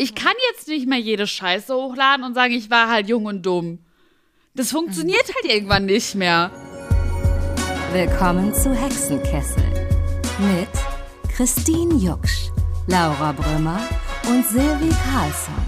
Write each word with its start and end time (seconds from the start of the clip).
Ich 0.00 0.14
kann 0.14 0.34
jetzt 0.52 0.68
nicht 0.68 0.86
mehr 0.86 1.00
jede 1.00 1.26
Scheiße 1.26 1.74
hochladen 1.74 2.24
und 2.24 2.32
sagen, 2.32 2.52
ich 2.52 2.70
war 2.70 2.88
halt 2.88 3.08
jung 3.08 3.24
und 3.24 3.44
dumm. 3.44 3.80
Das 4.54 4.70
funktioniert 4.70 5.24
halt 5.24 5.52
irgendwann 5.52 5.86
nicht 5.86 6.14
mehr. 6.14 6.52
Willkommen 7.92 8.54
zu 8.54 8.72
Hexenkessel 8.72 9.64
mit 10.38 10.68
Christine 11.34 11.96
Jucksch, 11.96 12.52
Laura 12.86 13.32
Brümmer 13.32 13.80
und 14.28 14.46
Silvi 14.46 14.94
Carlsson, 15.10 15.66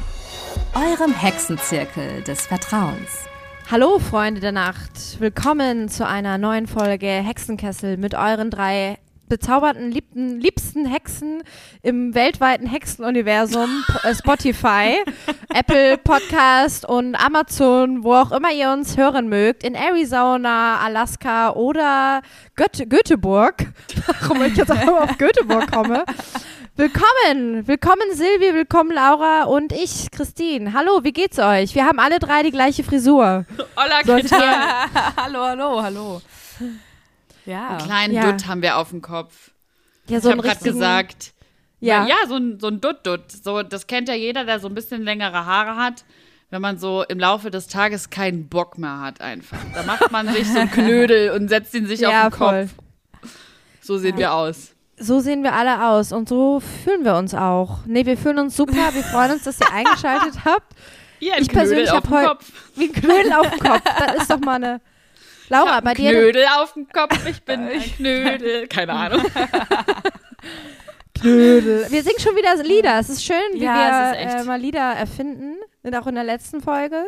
eurem 0.75 1.13
Hexenzirkel 1.13 2.23
des 2.23 2.47
Vertrauens. 2.47 3.25
Hallo 3.69 3.99
Freunde 3.99 4.41
der 4.41 4.53
Nacht, 4.53 5.19
willkommen 5.19 5.89
zu 5.89 6.07
einer 6.07 6.39
neuen 6.39 6.69
Folge 6.69 7.09
Hexenkessel 7.09 7.97
mit 7.97 8.15
euren 8.15 8.51
drei 8.51 8.97
bezauberten, 9.31 9.91
liebten, 9.91 10.41
liebsten 10.41 10.85
Hexen 10.85 11.43
im 11.83 12.15
weltweiten 12.15 12.67
Hexenuniversum, 12.67 13.85
äh, 14.03 14.15
Spotify, 14.15 14.97
Apple 15.55 15.97
Podcast 15.99 16.85
und 16.85 17.15
Amazon, 17.15 18.05
wo 18.05 18.15
auch 18.15 18.33
immer 18.33 18.53
ihr 18.53 18.71
uns 18.71 18.99
hören 18.99 19.29
mögt, 19.29 19.63
in 19.63 19.75
Arizona, 19.75 20.81
Alaska 20.81 21.53
oder 21.53 22.21
Göte 22.57 22.87
Göteborg. 22.87 23.69
Warum 24.21 24.43
ich 24.43 24.57
jetzt 24.57 24.73
auch 24.73 25.01
auf 25.01 25.17
Göteborg 25.17 25.71
komme. 25.71 26.05
Willkommen, 26.75 27.69
willkommen 27.69 28.13
Silvi, 28.13 28.53
willkommen 28.53 28.91
Laura 28.91 29.45
und 29.45 29.73
ich, 29.73 30.11
Christine. 30.11 30.73
Hallo, 30.73 31.05
wie 31.05 31.13
geht's 31.13 31.39
euch? 31.39 31.75
Wir 31.77 31.87
haben 31.87 32.01
alle 32.01 32.19
drei 32.19 32.43
die 32.43 32.51
gleiche 32.51 32.83
Frisur. 32.83 33.45
Hola, 33.77 34.01
hallo, 35.17 35.45
hallo, 35.45 35.83
hallo. 35.83 36.23
Ja. 37.51 37.69
Einen 37.69 37.79
kleinen 37.79 38.15
Ja. 38.15 38.31
Dutt 38.33 38.47
haben 38.47 38.63
wir 38.63 38.77
auf 38.79 38.91
dem 38.91 39.03
Kopf. 39.03 39.51
Ja, 40.07 40.21
so 40.21 40.29
ich 40.31 40.37
habe 40.37 40.47
gerade 40.47 40.65
gesagt. 40.65 41.33
Ja. 41.81 42.07
Ja, 42.07 42.17
so 42.29 42.37
ein, 42.37 42.59
so 42.61 42.69
ein 42.69 42.81
Dutt-Dutt. 42.81 43.33
So, 43.43 43.63
das 43.63 43.87
kennt 43.87 44.09
ja 44.09 44.15
jeder, 44.15 44.45
der 44.45 44.61
so 44.61 44.69
ein 44.69 44.75
bisschen 44.75 45.03
längere 45.03 45.47
Haare 45.47 45.77
hat. 45.77 46.05
Wenn 46.51 46.61
man 46.61 46.79
so 46.79 47.05
im 47.09 47.19
Laufe 47.19 47.51
des 47.51 47.69
Tages 47.69 48.11
keinen 48.11 48.49
Bock 48.49 48.77
mehr 48.77 49.01
hat, 49.01 49.21
einfach. 49.21 49.59
Da 49.75 49.83
macht 49.85 50.11
man 50.11 50.29
sich 50.29 50.47
so 50.49 50.59
einen 50.59 50.71
Knödel 50.73 51.31
und 51.31 51.49
setzt 51.49 51.73
ihn 51.75 51.87
sich 51.87 52.01
Ja, 52.01 52.27
auf 52.27 52.35
den 52.35 52.39
voll. 52.39 52.69
Kopf. 53.23 53.33
So 53.81 53.99
sehen 53.99 54.17
wir 54.19 54.35
aus. 54.35 54.73
So 54.99 55.21
sehen 55.21 55.43
wir 55.43 55.55
alle 55.55 55.87
aus 55.89 56.13
und 56.13 56.29
so 56.29 56.61
fühlen 56.61 57.05
wir 57.05 57.15
uns 57.17 57.35
auch. 57.35 57.79
Nee, 57.87 58.05
wir 58.05 58.19
fühlen 58.19 58.39
uns 58.39 58.57
super. 58.57 58.93
Wir 58.93 59.03
freuen 59.05 59.33
uns, 59.33 59.45
dass 59.45 59.59
ihr 59.61 59.73
eingeschaltet 59.73 60.45
habt. 60.45 60.75
Ein 60.75 61.43
Ich 61.43 61.49
Knödel 61.49 61.53
persönlich 61.55 61.91
auf 61.91 61.97
hab 61.99 62.03
dem 62.05 62.13
heu- 62.13 62.25
Kopf. 62.27 62.53
Wie 62.77 62.89
Knödel 62.89 63.33
auf 63.33 63.49
dem 63.51 63.59
Kopf. 63.61 63.83
Das 63.85 64.17
ist 64.23 64.31
doch 64.31 64.41
mal 64.41 64.57
eine. 64.57 64.81
Laura, 65.51 65.79
Ein 65.79 65.85
bei 65.85 65.95
dir. 65.95 66.11
Knödel 66.13 66.45
auf 66.59 66.73
dem 66.75 66.89
Kopf, 66.89 67.27
ich 67.27 67.43
bin 67.43 67.61
ein 67.69 67.81
Knödel. 67.83 68.67
Keine 68.69 68.93
Ahnung. 68.93 69.23
Knödel. 71.21 71.87
Wir 71.91 72.03
singen 72.03 72.19
schon 72.21 72.35
wieder 72.37 72.57
Lieder. 72.63 72.99
Es 72.99 73.11
ist 73.11 73.23
schön, 73.25 73.37
wie 73.55 73.65
Ja, 73.65 74.13
es 74.15 74.35
wir 74.35 74.41
äh, 74.41 74.45
mal 74.45 74.61
Lieder 74.61 74.81
erfinden. 74.95 75.57
Und 75.83 75.95
auch 75.97 76.07
in 76.07 76.15
der 76.15 76.25
letzten 76.25 76.61
Folge. 76.63 77.05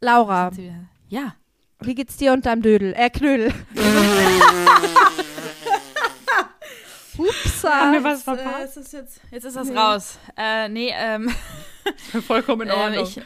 Laura, 0.00 0.50
Ja. 1.08 1.34
wie 1.80 1.94
geht's 1.94 2.16
dir 2.16 2.32
und 2.32 2.46
deinem 2.46 2.62
Dödel? 2.62 2.94
Äh, 2.96 3.10
Knödel. 3.10 3.52
Upsa. 7.16 7.70
Haben 7.70 7.92
wir 7.92 8.04
was 8.04 8.20
Äh, 8.20 8.24
verpasst? 8.24 8.76
es 8.76 8.86
ist 8.86 8.92
jetzt, 8.92 9.20
jetzt 9.30 9.44
ist 9.44 9.56
das 9.56 9.70
raus. 9.70 10.18
Äh, 10.36 10.68
nee, 10.68 10.92
ähm, 10.96 11.34
Vollkommen 12.26 12.62
in 12.62 12.68
ähm, 12.74 12.74
Ordnung. 12.80 13.04
ich, 13.04 13.20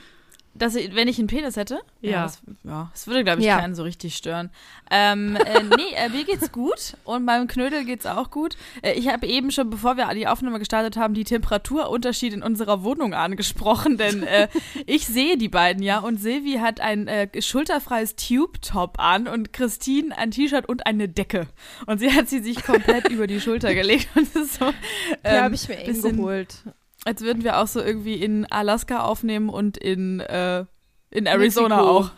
dass 0.59 0.75
ich, 0.75 0.95
wenn 0.95 1.09
ich 1.09 1.19
einen 1.19 1.29
Penis 1.29 1.57
hätte, 1.57 1.81
Ja. 2.01 2.23
das, 2.25 2.43
ja, 2.65 2.91
das 2.93 3.07
würde, 3.07 3.25
glaube 3.25 3.41
ich, 3.41 3.47
Ja. 3.47 3.59
keinen 3.59 3.75
so 3.75 3.83
richtig 3.83 4.17
stören. 4.17 4.51
Ähm, 4.91 5.37
äh, 5.37 5.63
nee, 5.63 5.95
äh, 5.97 6.09
mir 6.09 6.25
geht's 6.25 6.53
gut 6.53 6.97
und 7.05 7.25
meinem 7.25 7.47
Knödel 7.47 7.85
geht's 7.85 8.07
auch 8.07 8.31
gut. 8.31 8.57
Äh, 8.83 8.93
ich 8.93 9.09
habe 9.09 9.27
eben 9.27 9.51
schon, 9.51 9.71
bevor 9.71 9.97
wir 9.97 10.07
die 10.15 10.27
Aufnahme 10.27 10.59
gestartet 10.59 10.97
haben, 10.97 11.15
die 11.15 11.25
Temperaturunterschied 11.25 12.33
in 12.33 12.43
unserer 12.43 12.83
Wohnung 12.85 13.15
angesprochen, 13.15 13.97
denn 13.97 14.23
äh, 14.23 14.49
ich 14.87 15.07
sehe 15.07 15.37
die 15.37 15.49
beiden 15.49 15.83
ja 15.83 15.99
und 15.99 16.19
Silvi 16.21 16.59
hat 16.61 16.81
ein 16.81 17.09
äh, 17.09 17.29
schulterfreies 17.41 18.17
Tube-Top 18.17 18.99
an 18.99 19.29
und 19.29 19.53
Christine 19.53 20.17
ein 20.17 20.31
T-Shirt 20.31 20.69
und 20.69 20.87
eine 20.87 21.09
Decke. 21.09 21.47
Und 21.87 21.99
sie 21.99 22.13
hat 22.13 22.29
sie 22.29 22.41
sich 22.41 22.63
komplett 22.65 23.09
über 23.11 23.27
die 23.27 23.41
Schulter 23.41 23.75
gelegt 23.75 24.09
und 24.15 24.23
es 24.23 24.35
ist 24.37 24.55
so. 24.59 24.71
Die 24.71 25.17
ähm, 25.25 25.43
habe 25.45 25.55
ich 25.55 25.69
mir 25.69 25.87
eben 25.87 26.03
geholt. 26.17 26.63
Als 27.09 27.23
würden 27.23 27.43
wir 27.43 27.57
auch 27.59 27.67
so 27.67 27.81
irgendwie 27.81 28.15
in 28.23 28.45
Alaska 28.51 29.01
aufnehmen 29.01 29.49
und 29.49 29.79
in, 29.79 30.21
äh, 30.21 30.67
in 31.11 31.25
Arizona 31.27 31.77
Mexiko. 31.77 31.99
auch. 31.99 32.11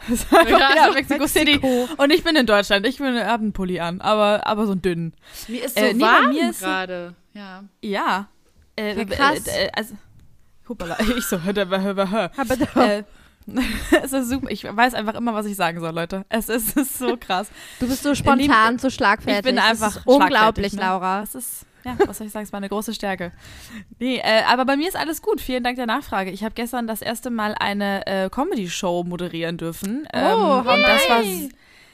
Ja, 0.50 0.74
ja, 0.74 0.86
so 0.88 0.92
Mexico 0.94 1.26
City. 1.28 1.60
Und 1.96 2.10
ich 2.12 2.24
bin 2.24 2.34
in 2.34 2.44
Deutschland. 2.46 2.84
Ich 2.86 2.98
bin, 2.98 3.14
hab 3.24 3.40
einen 3.40 3.52
Pulli 3.52 3.78
an, 3.78 4.00
aber, 4.00 4.46
aber 4.48 4.66
so 4.66 4.72
einen 4.72 4.82
dünnen. 4.82 5.14
Mir 5.46 5.64
ist 5.64 5.78
so 5.78 5.84
Äh, 5.84 5.94
nee, 5.94 6.02
warm 6.02 6.34
gerade. 6.58 7.14
Ja. 7.34 7.62
Ja. 7.82 8.28
Äh, 8.74 8.98
Ja, 8.98 9.04
krass. 9.04 9.46
Äh, 9.46 9.66
äh, 9.66 9.70
also, 9.76 9.94
Hoppala, 10.68 10.96
ich 11.16 11.24
so, 11.24 11.40
hör, 11.40 11.54
hör, 11.54 11.80
hör, 11.80 12.10
hör. 12.10 12.30
Aber 12.36 12.82
Äh, 12.84 13.04
es 14.02 14.12
ist 14.12 14.28
super. 14.28 14.50
Ich 14.50 14.64
weiß 14.64 14.94
einfach 14.94 15.14
immer, 15.14 15.34
was 15.34 15.46
ich 15.46 15.54
sagen 15.54 15.78
soll, 15.78 15.94
Leute. 15.94 16.24
Es 16.28 16.48
ist, 16.48 16.76
es 16.76 16.88
ist 16.88 16.98
so 16.98 17.16
krass. 17.16 17.48
du 17.78 17.86
bist 17.86 18.02
so 18.02 18.14
spontan, 18.16 18.80
so 18.80 18.90
schlagfertig. 18.90 19.38
Ich 19.38 19.42
bin 19.44 19.58
einfach 19.60 20.04
unglaublich, 20.04 20.72
ne? 20.72 20.80
Laura. 20.82 21.20
Das 21.20 21.36
ist, 21.36 21.64
ja, 21.84 21.96
was 22.06 22.18
soll 22.18 22.26
ich 22.26 22.32
sagen, 22.32 22.44
es 22.44 22.52
war 22.52 22.58
eine 22.58 22.68
große 22.68 22.94
Stärke. 22.94 23.32
Nee, 23.98 24.18
äh, 24.18 24.42
aber 24.46 24.64
bei 24.64 24.76
mir 24.76 24.88
ist 24.88 24.96
alles 24.96 25.22
gut. 25.22 25.40
Vielen 25.40 25.64
Dank 25.64 25.76
der 25.76 25.86
Nachfrage. 25.86 26.30
Ich 26.30 26.44
habe 26.44 26.54
gestern 26.54 26.86
das 26.86 27.02
erste 27.02 27.30
Mal 27.30 27.54
eine 27.58 28.06
äh, 28.06 28.30
Comedy-Show 28.30 29.04
moderieren 29.04 29.56
dürfen. 29.56 30.06
Ähm, 30.12 30.36
Oh, 30.36 30.58
und 30.58 30.66
das 30.66 31.08
war 31.08 31.22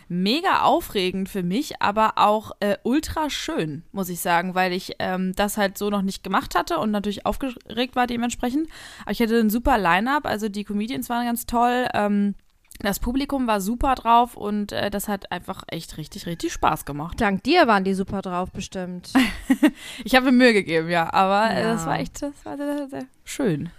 mega 0.08 0.62
aufregend 0.62 1.28
für 1.28 1.42
mich, 1.42 1.82
aber 1.82 2.12
auch 2.16 2.52
äh, 2.60 2.76
ultra 2.84 3.28
schön, 3.28 3.82
muss 3.90 4.08
ich 4.08 4.20
sagen, 4.20 4.54
weil 4.54 4.72
ich 4.72 4.94
ähm, 5.00 5.32
das 5.34 5.56
halt 5.56 5.76
so 5.76 5.90
noch 5.90 6.02
nicht 6.02 6.22
gemacht 6.22 6.54
hatte 6.54 6.78
und 6.78 6.92
natürlich 6.92 7.26
aufgeregt 7.26 7.96
war 7.96 8.06
dementsprechend. 8.06 8.68
Aber 9.02 9.10
ich 9.10 9.20
hatte 9.20 9.38
ein 9.38 9.50
super 9.50 9.78
Line-up, 9.78 10.26
also 10.26 10.48
die 10.48 10.62
Comedians 10.64 11.08
waren 11.08 11.26
ganz 11.26 11.46
toll. 11.46 11.88
Ähm, 11.92 12.34
das 12.80 13.00
Publikum 13.00 13.46
war 13.46 13.60
super 13.60 13.94
drauf 13.94 14.36
und 14.36 14.72
äh, 14.72 14.90
das 14.90 15.08
hat 15.08 15.32
einfach 15.32 15.62
echt 15.68 15.96
richtig, 15.96 16.26
richtig 16.26 16.52
Spaß 16.52 16.84
gemacht. 16.84 17.20
Dank 17.20 17.42
dir 17.42 17.66
waren 17.66 17.84
die 17.84 17.94
super 17.94 18.22
drauf, 18.22 18.50
bestimmt. 18.50 19.12
Ich 20.04 20.14
habe 20.14 20.26
mir 20.26 20.32
Mühe 20.32 20.52
gegeben, 20.52 20.88
ja, 20.90 21.12
aber 21.12 21.50
äh, 21.50 21.62
Ja. 21.62 21.72
das 21.74 21.86
war 21.86 21.98
echt, 21.98 22.22
das 22.22 22.32
war 22.44 22.56
sehr, 22.56 22.88
sehr 22.88 23.04
schön. 23.24 23.70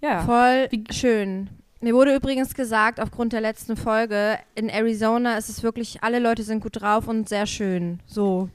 Ja. 0.00 0.22
Voll 0.22 0.68
Wie- 0.70 0.84
schön. 0.92 1.48
Mir 1.80 1.94
wurde 1.94 2.14
übrigens 2.14 2.54
gesagt, 2.54 2.98
aufgrund 3.00 3.32
der 3.32 3.40
letzten 3.40 3.76
Folge, 3.76 4.38
in 4.56 4.68
Arizona 4.68 5.36
ist 5.38 5.48
es 5.48 5.62
wirklich, 5.62 6.02
alle 6.02 6.18
Leute 6.18 6.42
sind 6.42 6.60
gut 6.60 6.80
drauf 6.80 7.06
und 7.06 7.28
sehr 7.28 7.46
schön. 7.46 8.00
So. 8.06 8.48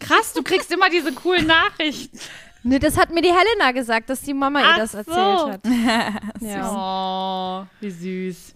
Krass, 0.00 0.32
du 0.32 0.42
kriegst 0.42 0.72
immer 0.72 0.88
diese 0.90 1.12
coolen 1.12 1.46
Nachrichten. 1.46 2.18
Nee, 2.68 2.80
das 2.80 2.98
hat 2.98 3.10
mir 3.14 3.22
die 3.22 3.28
Helena 3.32 3.70
gesagt, 3.70 4.10
dass 4.10 4.22
die 4.22 4.34
Mama 4.34 4.58
ihr 4.58 4.66
Ach 4.72 4.76
das 4.78 4.90
so. 4.90 4.98
erzählt 4.98 5.52
hat. 5.52 5.60
ja. 6.40 7.62
Oh, 7.62 7.66
wie 7.80 7.90
süß. 7.92 8.55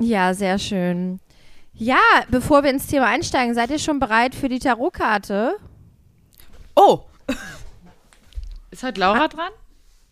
Ja, 0.00 0.34
sehr 0.34 0.58
schön. 0.58 1.20
Ja, 1.74 2.00
bevor 2.30 2.62
wir 2.62 2.70
ins 2.70 2.86
Thema 2.88 3.06
einsteigen, 3.06 3.54
seid 3.54 3.70
ihr 3.70 3.78
schon 3.78 4.00
bereit 4.00 4.34
für 4.34 4.48
die 4.48 4.58
Tarotkarte? 4.58 5.56
Oh, 6.76 7.00
Ist 8.70 8.82
heute 8.82 9.00
Laura 9.00 9.28
dran? 9.28 9.50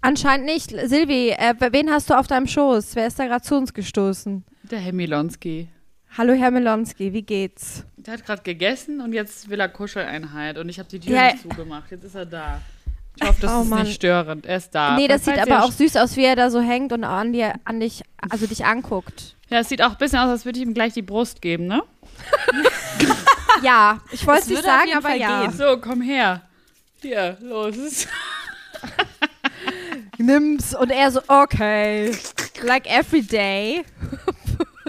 Anscheinend 0.00 0.46
nicht. 0.46 0.70
Silvi, 0.70 1.30
äh, 1.30 1.54
wen 1.72 1.90
hast 1.90 2.10
du 2.10 2.14
auf 2.18 2.26
deinem 2.26 2.46
Schoß? 2.46 2.94
Wer 2.96 3.06
ist 3.06 3.18
da 3.18 3.26
gerade 3.26 3.42
zu 3.42 3.56
uns 3.56 3.72
gestoßen? 3.74 4.44
Der 4.70 4.78
Herr 4.78 4.92
Milonski. 4.92 5.68
Hallo, 6.16 6.32
Herr 6.32 6.50
Melonski, 6.50 7.12
wie 7.12 7.22
geht's? 7.22 7.84
Der 7.96 8.14
hat 8.14 8.24
gerade 8.24 8.42
gegessen 8.42 9.00
und 9.00 9.12
jetzt 9.12 9.48
will 9.50 9.60
er 9.60 9.68
Kuscheleinheit 9.68 10.56
und 10.58 10.68
ich 10.68 10.78
habe 10.78 10.88
die 10.88 11.00
Tür 11.00 11.14
Ja. 11.14 11.32
nicht 11.32 11.42
zugemacht. 11.42 11.90
Jetzt 11.90 12.04
ist 12.04 12.14
er 12.14 12.26
da. 12.26 12.60
Ich 13.20 13.26
hoffe, 13.28 13.40
das 13.42 13.52
Oh, 13.52 13.62
ist 13.62 13.68
Mann. 13.68 13.82
nicht 13.82 13.94
störend. 13.94 14.46
Er 14.46 14.56
ist 14.56 14.70
da. 14.74 14.96
nee, 14.96 15.08
das 15.08 15.26
Und 15.26 15.34
sieht 15.34 15.42
aber 15.42 15.64
auch 15.64 15.72
süß 15.72 15.96
aus, 15.96 16.16
wie 16.16 16.24
er 16.24 16.36
da 16.36 16.50
so 16.50 16.60
hängt 16.60 16.92
und 16.92 17.04
an, 17.04 17.32
dir, 17.32 17.54
an 17.64 17.80
dich, 17.80 18.02
also 18.30 18.46
dich 18.46 18.64
anguckt. 18.64 19.36
Ja, 19.50 19.60
es 19.60 19.68
sieht 19.68 19.82
auch 19.82 19.92
ein 19.92 19.96
bisschen 19.98 20.18
aus, 20.18 20.28
als 20.28 20.44
würde 20.44 20.58
ich 20.58 20.64
ihm 20.64 20.74
gleich 20.74 20.92
die 20.92 21.02
Brust 21.02 21.40
geben, 21.42 21.66
ne? 21.66 21.82
Ja, 23.62 24.00
ich 24.12 24.26
wollte 24.26 24.42
es 24.42 24.48
nicht 24.48 24.62
sagen, 24.62 24.90
aber 24.96 25.14
ja. 25.14 25.42
gehen. 25.42 25.52
So, 25.52 25.78
komm 25.78 26.00
her. 26.00 26.42
Hier, 27.00 27.36
los. 27.40 28.06
Nimm's 30.18 30.74
und 30.74 30.90
er 30.90 31.10
so, 31.10 31.20
okay, 31.28 32.12
like 32.62 32.86
every 32.88 33.22
day. 33.22 33.84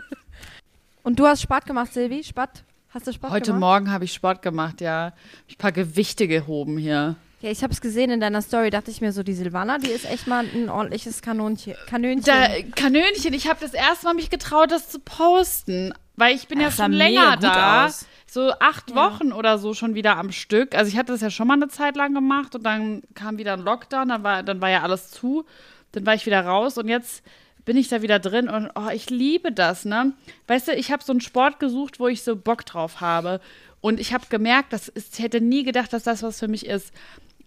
und 1.03 1.19
du 1.19 1.25
hast 1.25 1.41
Sport 1.41 1.65
gemacht, 1.65 1.93
Silvi? 1.93 2.23
Sport? 2.23 2.63
Hast 2.89 3.07
du 3.07 3.13
Sport 3.13 3.31
Heute 3.31 3.47
gemacht? 3.47 3.59
Morgen 3.59 3.91
habe 3.91 4.05
ich 4.05 4.13
Sport 4.13 4.41
gemacht, 4.41 4.81
ja. 4.81 5.13
Ich 5.47 5.55
ein 5.55 5.59
paar 5.59 5.71
Gewichte 5.71 6.27
gehoben 6.27 6.77
hier. 6.77 7.15
Ja, 7.41 7.49
ich 7.51 7.63
habe 7.63 7.71
es 7.71 7.79
gesehen 7.79 8.09
in 8.09 8.19
deiner 8.19 8.41
Story, 8.41 8.69
dachte 8.69 8.91
ich 8.91 8.99
mir 8.99 9.13
so, 9.13 9.23
die 9.23 9.33
Silvana, 9.33 9.77
die 9.77 9.89
ist 9.89 10.05
echt 10.05 10.27
mal 10.27 10.43
ein 10.45 10.69
ordentliches 10.69 11.21
Kanonchen. 11.21 11.75
Kanönchen. 11.87 12.25
Da, 12.25 12.47
Kanönchen, 12.75 13.33
ich 13.33 13.47
habe 13.47 13.59
das 13.61 13.73
erste 13.73 14.05
Mal 14.07 14.13
mich 14.15 14.29
getraut, 14.29 14.71
das 14.71 14.89
zu 14.89 14.99
posten. 14.99 15.93
Weil 16.17 16.35
ich 16.35 16.49
bin 16.49 16.59
ja 16.59 16.65
Das 16.65 16.75
sah 16.77 16.83
schon 16.83 16.93
länger 16.93 17.37
da. 17.37 17.85
aus. 17.85 18.05
So 18.27 18.51
acht 18.59 18.93
Wochen 18.93 19.31
oder 19.31 19.57
so 19.57 19.73
schon 19.73 19.95
wieder 19.95 20.17
am 20.17 20.31
Stück. 20.33 20.75
Also 20.75 20.91
ich 20.91 20.97
hatte 20.97 21.13
das 21.13 21.21
ja 21.21 21.29
schon 21.29 21.47
mal 21.47 21.53
eine 21.53 21.69
Zeit 21.69 21.95
lang 21.95 22.13
gemacht 22.13 22.55
und 22.55 22.63
dann 22.63 23.03
kam 23.15 23.37
wieder 23.37 23.53
ein 23.53 23.61
Lockdown, 23.61 24.09
dann 24.09 24.23
war, 24.23 24.43
dann 24.43 24.59
war 24.59 24.69
ja 24.69 24.83
alles 24.83 25.09
zu. 25.09 25.45
Dann 25.93 26.05
war 26.05 26.13
ich 26.15 26.25
wieder 26.25 26.45
raus 26.45 26.77
und 26.77 26.89
jetzt 26.89 27.23
bin 27.65 27.77
ich 27.77 27.87
da 27.87 28.01
wieder 28.01 28.19
drin 28.19 28.49
und 28.49 28.69
oh, 28.75 28.89
ich 28.93 29.09
liebe 29.09 29.51
das, 29.51 29.85
ne? 29.85 30.13
Weißt 30.47 30.67
du, 30.67 30.73
ich 30.73 30.91
habe 30.91 31.03
so 31.03 31.13
einen 31.13 31.21
Sport 31.21 31.59
gesucht, 31.59 31.99
wo 31.99 32.07
ich 32.07 32.21
so 32.23 32.35
Bock 32.35 32.65
drauf 32.65 32.99
habe. 32.99 33.39
Und 33.81 33.99
ich 33.99 34.13
habe 34.13 34.25
gemerkt, 34.29 34.73
dass 34.73 34.89
ist, 34.89 35.17
ich 35.17 35.23
hätte 35.23 35.39
nie 35.39 35.63
gedacht, 35.63 35.93
dass 35.93 36.03
das 36.03 36.21
was 36.21 36.39
für 36.39 36.47
mich 36.47 36.65
ist. 36.65 36.93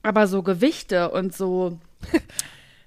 Aber 0.03 0.27
so 0.27 0.43
Gewichte 0.43 1.11
und 1.11 1.35
so. 1.35 1.79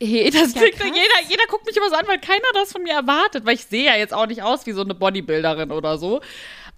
Hey, 0.01 0.29
das 0.29 0.53
Ja, 0.53 0.59
klingt, 0.59 0.75
jeder, 0.95 1.29
jeder 1.29 1.44
guckt 1.47 1.65
mich 1.65 1.77
immer 1.77 1.89
so 1.89 1.95
an, 1.95 2.06
weil 2.06 2.19
keiner 2.19 2.44
das 2.53 2.73
von 2.73 2.83
mir 2.83 2.91
erwartet, 2.94 3.45
weil 3.45 3.56
ich 3.56 3.63
sehe 3.63 3.85
ja 3.85 3.95
jetzt 3.95 4.13
auch 4.13 4.27
nicht 4.27 4.44
aus 4.44 4.65
wie 4.65 4.73
so 4.73 4.81
eine 4.81 4.94
Bodybuilderin 4.94 5.71
oder 5.71 5.97
so. 5.97 6.19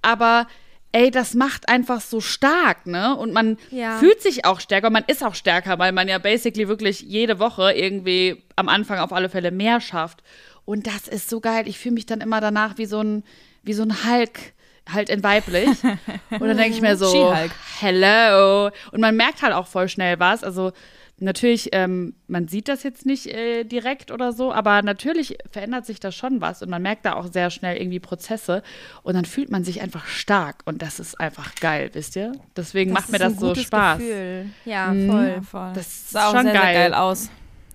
Aber 0.04 0.46
ey, 0.92 1.10
das 1.10 1.34
macht 1.34 1.68
einfach 1.68 2.00
so 2.00 2.22
stark, 2.22 2.86
ne? 2.86 3.16
Und 3.18 3.34
man 3.34 3.58
Ja. 3.72 3.98
fühlt 3.98 4.22
sich 4.22 4.46
auch 4.46 4.60
stärker, 4.60 4.92
man 4.92 5.04
ist 5.08 5.24
auch 5.24 5.34
stärker, 5.34 5.80
weil 5.80 5.94
man 5.94 6.08
ja 6.08 6.20
basically 6.20 6.68
wirklich 6.68 7.02
jede 7.02 7.40
Woche 7.40 7.72
irgendwie 7.74 8.44
am 8.56 8.70
Anfang 8.70 9.00
auf 9.00 9.12
alle 9.12 9.30
Fälle 9.30 9.50
mehr 9.50 9.82
schafft. 9.82 10.22
Und 10.66 10.86
das 10.86 11.08
ist 11.08 11.28
so 11.28 11.40
geil. 11.42 11.68
Ich 11.68 11.80
fühle 11.80 11.96
mich 11.96 12.06
dann 12.06 12.22
immer 12.22 12.40
danach 12.40 12.78
wie 12.78 12.86
so 12.86 13.02
ein, 13.02 13.24
wie 13.64 13.74
so 13.74 13.82
ein 13.82 14.06
Hulk. 14.06 14.54
Halt 14.94 15.10
in 15.10 15.24
weiblich. 15.24 15.68
Und 16.30 16.42
dann 16.48 16.58
denke 16.58 16.76
ich 16.76 16.82
mir 16.82 16.96
so, 16.98 17.34
hello. 17.80 18.70
Und 18.92 19.02
man 19.02 19.16
merkt 19.16 19.42
halt 19.42 19.54
auch 19.54 19.68
voll 19.68 19.90
schnell 19.90 20.20
was. 20.20 20.44
Also 20.44 20.72
natürlich, 21.20 21.70
ähm, 21.72 22.14
man 22.28 22.48
sieht 22.48 22.68
das 22.68 22.84
jetzt 22.84 23.06
nicht 23.06 23.26
äh, 23.28 23.64
direkt 23.64 24.12
oder 24.12 24.34
so, 24.34 24.54
aber 24.54 24.82
natürlich 24.84 25.38
verändert 25.52 25.86
sich 25.86 26.00
da 26.00 26.12
schon 26.12 26.42
was 26.42 26.62
und 26.62 26.70
man 26.70 26.82
merkt 26.84 27.06
da 27.06 27.14
auch 27.14 27.32
sehr 27.34 27.50
schnell 27.50 27.78
irgendwie 27.78 28.00
Prozesse 28.00 28.62
und 29.02 29.16
dann 29.16 29.26
fühlt 29.26 29.50
man 29.50 29.64
sich 29.64 29.82
einfach 29.82 30.06
stark 30.06 30.58
und 30.66 30.82
das 30.84 31.00
ist 31.00 31.20
einfach 31.20 31.56
geil, 31.56 31.90
wisst 31.94 32.16
ihr? 32.16 32.34
Deswegen 32.56 32.92
macht 32.92 33.12
mir 33.12 33.18
das 33.18 33.36
so 33.40 33.56
Spaß. 33.56 33.98
Gefühl. 33.98 34.46
Ja, 34.66 34.88
Mhm. 34.94 35.10
voll. 35.12 35.42
Voll. 35.50 35.72
Das 35.74 36.12
sah 36.12 36.28
auch 36.30 36.34
schon 36.34 36.44
sehr, 36.44 36.52
sehr 36.52 36.62
geil. 36.62 36.76
geil 36.92 36.94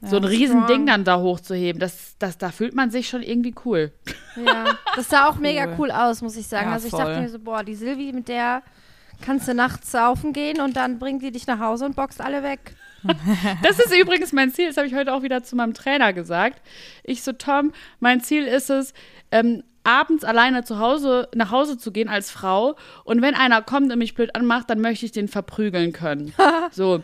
So 0.05 0.17
ein 0.17 0.25
riesen 0.25 0.63
Strong. 0.63 0.67
Ding 0.67 0.87
dann 0.87 1.05
da 1.05 1.21
hochzuheben, 1.21 1.79
das, 1.79 2.17
das, 2.19 2.37
da 2.37 2.51
fühlt 2.51 2.75
man 2.75 2.91
sich 2.91 3.09
schon 3.09 3.23
irgendwie 3.23 3.55
cool. 3.65 3.93
Ja, 4.37 4.77
das 4.97 5.09
sah 5.09 5.29
auch 5.29 5.37
mega 5.39 5.77
cool 5.79 5.91
aus, 5.91 6.23
muss 6.23 6.37
ich 6.37 6.47
sagen. 6.47 6.69
Ja, 6.69 6.73
also 6.75 6.87
ich 6.87 6.91
voll. 6.91 7.05
dachte 7.05 7.21
mir 7.21 7.29
so, 7.29 7.39
boah, 7.39 7.63
die 7.63 7.75
Silvi, 7.75 8.13
mit 8.13 8.29
der 8.29 8.63
kannst 9.21 9.47
du 9.47 9.55
nachts 9.55 9.93
saufen 9.93 10.33
gehen 10.33 10.61
und 10.61 10.77
dann 10.77 10.99
bringt 10.99 11.23
die 11.23 11.31
dich 11.31 11.47
nach 11.47 11.61
Hause 11.61 11.85
und 11.85 11.97
boxt 11.97 12.21
alle 12.21 12.43
weg. 12.43 12.75
Das 13.63 13.79
ist 13.81 13.93
übrigens 13.97 14.33
mein 14.33 14.53
Ziel, 14.53 14.69
das 14.69 14.77
habe 14.77 14.87
ich 14.87 14.95
heute 14.95 15.13
auch 15.13 15.23
wieder 15.23 15.43
zu 15.43 15.57
meinem 15.57 15.75
Trainer 15.75 16.13
gesagt. 16.13 16.63
Ich 17.03 17.23
so, 17.23 17.33
Tom, 17.33 17.73
mein 17.99 18.21
Ziel 18.21 18.45
ist 18.45 18.71
es, 18.71 18.95
ähm, 19.33 19.65
abends 19.85 20.23
alleine 20.25 20.65
zu 20.65 20.79
Hause, 20.79 21.29
nach 21.35 21.51
Hause 21.51 21.77
zu 21.79 21.91
gehen 21.93 22.09
als 22.09 22.31
Frau 22.31 22.77
und 23.05 23.21
wenn 23.23 23.35
einer 23.35 23.63
kommt 23.63 23.93
und 23.93 23.99
mich 23.99 24.15
blöd 24.15 24.35
anmacht, 24.37 24.71
dann 24.71 24.81
möchte 24.81 25.05
ich 25.07 25.13
den 25.13 25.29
verprügeln 25.29 25.93
können. 25.93 26.33
So. 26.73 27.03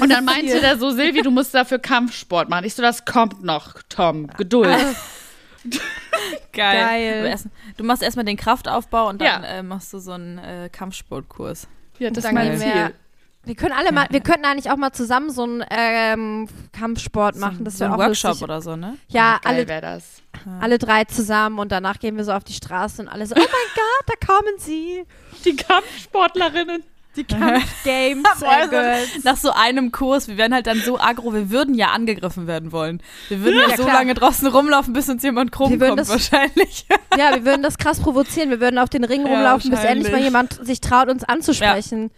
Und 0.00 0.10
dann 0.10 0.24
meinte 0.24 0.60
der 0.60 0.76
so, 0.78 0.90
Silvi, 0.90 1.22
du 1.22 1.30
musst 1.30 1.54
dafür 1.54 1.78
Kampfsport 1.78 2.48
machen. 2.48 2.64
Ich 2.64 2.74
so, 2.74 2.82
das 2.82 3.04
kommt 3.04 3.42
noch, 3.42 3.76
Tom. 3.88 4.26
Geduld. 4.36 4.68
Geil. 6.52 6.80
Geil. 6.86 7.26
Erst, 7.26 7.46
du 7.76 7.84
machst 7.84 8.02
erstmal 8.02 8.24
den 8.24 8.36
Kraftaufbau 8.36 9.08
und 9.08 9.20
dann 9.20 9.42
Ja. 9.42 9.48
äh, 9.48 9.62
machst 9.62 9.92
du 9.92 9.98
so 9.98 10.12
einen 10.12 10.38
äh, 10.38 10.68
Kampfsportkurs. 10.70 11.68
Ja, 11.98 12.10
das 12.10 12.24
ist 12.24 12.32
mein 12.32 12.58
Ziel. 12.58 12.94
Wir, 13.48 13.54
können 13.56 13.72
alle 13.72 13.90
mal, 13.92 14.06
wir 14.10 14.20
könnten 14.20 14.44
eigentlich 14.44 14.70
auch 14.70 14.76
mal 14.76 14.92
zusammen 14.92 15.30
so 15.30 15.42
einen 15.42 15.64
ähm, 15.70 16.48
Kampfsport 16.78 17.36
machen. 17.36 17.64
Das 17.64 17.78
so 17.78 17.84
ein 17.86 17.92
auch 17.92 17.98
Workshop 17.98 18.30
lustig. 18.32 18.44
oder 18.44 18.60
so, 18.62 18.76
ne? 18.76 18.96
Ja, 19.08 19.38
Geil 19.42 19.66
alle, 19.66 19.80
das. 19.80 20.22
alle 20.60 20.78
drei 20.78 21.04
zusammen 21.04 21.58
und 21.58 21.72
danach 21.72 21.98
gehen 21.98 22.16
wir 22.16 22.24
so 22.24 22.32
auf 22.32 22.44
die 22.44 22.52
Straße 22.52 23.02
und 23.02 23.08
alle 23.08 23.26
so, 23.26 23.34
oh 23.34 23.38
mein 23.38 23.46
Gott, 23.48 24.06
da 24.20 24.26
kommen 24.26 24.58
sie. 24.58 25.04
Die 25.44 25.56
Kampfsportlerinnen. 25.56 26.84
Die 27.16 27.24
Kampfgames. 27.24 28.24
Also, 28.46 28.70
Girls. 28.70 29.24
nach 29.24 29.36
so 29.36 29.50
einem 29.50 29.90
Kurs, 29.90 30.28
wir 30.28 30.36
werden 30.36 30.54
halt 30.54 30.66
dann 30.68 30.78
so 30.80 31.00
aggro, 31.00 31.32
wir 31.34 31.50
würden 31.50 31.74
ja 31.74 31.88
angegriffen 31.88 32.46
werden 32.46 32.70
wollen. 32.70 33.02
Wir 33.28 33.40
würden 33.42 33.58
ja, 33.60 33.70
Ja, 33.70 33.76
so 33.76 33.82
klar. 33.84 33.96
lange 33.96 34.14
draußen 34.14 34.46
rumlaufen, 34.46 34.92
bis 34.92 35.08
uns 35.08 35.22
jemand 35.24 35.50
krumm 35.50 35.70
Wir 35.70 35.80
würden 35.80 35.96
kommt 35.96 36.00
das- 36.00 36.10
wahrscheinlich. 36.10 36.86
Ja, 37.16 37.34
wir 37.34 37.44
würden 37.44 37.62
das 37.62 37.78
krass 37.78 37.98
provozieren. 38.00 38.50
Wir 38.50 38.60
würden 38.60 38.78
auf 38.78 38.88
den 38.90 39.02
Ring 39.04 39.26
Ja, 39.26 39.32
rumlaufen, 39.32 39.70
bis 39.70 39.82
endlich 39.82 40.12
mal 40.12 40.20
jemand 40.20 40.64
sich 40.64 40.80
traut, 40.80 41.08
uns 41.08 41.24
anzusprechen. 41.24 42.10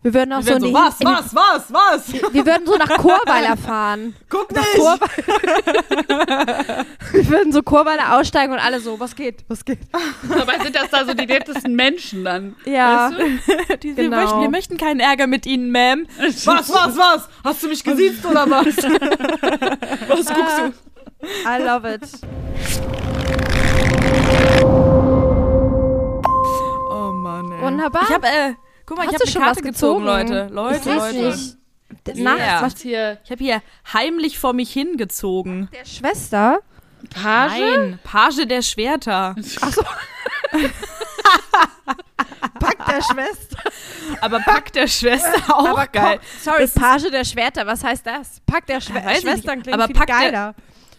Wir 0.00 0.14
würden 0.14 0.32
auch 0.32 0.46
Wir 0.46 0.60
so, 0.60 0.66
so, 0.68 0.72
was, 0.72 0.94
was, 1.00 1.34
was, 1.34 1.72
was? 1.72 2.12
Wir 2.32 2.46
würden 2.46 2.64
so 2.66 2.76
nach 2.76 2.88
Chorweiler 2.88 3.56
fahren. 3.56 4.14
Guck 4.28 4.52
Nach 4.52 4.62
nicht! 4.62 4.76
Chorweiler. 4.76 6.86
wir 7.12 7.28
würden 7.28 7.52
so 7.52 7.62
Chorweiler 7.62 8.16
aussteigen 8.16 8.52
und 8.52 8.60
alle 8.60 8.78
so, 8.78 9.00
was 9.00 9.16
geht, 9.16 9.44
was 9.48 9.64
geht. 9.64 9.80
Dabei 10.28 10.60
sind 10.62 10.76
das 10.76 10.88
da 10.90 11.04
so 11.04 11.14
die 11.14 11.26
nettesten 11.26 11.74
Menschen 11.74 12.24
dann. 12.24 12.54
Ja, 12.64 13.10
Weißt 13.10 13.18
du? 13.18 13.76
Die, 13.78 13.96
wir, 13.96 14.04
Genau. 14.04 14.16
möchten, 14.18 14.40
wir 14.40 14.50
möchten 14.50 14.76
keinen 14.76 15.00
Ärger 15.00 15.26
mit 15.26 15.46
Ihnen, 15.46 15.74
Ma'am. 15.74 16.06
Was, 16.18 16.46
was, 16.46 16.96
was? 16.96 17.28
Hast 17.42 17.62
du 17.64 17.68
mich 17.68 17.82
gesiezt 17.82 18.24
oder 18.24 18.48
was? 18.48 18.66
Was 18.76 20.26
guckst 20.26 20.58
du? 20.58 20.72
I 21.44 21.60
love 21.62 21.92
it. 21.92 22.02
Oh 26.90 27.12
Mann, 27.12 27.52
ey. 27.52 27.60
Wunderbar. 27.62 28.02
Ich 28.02 28.10
hab, 28.14 28.24
äh, 28.24 28.54
guck 28.88 28.96
mal, 28.96 29.06
Hast 29.06 29.12
ich 29.14 29.18
du 29.18 29.24
hab 29.26 29.32
schon 29.32 29.42
eine 29.42 29.50
was 29.50 29.56
Karte 29.58 29.68
gezogen, 29.68 30.04
gezogen? 30.04 30.28
Leute. 30.52 30.54
Leute, 30.54 30.94
Leute. 30.94 31.16
nicht. 31.36 31.56
Yeah. 32.16 32.36
Nachts, 32.36 32.74
Was 32.76 32.80
hier? 32.82 33.18
Ich 33.24 33.30
habe 33.30 33.42
hier 33.44 33.62
heimlich 33.92 34.38
vor 34.38 34.52
mich 34.54 34.72
hingezogen. 34.72 35.68
der 35.72 35.84
Schwester. 35.84 36.60
Page? 37.10 37.52
Nein, 37.60 37.98
Page 38.02 38.46
der 38.46 38.62
Schwerter. 38.62 39.34
Achso. 39.60 39.82
Pack 42.60 42.86
der 42.86 43.02
Schwester. 43.02 43.58
Aber 44.20 44.40
Pack 44.40 44.72
der 44.72 44.86
Schwester 44.88 45.54
auch 45.54 45.68
Aber 45.68 45.86
geil. 45.86 46.20
sorry, 46.42 46.66
Page 46.66 47.10
der 47.10 47.24
Schwerter, 47.24 47.66
was 47.66 47.84
heißt 47.84 48.06
das? 48.06 48.40
Pack 48.46 48.66
der 48.66 48.80
Schwe 48.80 49.00
Schwestern 49.20 49.62
klingt 49.62 49.74
Aber 49.74 49.86
viel 49.86 49.94
Pack 49.96 50.06
der- 50.08 50.16
geiler. 50.16 50.54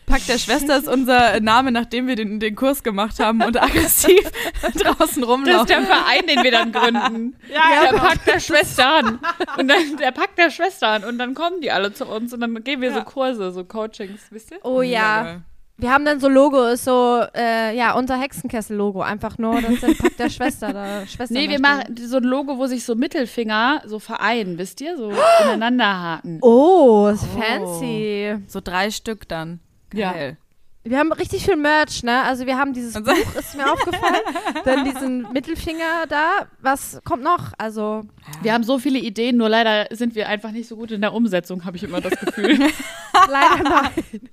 Pack 0.09 0.25
der 0.25 0.37
Schwester 0.39 0.77
ist 0.77 0.87
unser 0.87 1.39
Name, 1.39 1.71
nachdem 1.71 2.07
wir 2.07 2.15
den, 2.15 2.39
den 2.39 2.55
Kurs 2.55 2.83
gemacht 2.83 3.19
haben 3.19 3.41
und 3.43 3.61
aggressiv 3.61 4.19
draußen 4.61 4.97
Das 4.97 5.11
ist 5.11 5.27
rumlaufen. 5.27 5.67
der 5.67 5.81
Verein, 5.83 6.27
den 6.27 6.43
wir 6.43 6.51
dann 6.51 6.71
gründen. 6.71 7.35
Ja, 7.53 7.91
der 7.91 7.97
packt 7.97 8.27
der 8.27 8.39
Schwestern. 8.39 9.19
Und 9.57 9.67
dann, 9.67 9.97
der 9.99 10.11
packt 10.11 10.37
der 10.37 10.49
Schwestern. 10.49 11.03
Und 11.03 11.17
dann 11.19 11.33
kommen 11.33 11.61
die 11.61 11.71
alle 11.71 11.93
zu 11.93 12.05
uns. 12.05 12.33
Und 12.33 12.41
dann 12.41 12.63
geben 12.63 12.81
wir 12.81 12.93
so 12.93 13.01
Kurse, 13.03 13.51
so 13.51 13.63
Coachings, 13.63 14.21
wisst 14.31 14.51
ihr? 14.51 14.57
Oh 14.63 14.81
ja. 14.81 15.41
Wir 15.77 15.93
haben 15.93 16.03
dann 16.03 16.19
so 16.19 16.27
Logo, 16.27 16.65
ist 16.65 16.83
so, 16.83 17.23
äh, 17.33 17.73
ja, 17.75 17.93
unser 17.93 18.19
Hexenkessel-Logo. 18.19 19.01
Einfach 19.01 19.37
nur, 19.37 19.61
das 19.61 19.71
ist 19.71 19.83
der 19.83 19.93
Pack 19.93 20.17
der 20.17 20.29
Schwester. 20.29 20.73
Da, 20.73 21.05
Schwestern 21.07 21.37
Nee, 21.37 21.49
wir 21.49 21.61
machen 21.61 21.95
so 21.95 22.17
ein 22.17 22.23
Logo, 22.23 22.57
wo 22.57 22.65
sich 22.67 22.83
so 22.83 22.95
Mittelfinger 22.95 23.83
so 23.85 23.99
vereinen, 23.99 24.57
wisst 24.57 24.81
ihr? 24.81 24.97
So 24.97 25.11
ineinander 25.43 25.85
haken. 26.01 26.39
Oh, 26.41 27.07
ist 27.13 27.25
fancy. 27.25 28.35
So 28.47 28.59
drei 28.61 28.91
Stück 28.91 29.27
dann. 29.29 29.59
Ja. 29.93 30.11
Geil. 30.13 30.37
Wir 30.85 30.97
haben 30.97 31.11
richtig 31.11 31.43
viel 31.43 31.57
Merch, 31.57 32.03
ne? 32.03 32.23
Also 32.23 32.45
wir 32.45 32.57
haben 32.57 32.73
dieses 32.73 32.93
Buch, 33.03 33.35
ist 33.37 33.55
mir 33.55 33.71
aufgefallen. 33.71 34.21
Dann 34.65 34.85
diesen 34.85 35.31
Mittelfinger 35.33 36.07
da. 36.07 36.47
Was 36.61 37.01
kommt 37.03 37.21
noch? 37.21 37.51
Also, 37.57 38.03
Wir 38.41 38.53
haben 38.53 38.63
so 38.63 38.79
viele 38.79 38.97
Ideen, 38.97 39.35
nur 39.37 39.49
leider 39.49 39.87
sind 39.93 40.15
wir 40.15 40.29
einfach 40.29 40.51
nicht 40.51 40.69
so 40.69 40.77
gut 40.77 40.91
in 40.91 41.01
der 41.01 41.13
Umsetzung, 41.13 41.65
habe 41.65 41.75
ich 41.75 41.83
immer 41.83 41.99
das 41.99 42.17
Gefühl. 42.17 42.57
leider 43.29 43.63
nein. 43.63 44.29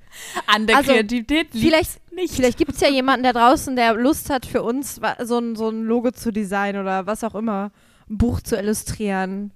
An 0.47 0.67
der 0.69 0.76
Also, 0.76 0.93
Kreativität 0.93 1.53
liegt 1.53 1.67
Vielleicht, 1.67 2.12
nicht. 2.12 2.35
vielleicht 2.35 2.59
gibt 2.59 2.73
es 2.73 2.81
ja 2.81 2.88
jemanden 2.88 3.25
da 3.25 3.33
draußen, 3.33 3.75
der 3.75 3.95
Lust 3.95 4.31
hat, 4.31 4.47
für 4.47 4.62
uns 4.62 5.00
so 5.25 5.38
ein, 5.38 5.57
so 5.57 5.69
ein 5.69 5.83
Logo 5.85 6.12
zu 6.12 6.31
designen 6.31 6.81
oder 6.81 7.07
was 7.07 7.25
auch 7.25 7.35
immer. 7.35 7.73
Ein 8.09 8.19
Buch 8.19 8.40
zu 8.40 8.57
illustrieren. 8.57 9.52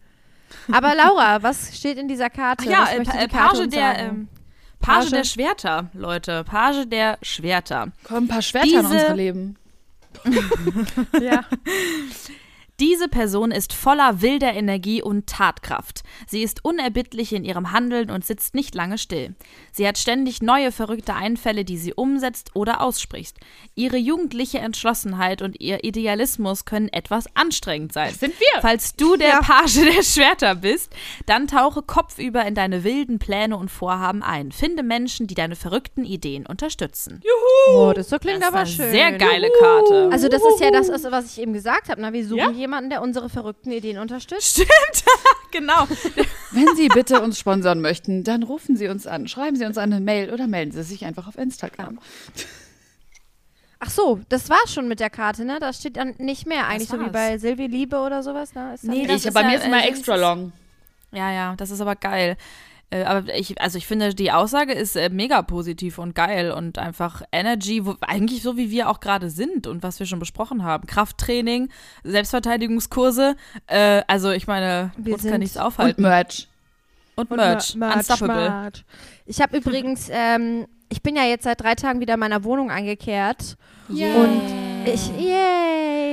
Aber 0.73 0.97
Laura, 0.97 1.43
was 1.45 1.77
steht 1.77 1.99
in 1.99 2.09
dieser 2.09 2.29
Karte? 2.31 2.65
Ach 2.67 2.71
ja, 2.71 2.97
äh, 2.97 3.05
die 3.05 3.11
äh, 3.11 3.29
Karte 3.29 3.61
Page 3.63 3.69
der, 3.71 3.99
ähm, 4.01 4.29
Page, 4.81 5.05
Page? 5.05 5.11
der 5.11 5.25
Schwerter, 5.25 5.91
Leute. 5.95 6.45
Page 6.45 6.87
der 6.89 7.19
Schwerter. 7.23 7.89
Kommen 8.05 8.25
ein 8.25 8.29
paar 8.29 8.43
Schwerter 8.43 8.67
in 8.67 8.73
Diese- 8.81 8.95
unser 8.95 9.15
Leben. 9.15 9.57
ja. 11.21 11.45
Diese 12.81 13.09
Person 13.09 13.51
ist 13.51 13.75
voller 13.75 14.23
wilder 14.23 14.55
Energie 14.55 15.03
und 15.03 15.27
Tatkraft. 15.27 16.01
Sie 16.27 16.43
ist 16.43 16.65
unerbittlich 16.65 17.35
in 17.35 17.45
ihrem 17.45 17.73
Handeln 17.73 18.11
und 18.11 18.25
sitzt 18.25 18.55
nicht 18.55 18.75
lange 18.75 18.97
still. 18.97 19.35
Sie 19.71 19.87
hat 19.87 19.99
ständig 19.99 20.41
neue 20.41 20.73
verrückte 20.73 21.13
Einfälle, 21.15 21.67
die 21.67 21.77
sie 21.77 21.93
umsetzt 21.93 22.53
oder 22.55 22.81
ausspricht. 22.81 23.37
Ihre 23.75 23.99
jugendliche 23.99 24.61
Entschlossenheit 24.61 25.43
und 25.43 25.61
ihr 25.61 25.85
Idealismus 25.85 26.65
können 26.65 26.89
etwas 26.89 27.27
anstrengend 27.37 27.93
sein. 27.93 28.09
Das 28.13 28.21
sind 28.21 28.41
wir. 28.41 28.63
Falls 28.63 28.97
du 28.97 29.17
der 29.17 29.29
Ja. 29.29 29.41
Page 29.43 29.75
der 29.75 30.03
Schwerter 30.03 30.55
bist, 30.55 30.91
dann 31.27 31.49
tauche 31.49 31.83
kopfüber 31.83 32.47
in 32.47 32.55
deine 32.55 32.83
wilden 32.83 33.19
Pläne 33.19 33.59
und 33.59 33.71
Vorhaben 33.71 34.23
ein. 34.23 34.53
Finde 34.53 34.83
Menschen, 34.83 35.27
die 35.27 35.35
deine 35.35 35.55
verrückten 35.55 36.07
Ideen 36.07 36.47
unterstützen. 36.47 37.21
Oh, 37.69 37.93
das 37.95 38.09
so 38.09 38.19
klingt 38.19 38.41
Das 38.41 38.49
aber 38.49 38.63
ist 38.63 38.71
schön. 38.73 38.87
eine 38.87 38.91
sehr 38.93 39.13
geile 39.19 39.51
Karte. 39.61 40.09
Also 40.11 40.29
das 40.29 40.41
ist 40.43 40.61
ja 40.61 40.71
das, 40.71 40.89
was 41.13 41.27
ich 41.37 41.43
eben 41.43 41.53
gesagt 41.53 41.91
habe. 41.91 42.01
Na, 42.01 42.15
wir 42.15 42.25
suchen 42.27 42.39
Ja? 42.39 42.49
jemanden, 42.51 42.70
der 42.91 43.03
unsere 43.03 43.29
verrückten 43.29 43.71
Ideen 43.73 43.99
unterstützt. 43.99 44.51
Stimmt, 44.55 45.05
genau. 45.53 45.87
Wenn 46.53 46.77
Sie 46.77 46.89
bitte 46.89 47.21
uns 47.21 47.39
sponsern 47.39 47.81
möchten, 47.81 48.25
dann 48.25 48.43
rufen 48.43 48.77
Sie 48.77 48.89
uns 48.89 49.07
an, 49.07 49.29
schreiben 49.29 49.57
Sie 49.57 49.65
uns 49.65 49.79
eine 49.79 50.01
Mail 50.01 50.33
oder 50.33 50.47
melden 50.47 50.73
Sie 50.73 50.83
sich 50.83 51.05
einfach 51.05 51.29
auf 51.29 51.37
Instagram. 51.39 51.99
Ach 53.79 53.91
so, 53.91 54.21
das 54.29 54.51
war 54.51 54.59
schon 54.69 54.89
mit 54.89 55.01
der 55.01 55.09
Karte, 55.09 55.45
ne? 55.45 55.59
Da 55.59 55.73
steht 55.73 55.97
dann 55.97 56.15
nicht 56.19 56.47
mehr 56.47 56.67
eigentlich 56.67 56.89
so 56.89 56.99
wie 56.99 57.05
war's. 57.05 57.13
bei 57.13 57.39
Silvi 57.39 57.67
Liebe 57.67 57.99
oder 57.99 58.23
sowas. 58.23 58.55
Ne? 58.55 58.75
Ist 58.75 58.85
Nee, 58.85 59.07
das 59.07 59.21
ich, 59.23 59.27
ist 59.27 59.35
bei 59.35 59.41
ja, 59.41 59.49
mir 59.49 59.57
ist 59.57 59.65
immer 59.65 59.87
extra 59.87 60.17
long. 60.17 60.53
Ja, 61.13 61.33
ja, 61.33 61.57
das 61.57 61.71
ist 61.71 61.81
aber 61.81 61.97
geil. 61.97 62.37
Äh, 62.91 63.05
aber 63.05 63.33
ich, 63.35 63.61
also 63.61 63.79
ich 63.79 63.87
finde, 63.87 64.15
die 64.15 64.33
Aussage 64.33 64.73
ist 64.73 64.97
äh, 64.97 65.09
mega 65.11 65.43
positiv 65.43 65.99
und 65.99 66.15
geil 66.15 66.51
und 66.51 66.77
einfach 66.79 67.23
Energy, 67.31 67.87
wo, 67.87 67.95
eigentlich 68.01 68.43
so 68.43 68.57
wie 68.57 68.71
wir 68.71 68.89
auch 68.91 68.99
gerade 69.01 69.31
sind 69.31 69.67
und 69.69 69.83
was 69.83 70.01
wir 70.01 70.07
schon 70.07 70.19
besprochen 70.19 70.65
haben. 70.65 70.87
Krafttraining, 70.87 71.69
Selbstverteidigungskurse, 72.03 73.37
äh, 73.67 74.03
also 74.07 74.31
ich 74.31 74.47
meine, 74.47 74.93
Wir 74.97 75.15
uns 75.15 75.25
kann 75.25 75.41
nichts 75.41 75.57
Und 75.57 75.63
aufhalten. 75.63 76.03
Merch. 76.03 76.49
Und 77.17 77.31
Und 77.31 77.37
Merch. 77.37 77.75
Mer- 77.75 77.97
Unstoppable. 77.97 78.51
Merch. 78.51 78.85
Ich 79.27 79.41
habe 79.41 79.57
übrigens, 79.57 80.09
ähm, 80.11 80.67
ich 80.89 81.03
bin 81.03 81.15
ja 81.17 81.25
jetzt 81.25 81.45
seit 81.45 81.61
drei 81.61 81.75
Tagen 81.75 82.01
wieder 82.01 82.15
in 82.15 82.21
meiner 82.21 82.43
Wohnung 82.45 82.71
eingekehrt. 82.71 83.57
Und 83.89 84.43
ich, 84.87 85.09
yay. 85.19 85.70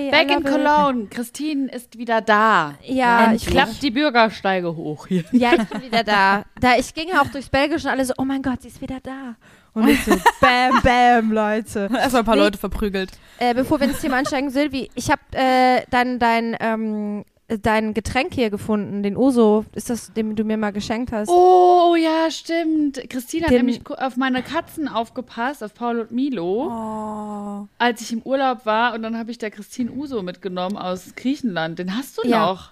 I 0.08 0.12
Back 0.12 0.32
in. 0.32 0.44
Cologne. 0.44 1.08
Christine 1.10 1.70
ist 1.72 1.98
wieder 1.98 2.22
da. 2.22 2.76
Ja, 2.84 3.32
Ich 3.34 3.48
ich 3.48 3.52
klappt 3.54 3.82
die 3.82 3.92
Bürgersteige 3.92 4.76
hoch 4.76 5.08
hier. 5.08 5.24
Ja, 5.32 5.54
ich 5.62 5.68
bin 5.70 5.82
wieder 5.84 6.04
da. 6.04 6.44
Da 6.60 6.76
ich 6.78 6.94
ging 6.94 7.12
auch 7.14 7.28
durchs 7.28 7.50
Belgische 7.50 7.88
und 7.88 7.94
alle 7.94 8.06
so, 8.06 8.14
oh 8.18 8.24
mein 8.26 8.42
Gott, 8.42 8.62
sie 8.62 8.68
ist 8.70 8.82
wieder 8.82 9.00
da. 9.02 9.36
Und 9.74 9.88
ich 9.90 10.04
so, 10.04 10.12
bam, 10.42 10.82
bam, 10.82 11.32
Leute. 11.32 11.90
Erstmal 11.94 12.22
ein 12.22 12.26
paar 12.26 12.36
Nee. 12.36 12.42
Leute 12.44 12.58
verprügelt. 12.58 13.12
Äh, 13.40 13.54
bevor 13.54 13.80
wir 13.80 13.88
ins 13.88 14.02
Thema 14.02 14.18
einsteigen, 14.18 14.50
Silvi, 14.50 14.90
ich 14.96 15.10
habe 15.12 15.22
äh, 15.34 15.84
dein, 15.92 16.18
dein, 16.20 16.56
ähm, 16.60 17.24
dein 17.48 17.94
Getränk 17.94 18.34
hier 18.34 18.50
gefunden, 18.50 19.04
den 19.04 19.16
Uso. 19.16 19.64
Ist 19.74 19.90
das, 19.90 20.12
den 20.14 20.36
du 20.36 20.44
mir 20.44 20.58
mal 20.58 20.72
geschenkt 20.72 21.12
hast? 21.14 21.30
Oh, 21.30 21.96
ja, 21.96 22.30
stimmt. 22.30 23.02
Christine 23.10 23.44
hat 23.46 23.52
Den- 23.52 23.58
nämlich 23.66 23.84
ku- 23.84 23.94
auf 23.94 24.18
meine 24.18 24.44
Katzen 24.44 24.88
aufgepasst, 24.90 25.64
auf 25.64 25.74
Paul 25.74 26.02
und 26.02 26.12
Milo, 26.12 26.68
Oh. 26.70 27.68
als 27.78 28.02
ich 28.02 28.12
im 28.12 28.22
Urlaub 28.24 28.66
war. 28.66 28.94
Und 28.94 29.04
dann 29.04 29.18
habe 29.18 29.32
ich 29.32 29.38
der 29.38 29.52
Christine 29.52 29.92
Uso 29.92 30.22
mitgenommen 30.24 30.78
aus 30.78 31.14
Griechenland. 31.16 31.80
Den 31.80 31.96
hast 31.98 32.18
du 32.18 32.28
Ja. 32.28 32.48
noch. 32.48 32.72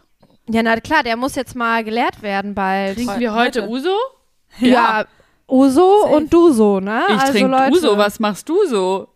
Ja, 0.50 0.62
na 0.62 0.80
klar, 0.80 1.04
der 1.04 1.16
muss 1.16 1.36
jetzt 1.36 1.56
mal 1.56 1.84
geleert 1.84 2.22
werden 2.22 2.54
bald. 2.54 2.96
Trinken 2.98 3.20
wir 3.20 3.34
heute 3.34 3.62
heute. 3.64 3.70
Uso? 3.72 3.96
Ja, 4.60 5.06
Uso 5.48 6.02
Safe. 6.04 6.16
und 6.16 6.34
du 6.34 6.52
so, 6.52 6.80
ne? 6.80 7.04
Ich 7.10 7.14
also, 7.20 7.32
trinke 7.34 7.50
Leute, 7.52 7.72
Uso. 7.72 7.98
Was 7.98 8.20
machst 8.20 8.48
du 8.50 8.66
so? 8.68 9.08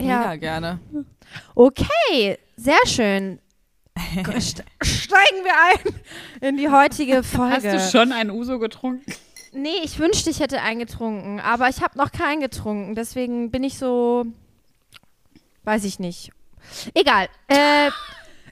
Ja. 0.00 0.18
Mega 0.20 0.36
gerne. 0.36 0.78
Okay, 1.54 2.38
sehr 2.56 2.78
schön. 2.86 3.38
St- 3.96 4.62
Steigen 4.82 5.44
wir 5.44 5.52
ein 5.70 5.94
in 6.48 6.56
die 6.56 6.68
heutige 6.68 7.22
Folge. 7.22 7.72
Hast 7.72 7.94
du 7.94 7.98
schon 7.98 8.12
einen 8.12 8.30
Uso 8.30 8.58
getrunken? 8.58 9.04
Nee, 9.52 9.78
ich 9.84 9.98
wünschte, 9.98 10.28
ich 10.30 10.40
hätte 10.40 10.60
einen 10.60 10.80
getrunken, 10.80 11.40
aber 11.40 11.68
ich 11.70 11.80
habe 11.80 11.96
noch 11.96 12.12
keinen 12.12 12.40
getrunken. 12.40 12.94
Deswegen 12.94 13.50
bin 13.50 13.64
ich 13.64 13.78
so. 13.78 14.26
Weiß 15.64 15.84
ich 15.84 15.98
nicht. 15.98 16.30
Egal. 16.94 17.28
Äh, 17.48 17.88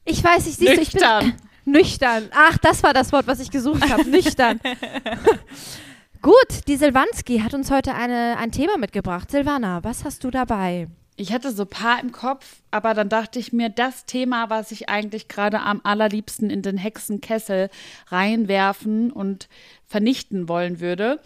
ich 0.04 0.22
weiß, 0.24 0.46
ich 0.46 0.56
siehst 0.56 0.76
du, 0.76 0.80
ich 0.80 0.92
bin. 0.92 1.00
Nüchtern. 1.02 1.32
Nüchtern. 1.66 2.28
Ach, 2.34 2.56
das 2.58 2.82
war 2.82 2.92
das 2.94 3.12
Wort, 3.12 3.26
was 3.26 3.40
ich 3.40 3.50
gesucht 3.50 3.88
habe. 3.90 4.08
Nüchtern. 4.08 4.60
Gut, 6.22 6.66
die 6.68 6.76
Silvanski 6.76 7.40
hat 7.40 7.52
uns 7.54 7.70
heute 7.70 7.94
eine, 7.94 8.36
ein 8.38 8.50
Thema 8.50 8.78
mitgebracht. 8.78 9.30
Silvana, 9.30 9.84
was 9.84 10.04
hast 10.04 10.24
du 10.24 10.30
dabei? 10.30 10.88
Ich 11.16 11.33
hatte 11.33 11.52
so 11.52 11.62
ein 11.62 11.68
paar 11.68 12.00
im 12.00 12.11
Kopf, 12.11 12.62
aber 12.73 12.92
dann 12.92 13.09
dachte 13.09 13.38
ich 13.38 13.52
mir, 13.52 13.68
das 13.68 14.04
Thema, 14.04 14.50
was 14.50 14.73
ich 14.73 14.88
eigentlich 14.88 15.28
gerade 15.28 15.61
am 15.61 15.80
allerliebsten 15.85 16.50
in 16.50 16.62
den 16.62 16.76
Hexenkessel 16.76 17.71
reinwerfen 18.09 19.12
und 19.12 19.49
vernichten 19.87 20.49
wollen 20.49 20.80
würde, 20.80 21.21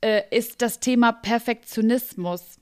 äh, 0.00 0.22
ist 0.30 0.62
das 0.62 0.80
Thema 0.80 1.12
Perfektionismus. 1.12 2.58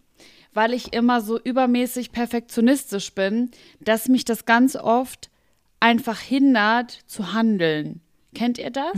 Weil 0.53 0.75
ich 0.75 0.93
immer 0.93 1.21
so 1.21 1.39
übermäßig 1.41 2.13
perfektionistisch 2.13 3.15
bin, 3.15 3.51
dass 3.81 4.09
mich 4.09 4.25
das 4.25 4.45
ganz 4.45 4.77
oft 4.77 5.31
einfach 5.81 6.19
hindert 6.21 6.99
zu 7.07 7.33
handeln. 7.33 8.01
Kennt 8.35 8.59
ihr 8.59 8.71
das? 8.71 8.95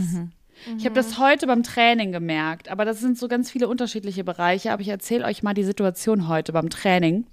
Ich 0.77 0.85
habe 0.85 0.95
das 0.95 1.17
heute 1.17 1.47
beim 1.47 1.63
Training 1.63 2.11
gemerkt, 2.11 2.69
aber 2.69 2.85
das 2.85 2.99
sind 2.99 3.17
so 3.17 3.27
ganz 3.27 3.49
viele 3.49 3.67
unterschiedliche 3.67 4.23
Bereiche. 4.23 4.71
Aber 4.71 4.81
ich 4.81 4.89
erzähle 4.89 5.25
euch 5.25 5.41
mal 5.41 5.53
die 5.53 5.63
Situation 5.63 6.27
heute 6.27 6.51
beim 6.51 6.69
Training. 6.69 7.25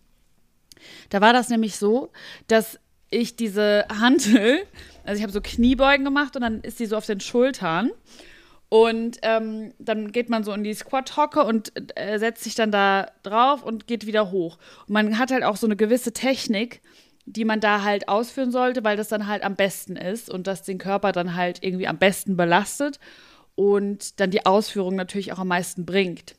Da 1.10 1.20
war 1.20 1.32
das 1.32 1.48
nämlich 1.48 1.76
so, 1.76 2.10
dass 2.46 2.78
ich 3.10 3.36
diese 3.36 3.86
Hantel, 3.88 4.60
also 5.04 5.18
ich 5.18 5.22
habe 5.22 5.32
so 5.32 5.40
Kniebeugen 5.40 6.04
gemacht 6.04 6.36
und 6.36 6.42
dann 6.42 6.60
ist 6.60 6.78
die 6.78 6.86
so 6.86 6.96
auf 6.96 7.06
den 7.06 7.20
Schultern. 7.20 7.90
Und 8.70 9.18
ähm, 9.22 9.72
dann 9.78 10.12
geht 10.12 10.28
man 10.28 10.44
so 10.44 10.52
in 10.52 10.62
die 10.62 10.74
Squat-Hocke 10.74 11.42
und 11.42 11.72
äh, 11.98 12.18
setzt 12.18 12.44
sich 12.44 12.54
dann 12.54 12.70
da 12.70 13.06
drauf 13.22 13.62
und 13.62 13.86
geht 13.86 14.06
wieder 14.06 14.30
hoch. 14.30 14.58
Und 14.86 14.92
man 14.92 15.18
hat 15.18 15.30
halt 15.30 15.42
auch 15.42 15.56
so 15.56 15.66
eine 15.66 15.76
gewisse 15.76 16.12
Technik, 16.12 16.82
die 17.24 17.46
man 17.46 17.60
da 17.60 17.82
halt 17.82 18.08
ausführen 18.08 18.50
sollte, 18.50 18.84
weil 18.84 18.98
das 18.98 19.08
dann 19.08 19.26
halt 19.26 19.42
am 19.42 19.56
besten 19.56 19.96
ist 19.96 20.28
und 20.28 20.46
das 20.46 20.62
den 20.62 20.76
Körper 20.76 21.12
dann 21.12 21.34
halt 21.34 21.62
irgendwie 21.62 21.88
am 21.88 21.98
besten 21.98 22.36
belastet 22.36 22.98
und 23.54 24.20
dann 24.20 24.30
die 24.30 24.44
Ausführung 24.44 24.96
natürlich 24.96 25.32
auch 25.32 25.38
am 25.38 25.48
meisten 25.48 25.86
bringt. 25.86 26.36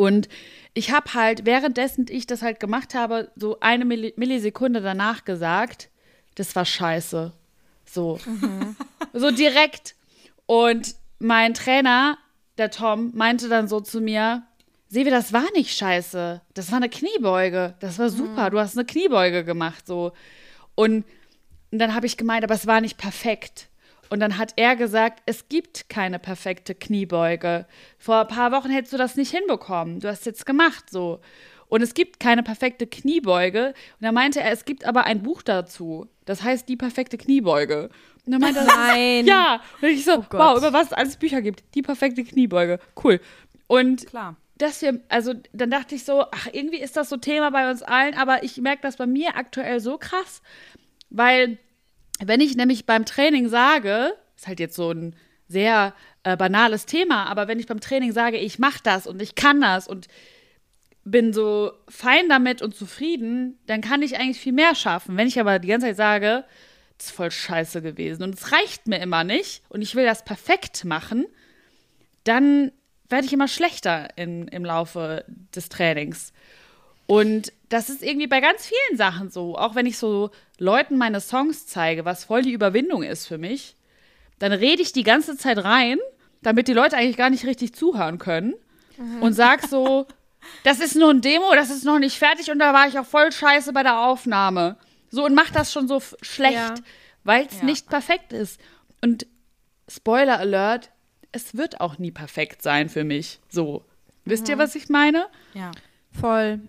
Und 0.00 0.30
ich 0.72 0.92
habe 0.92 1.12
halt, 1.12 1.44
währenddessen 1.44 2.06
ich 2.08 2.26
das 2.26 2.40
halt 2.40 2.58
gemacht 2.58 2.94
habe, 2.94 3.30
so 3.36 3.60
eine 3.60 3.84
Milli 3.84 4.14
Millisekunde 4.16 4.80
danach 4.80 5.26
gesagt, 5.26 5.90
das 6.36 6.56
war 6.56 6.64
scheiße. 6.64 7.34
So. 7.84 8.18
So 9.12 9.30
direkt. 9.30 9.94
Und 10.46 10.94
mein 11.18 11.52
Trainer, 11.52 12.16
der 12.56 12.70
Tom, 12.70 13.10
meinte 13.14 13.50
dann 13.50 13.68
so 13.68 13.80
zu 13.80 14.00
mir, 14.00 14.44
Sevi, 14.88 15.10
das 15.10 15.34
war 15.34 15.44
nicht 15.54 15.76
scheiße. 15.76 16.40
Das 16.54 16.70
war 16.70 16.78
eine 16.78 16.88
Kniebeuge. 16.88 17.74
Das 17.80 17.98
war 17.98 18.08
super. 18.08 18.48
Du 18.48 18.58
hast 18.58 18.78
eine 18.78 18.86
Kniebeuge 18.86 19.44
gemacht. 19.44 19.86
So. 19.86 20.12
Und, 20.76 21.04
und 21.72 21.78
dann 21.78 21.94
habe 21.94 22.06
ich 22.06 22.16
gemeint, 22.16 22.42
aber 22.42 22.54
es 22.54 22.66
war 22.66 22.80
nicht 22.80 22.96
perfekt. 22.96 23.68
Und 24.10 24.18
dann 24.20 24.38
hat 24.38 24.54
er 24.56 24.74
gesagt, 24.74 25.22
es 25.26 25.48
gibt 25.48 25.88
keine 25.88 26.18
perfekte 26.18 26.74
Kniebeuge. 26.74 27.66
Vor 27.96 28.22
ein 28.22 28.26
paar 28.26 28.50
Wochen 28.50 28.68
hättest 28.68 28.92
du 28.92 28.96
das 28.98 29.16
nicht 29.16 29.30
hinbekommen. 29.30 30.00
Du 30.00 30.08
hast 30.08 30.26
jetzt 30.26 30.44
gemacht 30.44 30.90
so. 30.90 31.20
Und 31.68 31.82
es 31.82 31.94
gibt 31.94 32.18
keine 32.18 32.42
perfekte 32.42 32.88
Kniebeuge. 32.88 33.68
Und 33.68 34.04
dann 34.04 34.12
meinte 34.12 34.40
er, 34.40 34.50
es 34.50 34.64
gibt 34.64 34.84
aber 34.84 35.04
ein 35.04 35.22
Buch 35.22 35.42
dazu. 35.42 36.08
Das 36.24 36.42
heißt 36.42 36.68
die 36.68 36.76
perfekte 36.76 37.16
Kniebeuge. 37.16 37.88
Und 38.26 38.32
dann 38.32 38.40
meinte 38.40 38.58
er, 38.58 38.66
Nein. 38.66 39.26
ja. 39.28 39.62
Und 39.80 39.88
ich 39.88 40.04
so, 40.04 40.18
Oh 40.18 40.24
wow, 40.30 40.58
über 40.58 40.72
was 40.72 40.88
es 40.88 40.92
alles 40.92 41.16
Bücher 41.16 41.40
gibt. 41.40 41.62
Die 41.76 41.82
perfekte 41.82 42.24
Kniebeuge. 42.24 42.80
Cool. 43.02 43.20
Und 43.68 44.08
Klar. 44.08 44.34
dass 44.58 44.82
wir, 44.82 45.00
also 45.08 45.34
dann 45.52 45.70
dachte 45.70 45.94
ich 45.94 46.04
so, 46.04 46.24
ach, 46.32 46.48
irgendwie 46.52 46.80
ist 46.80 46.96
das 46.96 47.08
so 47.08 47.16
Thema 47.16 47.50
bei 47.52 47.70
uns 47.70 47.84
allen, 47.84 48.14
aber 48.14 48.42
ich 48.42 48.56
merke 48.56 48.82
das 48.82 48.96
bei 48.96 49.06
mir 49.06 49.36
aktuell 49.36 49.78
so 49.78 49.96
krass, 49.96 50.42
weil 51.10 51.58
wenn 52.24 52.40
ich 52.40 52.56
nämlich 52.56 52.86
beim 52.86 53.04
Training 53.04 53.48
sage, 53.48 54.14
ist 54.36 54.46
halt 54.46 54.60
jetzt 54.60 54.76
so 54.76 54.90
ein 54.90 55.16
sehr 55.48 55.94
äh, 56.22 56.36
banales 56.36 56.86
Thema, 56.86 57.26
aber 57.26 57.48
wenn 57.48 57.58
ich 57.58 57.66
beim 57.66 57.80
Training 57.80 58.12
sage, 58.12 58.36
ich 58.36 58.58
mache 58.58 58.80
das 58.82 59.06
und 59.06 59.20
ich 59.20 59.34
kann 59.34 59.60
das 59.60 59.88
und 59.88 60.06
bin 61.04 61.32
so 61.32 61.72
fein 61.88 62.28
damit 62.28 62.62
und 62.62 62.74
zufrieden, 62.74 63.58
dann 63.66 63.80
kann 63.80 64.02
ich 64.02 64.18
eigentlich 64.18 64.40
viel 64.40 64.52
mehr 64.52 64.74
schaffen. 64.74 65.16
Wenn 65.16 65.26
ich 65.26 65.40
aber 65.40 65.58
die 65.58 65.68
ganze 65.68 65.88
Zeit 65.88 65.96
sage, 65.96 66.44
das 66.98 67.08
ist 67.08 67.16
voll 67.16 67.30
scheiße 67.30 67.82
gewesen 67.82 68.22
und 68.22 68.34
es 68.34 68.52
reicht 68.52 68.86
mir 68.86 69.00
immer 69.00 69.24
nicht 69.24 69.62
und 69.68 69.82
ich 69.82 69.94
will 69.94 70.04
das 70.04 70.24
perfekt 70.24 70.84
machen, 70.84 71.26
dann 72.24 72.70
werde 73.08 73.26
ich 73.26 73.32
immer 73.32 73.48
schlechter 73.48 74.08
in, 74.16 74.46
im 74.48 74.64
Laufe 74.64 75.24
des 75.54 75.68
Trainings. 75.68 76.32
Und 77.10 77.52
das 77.68 77.90
ist 77.90 78.02
irgendwie 78.02 78.26
bei 78.28 78.40
ganz 78.40 78.66
vielen 78.66 78.96
Sachen 78.96 79.30
so. 79.30 79.56
Auch 79.56 79.74
wenn 79.74 79.86
ich 79.86 79.98
so 79.98 80.30
Leuten 80.58 80.96
meine 80.96 81.20
Songs 81.20 81.66
zeige, 81.66 82.04
was 82.04 82.24
voll 82.24 82.42
die 82.42 82.52
Überwindung 82.52 83.02
ist 83.02 83.26
für 83.26 83.38
mich, 83.38 83.74
dann 84.38 84.52
rede 84.52 84.80
ich 84.82 84.92
die 84.92 85.02
ganze 85.02 85.36
Zeit 85.36 85.58
rein, 85.58 85.98
damit 86.42 86.68
die 86.68 86.72
Leute 86.72 86.96
eigentlich 86.96 87.16
gar 87.16 87.30
nicht 87.30 87.44
richtig 87.46 87.74
zuhören 87.74 88.18
können. 88.18 88.54
Und 89.20 89.32
sag 89.32 89.66
so, 89.66 90.06
das 90.64 90.78
ist 90.80 90.94
nur 90.94 91.10
ein 91.10 91.20
Demo, 91.20 91.52
das 91.54 91.70
ist 91.70 91.84
noch 91.84 91.98
nicht 91.98 92.16
fertig 92.18 92.50
und 92.50 92.58
da 92.58 92.72
war 92.72 92.86
ich 92.86 92.98
auch 92.98 93.06
voll 93.06 93.32
scheiße 93.32 93.72
bei 93.72 93.82
der 93.82 94.00
Aufnahme. 94.00 94.76
So 95.10 95.24
und 95.24 95.34
mach 95.34 95.50
das 95.50 95.72
schon 95.72 95.88
so 95.88 96.00
schlecht, 96.22 96.54
Ja. 96.54 96.74
weil 97.24 97.46
es 97.46 97.58
Ja. 97.58 97.64
nicht 97.64 97.88
perfekt 97.88 98.32
ist. 98.32 98.60
Und 99.02 99.26
Spoiler 99.88 100.38
Alert, 100.38 100.90
es 101.32 101.56
wird 101.56 101.80
auch 101.80 101.98
nie 101.98 102.12
perfekt 102.12 102.62
sein 102.62 102.88
für 102.88 103.02
mich. 103.02 103.40
So. 103.48 103.84
Wisst 104.24 104.48
ihr, 104.48 104.58
was 104.58 104.76
ich 104.76 104.88
meine? 104.88 105.26
Ja. 105.54 105.72
Voll. 106.12 106.60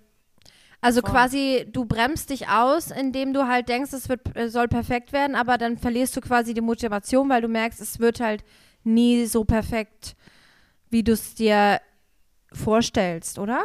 Also 0.82 1.02
Voll. 1.02 1.12
quasi, 1.12 1.68
du 1.72 1.86
bremst 1.86 2.32
dich 2.32 2.48
aus, 2.50 2.90
indem 2.90 3.34
du 3.34 3.48
halt 3.48 3.70
denkst, 3.70 3.94
es 3.94 4.10
wird, 4.10 4.36
äh, 4.36 4.50
soll 4.50 4.68
perfekt 4.68 5.14
werden, 5.14 5.36
aber 5.36 5.60
dann 5.60 5.78
verlierst 5.78 6.16
du 6.18 6.22
quasi 6.22 6.56
die 6.56 6.62
Motivation, 6.62 7.30
weil 7.30 7.42
du 7.42 7.48
merkst, 7.48 7.80
es 7.80 8.00
wird 8.00 8.20
halt 8.20 8.44
nie 8.84 9.26
so 9.26 9.44
perfekt, 9.44 10.16
wie 10.90 11.04
du 11.04 11.12
es 11.12 11.36
dir 11.36 11.80
vorstellst, 12.52 13.38
oder? 13.38 13.64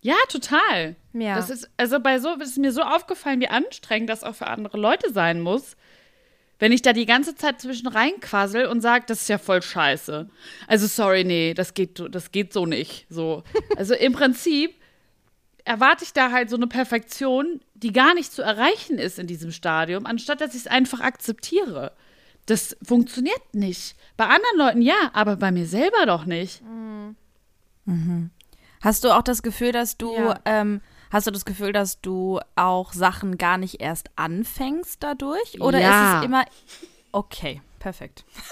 Ja, 0.00 0.16
total. 0.28 0.96
Ja. 1.12 1.36
Das 1.36 1.50
ist, 1.50 1.70
also 1.76 2.00
bei 2.00 2.18
so, 2.18 2.34
es 2.40 2.50
ist 2.50 2.58
mir 2.58 2.72
so 2.72 2.82
aufgefallen, 2.82 3.40
wie 3.40 3.48
anstrengend 3.48 4.10
das 4.10 4.24
auch 4.24 4.34
für 4.34 4.48
andere 4.48 4.76
Leute 4.76 5.12
sein 5.12 5.40
muss, 5.40 5.76
wenn 6.58 6.72
ich 6.72 6.82
da 6.82 6.92
die 6.92 7.06
ganze 7.06 7.34
Zeit 7.34 7.60
zwischen 7.60 7.86
reinquassel 7.88 8.66
und 8.66 8.80
sage, 8.80 9.04
das 9.06 9.22
ist 9.22 9.28
ja 9.28 9.38
voll 9.38 9.62
scheiße. 9.62 10.28
Also 10.66 10.86
sorry, 10.88 11.24
nee, 11.24 11.54
das 11.54 11.74
geht, 11.74 12.02
das 12.10 12.32
geht 12.32 12.52
so 12.52 12.66
nicht. 12.66 13.06
So. 13.08 13.44
Also 13.76 13.94
im 13.94 14.12
Prinzip 14.12 14.74
erwarte 15.64 16.04
ich 16.04 16.12
da 16.12 16.30
halt 16.30 16.50
so 16.50 16.56
eine 16.56 16.66
Perfektion, 16.66 17.60
die 17.74 17.92
gar 17.92 18.14
nicht 18.14 18.32
zu 18.32 18.42
erreichen 18.42 18.98
ist 18.98 19.18
in 19.18 19.26
diesem 19.26 19.50
Stadium, 19.52 20.06
anstatt 20.06 20.40
dass 20.40 20.50
ich 20.54 20.62
es 20.62 20.66
einfach 20.66 21.00
akzeptiere. 21.00 21.92
Das 22.46 22.76
funktioniert 22.82 23.54
nicht. 23.54 23.96
Bei 24.16 24.24
anderen 24.26 24.58
Leuten 24.58 24.82
ja, 24.82 25.10
aber 25.14 25.36
bei 25.36 25.50
mir 25.50 25.66
selber 25.66 26.04
doch 26.06 26.26
nicht. 26.26 26.62
Hast 28.82 29.04
du 29.04 29.10
auch 29.16 29.22
das 29.22 29.42
Gefühl, 29.42 29.72
dass 29.72 29.96
du, 29.96 30.14
Ja. 30.14 30.38
ähm, 30.44 30.80
hast 31.10 31.26
du 31.26 31.30
das 31.30 31.44
Gefühl, 31.46 31.72
dass 31.72 32.00
du 32.02 32.40
auch 32.56 32.92
Sachen 32.92 33.38
gar 33.38 33.56
nicht 33.56 33.80
erst 33.80 34.10
anfängst 34.16 35.02
dadurch? 35.02 35.60
Oder 35.60 35.80
Ja. 35.80 36.12
ist 36.12 36.18
es 36.20 36.24
immer, 36.26 36.44
okay, 37.12 37.62
Perfekt. 37.78 38.24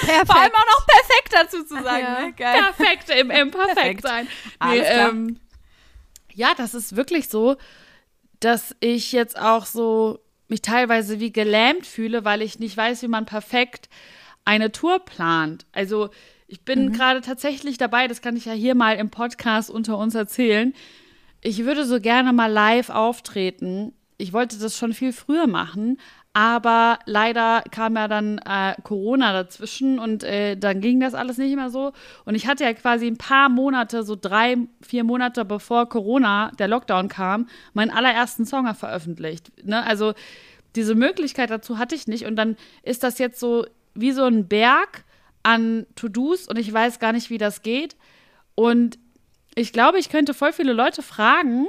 Perfekt. 0.00 0.26
Vor 0.26 0.40
allem 0.40 0.52
auch 0.54 0.78
noch 0.78 0.86
perfekt 0.86 1.32
dazu 1.32 1.64
zu 1.64 1.82
sagen. 1.82 2.00
Ja. 2.02 2.20
Ne? 2.22 2.32
Perfekt 2.32 3.10
im, 3.10 3.30
im 3.30 3.50
Perfekt 3.50 4.00
Perfekt. 4.00 4.02
sein. 4.02 4.28
Klar. 4.58 5.08
ähm, 5.10 5.38
ja, 6.38 6.54
das 6.56 6.72
ist 6.72 6.94
wirklich 6.94 7.28
so, 7.28 7.56
dass 8.38 8.74
ich 8.78 9.10
jetzt 9.10 9.38
auch 9.38 9.66
so 9.66 10.20
mich 10.46 10.62
teilweise 10.62 11.18
wie 11.18 11.32
gelähmt 11.32 11.84
fühle, 11.84 12.24
weil 12.24 12.42
ich 12.42 12.60
nicht 12.60 12.76
weiß, 12.76 13.02
wie 13.02 13.08
man 13.08 13.26
perfekt 13.26 13.88
eine 14.44 14.70
Tour 14.70 15.00
plant. 15.00 15.66
Also 15.72 16.10
ich 16.46 16.62
bin 16.62 16.92
gerade 16.92 17.20
tatsächlich 17.20 17.76
dabei, 17.76 18.06
das 18.06 18.22
kann 18.22 18.36
ich 18.36 18.44
ja 18.44 18.52
hier 18.52 18.76
mal 18.76 18.96
im 18.96 19.10
Podcast 19.10 19.68
unter 19.68 19.98
uns 19.98 20.14
erzählen. 20.14 20.72
Ich 21.42 21.64
würde 21.64 21.84
so 21.84 22.00
gerne 22.00 22.32
mal 22.32 22.50
live 22.50 22.88
auftreten. 22.88 23.92
Ich 24.16 24.32
wollte 24.32 24.58
das 24.58 24.78
schon 24.78 24.94
viel 24.94 25.12
früher 25.12 25.48
machen, 25.48 25.98
aber 26.38 27.00
leider 27.04 27.64
kam 27.72 27.96
ja 27.96 28.06
dann 28.06 28.38
äh, 28.38 28.76
Corona 28.84 29.32
dazwischen 29.32 29.98
und 29.98 30.22
äh, 30.22 30.56
dann 30.56 30.80
ging 30.80 31.00
das 31.00 31.12
alles 31.14 31.36
nicht 31.36 31.56
mehr 31.56 31.68
so. 31.68 31.92
Und 32.26 32.36
ich 32.36 32.46
hatte 32.46 32.62
ja 32.62 32.72
quasi 32.74 33.08
ein 33.08 33.16
paar 33.16 33.48
Monate, 33.48 34.04
so 34.04 34.14
drei, 34.14 34.56
vier 34.80 35.02
Monate 35.02 35.44
bevor 35.44 35.88
Corona, 35.88 36.52
der 36.56 36.68
Lockdown 36.68 37.08
kam, 37.08 37.48
meinen 37.72 37.90
allerersten 37.90 38.46
Song 38.46 38.72
veröffentlicht. 38.76 39.50
Ne? 39.66 39.84
Also 39.84 40.14
diese 40.76 40.94
Möglichkeit 40.94 41.50
dazu 41.50 41.76
hatte 41.76 41.96
ich 41.96 42.06
nicht. 42.06 42.24
Und 42.24 42.36
dann 42.36 42.56
ist 42.84 43.02
das 43.02 43.18
jetzt 43.18 43.40
so 43.40 43.66
wie 43.94 44.12
so 44.12 44.22
ein 44.22 44.46
Berg 44.46 45.02
an 45.42 45.86
To-Dos 45.96 46.46
und 46.46 46.56
ich 46.56 46.72
weiß 46.72 47.00
gar 47.00 47.12
nicht, 47.12 47.30
wie 47.30 47.38
das 47.38 47.62
geht. 47.62 47.96
Und 48.54 48.96
ich 49.56 49.72
glaube, 49.72 49.98
ich 49.98 50.08
könnte 50.08 50.34
voll 50.34 50.52
viele 50.52 50.72
Leute 50.72 51.02
fragen 51.02 51.66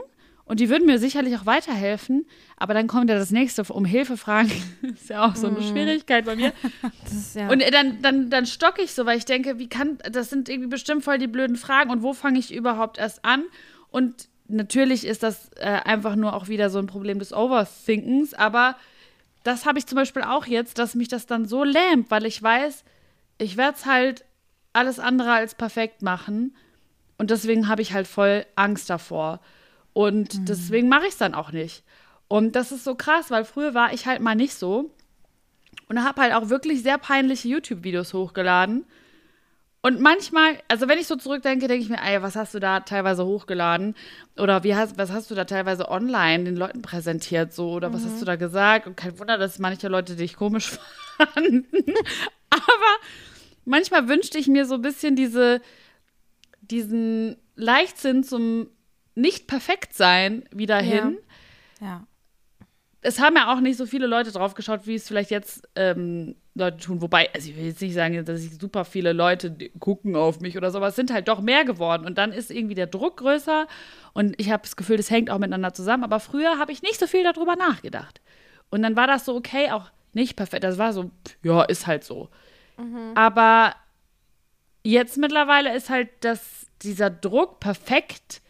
und 0.49 0.59
die 0.59 0.67
würden 0.67 0.87
mir 0.87 0.97
sicherlich 0.97 1.37
auch 1.37 1.45
weiterhelfen. 1.45 2.25
Aber 2.57 2.73
dann 2.73 2.87
kommt 2.87 3.07
ja 3.07 3.15
das 3.15 3.29
nächste, 3.29 3.61
um 3.71 3.85
Hilfe 3.85 4.17
fragen. 4.17 4.51
ist 4.81 5.07
ja 5.09 5.23
auch 5.23 5.35
so 5.35 5.45
eine 5.45 5.61
Schwierigkeit 5.61 6.25
bei 6.25 6.35
mir. 6.35 6.53
Das 7.03 7.13
ist 7.13 7.35
ja 7.35 7.49
Und 7.49 7.63
dann, 7.71 8.01
dann, 8.01 8.29
dann 8.31 8.47
stocke 8.47 8.81
ich 8.81 8.93
so, 8.93 9.05
weil 9.05 9.19
ich 9.19 9.25
denke, 9.25 9.59
wie 9.59 9.69
kann, 9.69 9.99
das 10.11 10.31
sind 10.31 10.49
irgendwie 10.49 10.69
bestimmt 10.69 11.03
voll 11.03 11.19
die 11.19 11.27
blöden 11.27 11.55
Fragen 11.55 11.91
und 11.91 12.01
wo 12.01 12.13
fange 12.13 12.39
ich 12.39 12.51
überhaupt 12.51 12.97
erst 12.97 13.23
an? 13.23 13.43
Und 13.91 14.27
natürlich 14.47 15.05
ist 15.05 15.21
das 15.21 15.51
äh, 15.57 15.65
einfach 15.65 16.15
nur 16.15 16.33
auch 16.33 16.47
wieder 16.47 16.71
so 16.71 16.79
ein 16.79 16.87
Problem 16.87 17.19
des 17.19 17.31
Overthinkens, 17.31 18.33
aber 18.33 18.75
das 19.43 19.67
habe 19.67 19.77
ich 19.77 19.85
zum 19.85 19.97
Beispiel 19.97 20.23
auch 20.23 20.47
jetzt, 20.47 20.79
dass 20.79 20.95
mich 20.95 21.09
das 21.09 21.27
dann 21.27 21.45
so 21.45 21.63
lähmt, 21.63 22.09
weil 22.09 22.25
ich 22.25 22.41
weiß, 22.41 22.83
ich 23.37 23.55
werde 23.55 23.77
es 23.77 23.85
halt 23.85 24.25
alles 24.73 24.97
andere 24.97 25.31
als 25.31 25.53
perfekt 25.53 26.01
machen. 26.01 26.55
Und 27.19 27.29
deswegen 27.29 27.67
habe 27.67 27.83
ich 27.83 27.93
halt 27.93 28.07
voll 28.07 28.47
Angst 28.55 28.89
davor. 28.89 29.41
Und 29.99 30.47
deswegen 30.47 30.87
mache 30.87 31.07
ich 31.07 31.11
es 31.11 31.17
dann 31.17 31.33
auch 31.33 31.51
nicht. 31.51 31.83
Und 32.29 32.55
das 32.55 32.71
ist 32.71 32.85
so 32.85 32.95
krass, 32.95 33.31
weil 33.31 33.43
früher 33.43 33.73
war 33.73 33.91
ich 33.91 34.07
halt 34.07 34.21
mal 34.21 34.33
nicht 34.33 34.53
so. 34.53 34.89
Und 35.89 36.05
habe 36.05 36.21
halt 36.21 36.33
auch 36.35 36.47
wirklich 36.47 36.83
sehr 36.83 36.97
peinliche 36.97 37.49
YouTube-Videos 37.49 38.13
hochgeladen. 38.13 38.85
Und 39.81 39.99
manchmal, 39.99 40.57
also 40.69 40.87
wenn 40.87 40.99
ich 40.99 41.07
so 41.07 41.17
zurückdenke, 41.17 41.67
denke 41.67 41.83
ich 41.83 41.89
mir, 41.89 42.01
ey, 42.01 42.21
was 42.21 42.37
hast 42.37 42.53
du 42.53 42.59
da 42.61 42.79
teilweise 42.79 43.25
hochgeladen? 43.25 43.93
Oder 44.37 44.63
wie 44.63 44.73
hast, 44.73 44.97
was 44.97 45.11
hast 45.11 45.31
du 45.31 45.35
da 45.35 45.43
teilweise 45.43 45.89
online 45.89 46.45
den 46.45 46.55
Leuten 46.55 46.81
präsentiert? 46.81 47.51
So, 47.51 47.71
oder 47.71 47.91
was 47.93 48.05
hast 48.05 48.21
du 48.21 48.25
da 48.25 48.37
gesagt? 48.37 48.87
Und 48.87 48.95
kein 48.95 49.19
Wunder, 49.19 49.37
dass 49.37 49.59
manche 49.59 49.89
Leute 49.89 50.15
dich 50.15 50.37
komisch 50.37 50.79
fanden. 51.17 51.65
Aber 52.49 52.95
manchmal 53.65 54.07
wünschte 54.07 54.37
ich 54.37 54.47
mir 54.47 54.65
so 54.65 54.75
ein 54.75 54.81
bisschen 54.81 55.17
diese, 55.17 55.59
diesen 56.61 57.35
Leichtsinn 57.57 58.23
zum 58.23 58.69
Nicht-Perfekt-Sein 59.15 60.45
wieder 60.51 60.81
Ja. 60.81 60.81
hin 60.81 61.17
Ja. 61.81 62.05
es 63.01 63.19
haben 63.19 63.35
ja 63.35 63.53
auch 63.53 63.61
nicht 63.61 63.77
so 63.77 63.85
viele 63.85 64.07
Leute 64.07 64.31
drauf 64.31 64.53
geschaut, 64.53 64.85
wie 64.85 64.95
es 64.95 65.07
vielleicht 65.07 65.31
jetzt 65.31 65.67
ähm, 65.75 66.35
Leute 66.53 66.77
tun. 66.77 67.01
Wobei, 67.01 67.29
also 67.33 67.49
ich 67.49 67.55
will 67.55 67.65
jetzt 67.65 67.81
nicht 67.81 67.93
sagen, 67.93 68.25
dass 68.25 68.43
ich 68.43 68.59
super 68.59 68.83
viele 68.85 69.13
Leute 69.13 69.55
gucken 69.79 70.15
auf 70.15 70.41
mich 70.41 70.57
oder 70.57 70.69
so, 70.71 70.77
aber 70.77 70.87
es 70.87 70.95
sind 70.95 71.11
halt 71.11 71.27
doch 71.29 71.39
mehr 71.41 71.63
geworden. 71.63 72.05
Und 72.05 72.17
dann 72.17 72.33
ist 72.33 72.51
irgendwie 72.51 72.75
der 72.75 72.87
Druck 72.87 73.17
größer 73.17 73.67
und 74.13 74.39
ich 74.39 74.51
habe 74.51 74.63
das 74.63 74.75
Gefühl, 74.75 74.97
das 74.97 75.09
hängt 75.09 75.29
auch 75.29 75.37
miteinander 75.37 75.73
zusammen. 75.73 76.03
Aber 76.03 76.19
früher 76.19 76.59
habe 76.59 76.71
ich 76.71 76.81
nicht 76.81 76.99
so 76.99 77.07
viel 77.07 77.23
darüber 77.23 77.55
nachgedacht. 77.55 78.21
Und 78.69 78.81
dann 78.83 78.95
war 78.95 79.07
das 79.07 79.25
so 79.25 79.35
okay, 79.35 79.71
auch 79.71 79.89
nicht 80.13 80.35
perfekt. 80.35 80.63
Das 80.63 80.77
war 80.77 80.91
so, 80.93 81.09
ja, 81.43 81.63
ist 81.63 81.87
halt 81.87 82.03
so. 82.03 82.29
Aber 83.15 83.75
jetzt 84.83 85.17
mittlerweile 85.17 85.75
ist 85.75 85.89
halt 85.89 86.09
das, 86.21 86.67
dieser 86.81 87.09
Druck, 87.09 87.59
perfekt 87.59 88.41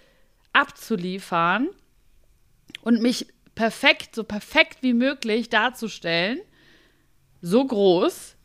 abzuliefern 0.54 1.70
und 2.82 3.02
mich 3.02 3.28
perfekt, 3.56 4.16
so 4.16 4.24
perfekt 4.24 4.78
wie 4.82 4.94
möglich 4.94 5.50
darzustellen, 5.50 6.40
so 7.42 7.66
groß. 7.66 8.36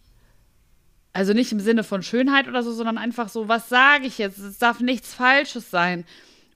Also 1.12 1.32
nicht 1.32 1.52
im 1.52 1.60
Sinne 1.60 1.84
von 1.84 2.02
Schönheit 2.02 2.48
oder 2.48 2.62
so, 2.62 2.72
sondern 2.72 2.98
einfach 2.98 3.28
so, 3.28 3.48
was 3.48 3.68
sage 3.68 4.06
ich 4.06 4.18
jetzt? 4.18 4.38
Es 4.38 4.58
darf 4.58 4.80
nichts 4.80 5.14
Falsches 5.14 5.70
sein. 5.70 6.04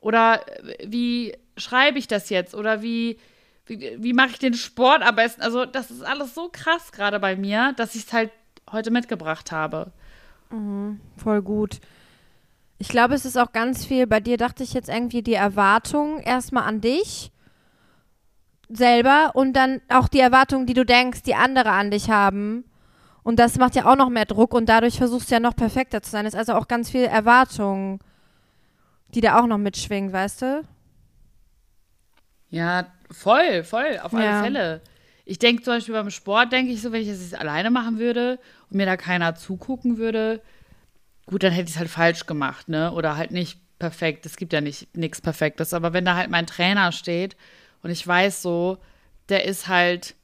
Oder 0.01 0.43
äh, 0.65 0.87
wie 0.87 1.37
schreibe 1.57 1.99
ich 1.99 2.09
das 2.09 2.29
jetzt? 2.31 2.55
Oder 2.55 2.83
wie, 2.83 3.19
wie, 3.67 3.97
wie 3.99 4.13
mache 4.13 4.31
ich 4.31 4.39
den 4.39 4.55
Sport 4.55 5.03
am 5.03 5.15
besten? 5.15 5.43
Also, 5.43 5.65
das 5.65 5.91
ist 5.91 6.03
alles 6.03 6.35
so 6.35 6.49
krass 6.53 6.91
gerade 6.91 7.21
bei 7.21 7.37
mir, 7.37 7.73
dass 7.77 7.95
ich 7.95 8.07
es 8.07 8.13
halt 8.13 8.31
heute 8.71 8.91
mitgebracht 8.91 9.53
habe. 9.53 9.93
voll 11.17 11.43
gut. 11.43 11.81
Ich 12.79 12.89
glaube, 12.89 13.15
es 13.15 13.25
ist 13.25 13.37
auch 13.37 13.53
ganz 13.53 13.85
viel, 13.85 14.07
bei 14.07 14.21
dir 14.21 14.37
dachte 14.37 14.63
ich 14.63 14.73
jetzt 14.73 14.89
irgendwie 14.89 15.23
die 15.23 15.35
Erwartung 15.35 16.21
erstmal 16.21 16.65
an 16.65 16.81
dich 16.81 17.33
selber 18.69 19.33
und 19.35 19.55
dann 19.55 19.81
auch 19.89 20.09
die 20.09 20.21
Erwartung, 20.21 20.67
die 20.67 20.75
du 20.75 20.85
denkst, 20.85 21.23
die 21.23 21.35
andere 21.35 21.71
an 21.71 21.91
dich 21.91 22.11
haben. 22.11 22.65
Und 23.25 23.39
das 23.39 23.59
macht 23.59 23.75
ja 23.75 23.85
auch 23.91 23.97
noch 23.97 24.11
mehr 24.11 24.27
Druck 24.27 24.55
und 24.55 24.69
dadurch 24.69 24.97
versuchst 24.97 25.31
du 25.31 25.35
ja 25.35 25.41
noch 25.41 25.57
perfekter 25.57 26.03
zu 26.03 26.11
sein. 26.11 26.25
Es 26.25 26.35
ist 26.35 26.39
also 26.39 26.55
auch 26.55 26.69
ganz 26.69 26.91
viel 26.91 27.05
Erwartung, 27.05 28.01
die 29.15 29.21
da 29.21 29.41
auch 29.41 29.47
noch 29.47 29.59
mitschwingt, 29.59 30.13
weißt 30.13 30.43
du? 30.43 30.63
Ja, 32.51 32.87
voll, 33.11 33.65
voll, 33.65 33.99
auf 34.03 34.15
alle 34.15 34.25
Ja. 34.25 34.43
Fälle. 34.43 34.81
Ich 35.25 35.39
denke 35.39 35.63
zum 35.63 35.75
Beispiel 35.75 35.95
beim 35.95 36.11
Sport, 36.11 36.53
denke 36.53 36.73
ich 36.73 36.81
so, 36.81 36.91
wenn 36.93 37.03
ich 37.03 37.09
das 37.09 37.21
jetzt 37.21 37.39
alleine 37.39 37.71
machen 37.71 37.99
würde 37.99 38.39
und 38.71 38.77
mir 38.77 38.87
da 38.87 38.97
keiner 38.97 39.35
zugucken 39.35 39.99
würde, 39.99 40.41
gut, 41.29 41.43
dann 41.43 41.53
hätte 41.53 41.69
ich 41.69 41.75
es 41.75 41.79
halt 41.79 41.91
falsch 41.91 42.27
gemacht, 42.27 42.69
ne? 42.69 42.93
Oder 42.93 43.17
halt 43.17 43.31
nicht 43.31 43.61
perfekt. 43.79 44.27
Es 44.27 44.37
gibt 44.37 44.53
ja 44.53 44.61
nicht 44.61 44.97
nichts 44.97 45.21
Perfektes. 45.21 45.75
Aber 45.75 45.93
wenn 45.93 46.05
da 46.05 46.17
halt 46.17 46.31
mein 46.31 46.47
Trainer 46.47 46.91
steht 46.91 47.37
und 47.83 47.91
ich 47.91 48.05
weiß 48.05 48.43
so, 48.43 48.79
der 49.29 49.45
ist 49.45 49.69
halt, 49.69 50.15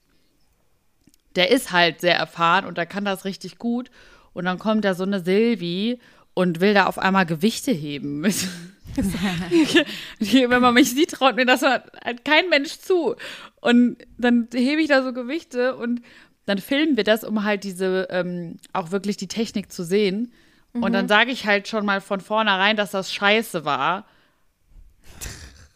der 1.37 1.51
ist 1.51 1.73
halt 1.73 2.01
sehr 2.01 2.17
erfahren 2.17 2.65
und 2.65 2.79
der 2.79 2.87
kann 2.87 3.05
das 3.05 3.25
richtig 3.25 3.59
gut. 3.59 3.91
Und 4.33 4.47
dann 4.47 4.59
kommt 4.59 4.85
da 4.85 4.95
so 4.95 5.05
eine 5.05 5.21
Silvi 5.21 6.01
und 6.33 6.61
will 6.61 6.75
da 6.75 6.87
auf 6.87 6.99
einmal 6.99 7.27
Gewichte 7.27 7.71
heben. 7.71 8.25
Wenn 10.19 10.63
man 10.63 10.75
mich 10.75 10.91
sieht, 10.91 11.11
traut 11.13 11.37
mir 11.37 11.47
das 11.47 11.63
halt 11.63 12.25
kein 12.25 12.49
Mensch 12.49 12.79
zu. 12.79 13.17
Und 13.61 13.99
dann 14.19 14.49
hebe 14.53 14.81
ich 14.81 14.89
da 14.89 15.03
so 15.03 15.13
Gewichte 15.13 15.77
und 15.77 16.01
dann 16.47 16.59
filmen 16.59 16.97
wir 16.97 17.05
das, 17.05 17.25
um 17.25 17.45
halt 17.45 17.65
diese, 17.65 18.09
ähm, 18.11 18.57
auch 18.73 18.91
wirklich 18.91 19.17
die 19.17 19.29
Technik 19.29 19.73
zu 19.73 19.85
sehen. 19.85 20.33
Und 20.75 20.93
dann 20.93 21.09
sage 21.09 21.31
ich 21.31 21.47
halt 21.47 21.69
schon 21.69 21.87
mal 21.87 22.01
von 22.01 22.21
vornherein, 22.21 22.77
dass 22.77 22.91
das 22.91 23.13
scheiße 23.13 23.65
war. 23.65 24.07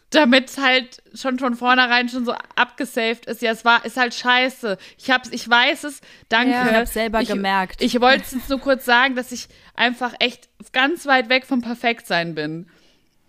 Damit 0.09 0.57
halt 0.57 1.01
schon 1.13 1.39
von 1.39 1.55
vornherein 1.55 2.09
schon 2.09 2.25
so 2.25 2.33
abgesaved 2.55 3.25
ist. 3.27 3.41
Ja, 3.41 3.51
es 3.51 3.63
war, 3.63 3.85
ist 3.85 3.95
halt 3.95 4.13
scheiße. 4.13 4.77
Ich 4.97 5.09
hab's, 5.09 5.29
ich 5.31 5.47
weiß 5.47 5.85
es. 5.85 6.01
Danke. 6.27 6.51
Ja. 6.51 6.67
Ich 6.67 6.75
hab's 6.75 6.93
selber 6.93 7.21
ich, 7.21 7.29
gemerkt. 7.29 7.81
Ich 7.81 8.01
wollte 8.01 8.23
es 8.23 8.31
jetzt 8.31 8.49
nur 8.49 8.59
kurz 8.59 8.85
sagen, 8.85 9.15
dass 9.15 9.31
ich 9.31 9.47
einfach 9.75 10.13
echt 10.19 10.49
ganz 10.73 11.05
weit 11.05 11.29
weg 11.29 11.45
vom 11.45 11.61
Perfektsein 11.61 12.35
bin. 12.35 12.67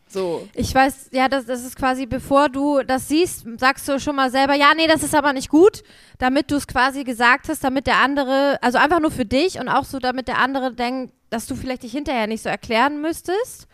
So. 0.09 0.49
Ich 0.55 0.75
weiß, 0.75 1.11
ja, 1.13 1.29
das, 1.29 1.47
das 1.47 1.65
ist 1.65 1.77
quasi, 1.77 2.07
bevor 2.07 2.49
du 2.49 2.83
das 2.83 3.07
siehst, 3.07 3.47
sagst 3.59 3.87
du 3.89 4.01
schon 4.01 4.17
mal 4.17 4.31
selber, 4.31 4.55
ja, 4.55 4.73
nee, 4.75 4.89
das 4.89 5.05
ist 5.05 5.15
aber 5.15 5.33
nicht 5.33 5.51
gut, 5.51 5.85
damit 6.19 6.51
du 6.51 6.57
es 6.57 6.67
quasi 6.67 7.05
gesagt 7.05 7.49
hast, 7.49 7.63
damit 7.63 7.87
der 7.87 7.99
andere, 7.99 8.59
also 8.61 8.79
einfach 8.79 8.99
nur 8.99 9.13
für 9.13 9.25
dich 9.25 9.61
und 9.61 9.69
auch 9.69 9.85
so, 9.85 10.01
damit 10.01 10.27
der 10.27 10.39
andere 10.39 10.75
denkt, 10.75 11.13
dass 11.31 11.47
du 11.47 11.55
vielleicht 11.55 11.83
dich 11.85 11.93
hinterher 11.93 12.27
nicht 12.27 12.43
so 12.43 12.49
erklären 12.49 13.01
müsstest. 13.01 13.66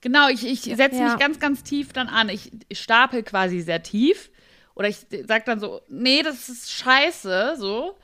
Genau, 0.00 0.28
ich, 0.28 0.46
ich 0.46 0.62
setze 0.62 0.98
Ja. 0.98 1.10
mich 1.10 1.18
ganz, 1.18 1.40
ganz 1.40 1.62
tief 1.62 1.92
dann 1.92 2.08
an. 2.08 2.28
Ich, 2.28 2.52
ich 2.68 2.80
stapel 2.80 3.22
quasi 3.22 3.60
sehr 3.60 3.82
tief. 3.82 4.30
Oder 4.74 4.88
ich 4.88 4.98
sag 5.26 5.44
dann 5.44 5.58
so, 5.58 5.80
nee, 5.88 6.22
das 6.22 6.48
ist 6.48 6.70
scheiße, 6.70 7.56
so. 7.58 7.96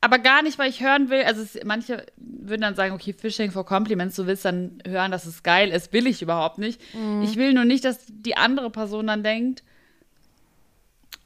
Aber 0.00 0.18
gar 0.18 0.42
nicht, 0.42 0.58
weil 0.58 0.70
ich 0.70 0.80
hören 0.82 1.10
will. 1.10 1.22
Also 1.24 1.42
es, 1.42 1.58
manche 1.64 2.06
würden 2.16 2.60
dann 2.60 2.74
sagen, 2.74 2.94
okay, 2.94 3.12
Fishing 3.12 3.50
for 3.50 3.64
Compliments, 3.66 4.16
du 4.16 4.26
willst 4.26 4.44
dann 4.44 4.82
hören, 4.86 5.10
dass 5.10 5.26
es 5.26 5.42
geil 5.42 5.70
ist. 5.70 5.92
Will 5.92 6.06
ich 6.06 6.22
überhaupt 6.22 6.58
nicht. 6.58 6.80
Mhm. 6.94 7.22
Ich 7.22 7.36
will 7.36 7.52
nur 7.52 7.64
nicht, 7.64 7.84
dass 7.84 7.98
die 8.08 8.36
andere 8.36 8.70
Person 8.70 9.08
dann 9.08 9.22
denkt, 9.24 9.62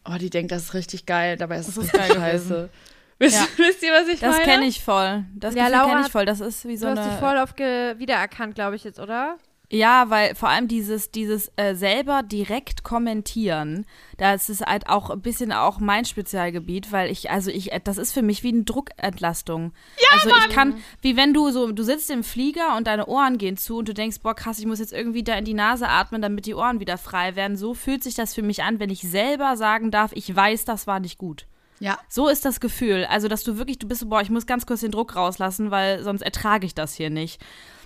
oh, 0.05 0.17
die 0.19 0.31
denkt, 0.31 0.53
das 0.53 0.65
ist 0.65 0.75
richtig 0.75 1.05
geil, 1.07 1.37
dabei 1.37 1.59
ist 1.59 1.69
es 1.69 1.79
richtig 1.79 1.93
geil 1.99 2.13
scheiße. 2.15 2.71
Wisst, 3.19 3.37
Ja. 3.37 3.47
wisst 3.57 3.83
ihr, 3.83 3.93
was 3.93 4.09
ich 4.09 4.21
das 4.21 4.37
meine? 4.37 4.45
kenne 4.45 4.67
ich 4.67 4.83
voll. 4.83 5.25
Das 5.35 5.55
Ja, 5.55 5.69
kenne 5.69 6.03
ich 6.05 6.13
voll. 6.13 6.27
Das 6.27 6.41
ist 6.41 6.67
wie 6.67 6.77
so 6.77 6.87
du 6.87 6.93
hast 6.93 6.99
eine. 6.99 7.11
dich 7.11 7.19
voll 7.19 7.39
auf 7.39 7.55
ge 7.57 7.99
wiedererkannt, 7.99 8.55
glaube 8.55 8.77
ich 8.77 8.85
jetzt, 8.85 9.01
oder? 9.01 9.37
Ja, 9.69 10.11
weil 10.11 10.37
vor 10.37 10.49
allem 10.49 10.69
dieses, 10.69 11.11
dieses 11.11 11.51
äh, 11.57 11.75
selber 11.75 12.23
direkt 12.23 12.85
kommentieren, 12.85 13.85
das 14.17 14.49
ist 14.49 14.61
halt 14.65 14.89
auch 14.89 15.11
ein 15.11 15.21
bisschen 15.23 15.51
auch 15.53 15.81
mein 15.81 16.05
Spezialgebiet, 16.05 16.93
weil 16.93 17.11
ich, 17.11 17.31
also 17.33 17.51
ich, 17.51 17.73
äh, 17.73 17.81
das 17.83 17.99
ist 17.99 18.13
für 18.13 18.23
mich 18.23 18.45
wie 18.45 18.51
eine 18.53 18.63
Druckentlastung. 18.63 19.73
Ja, 19.99 20.07
also 20.17 20.29
Mann. 20.29 20.39
ich 20.49 20.55
kann, 20.55 20.75
wie 21.03 21.17
wenn 21.17 21.35
du 21.35 21.51
so, 21.51 21.73
du 21.73 21.83
sitzt 21.83 22.11
im 22.11 22.23
Flieger 22.23 22.77
und 22.77 22.87
deine 22.87 23.07
Ohren 23.07 23.39
gehen 23.39 23.57
zu 23.57 23.79
und 23.79 23.89
du 23.89 23.95
denkst, 23.95 24.19
boah, 24.23 24.37
krass, 24.37 24.61
ich 24.61 24.67
muss 24.67 24.79
jetzt 24.79 24.93
irgendwie 24.93 25.25
da 25.25 25.35
in 25.35 25.45
die 25.45 25.55
Nase 25.55 25.89
atmen, 25.89 26.23
damit 26.23 26.47
die 26.47 26.55
Ohren 26.55 26.79
wieder 26.79 26.97
frei 26.97 27.35
werden. 27.35 27.57
So 27.57 27.75
fühlt 27.75 28.05
sich 28.05 28.15
das 28.15 28.35
für 28.35 28.43
mich 28.43 28.63
an, 28.63 28.79
wenn 28.79 28.91
ich 28.91 29.01
selber 29.01 29.57
sagen 29.57 29.91
darf, 29.91 30.13
ich 30.15 30.35
weiß, 30.35 30.65
das 30.65 30.87
war 30.87 31.01
nicht 31.01 31.19
gut. 31.19 31.47
Ja. 31.79 31.99
So 32.09 32.29
ist 32.29 32.45
das 32.45 32.61
Gefühl. 32.61 33.05
Also, 33.05 33.29
dass 33.29 33.45
du 33.45 33.59
wirklich, 33.59 33.79
du 33.79 33.89
bist 33.89 34.01
so, 34.01 34.07
boah, 34.09 34.21
ich 34.21 34.31
muss 34.31 34.47
ganz 34.47 34.67
kurz 34.67 34.81
den 34.81 34.91
Druck 34.91 35.17
rauslassen, 35.17 35.71
weil 35.71 36.03
sonst 36.03 36.23
ertrage 36.23 36.67
ich 36.67 36.75
das 36.75 36.95
hier 36.95 37.11
nicht. 37.11 37.41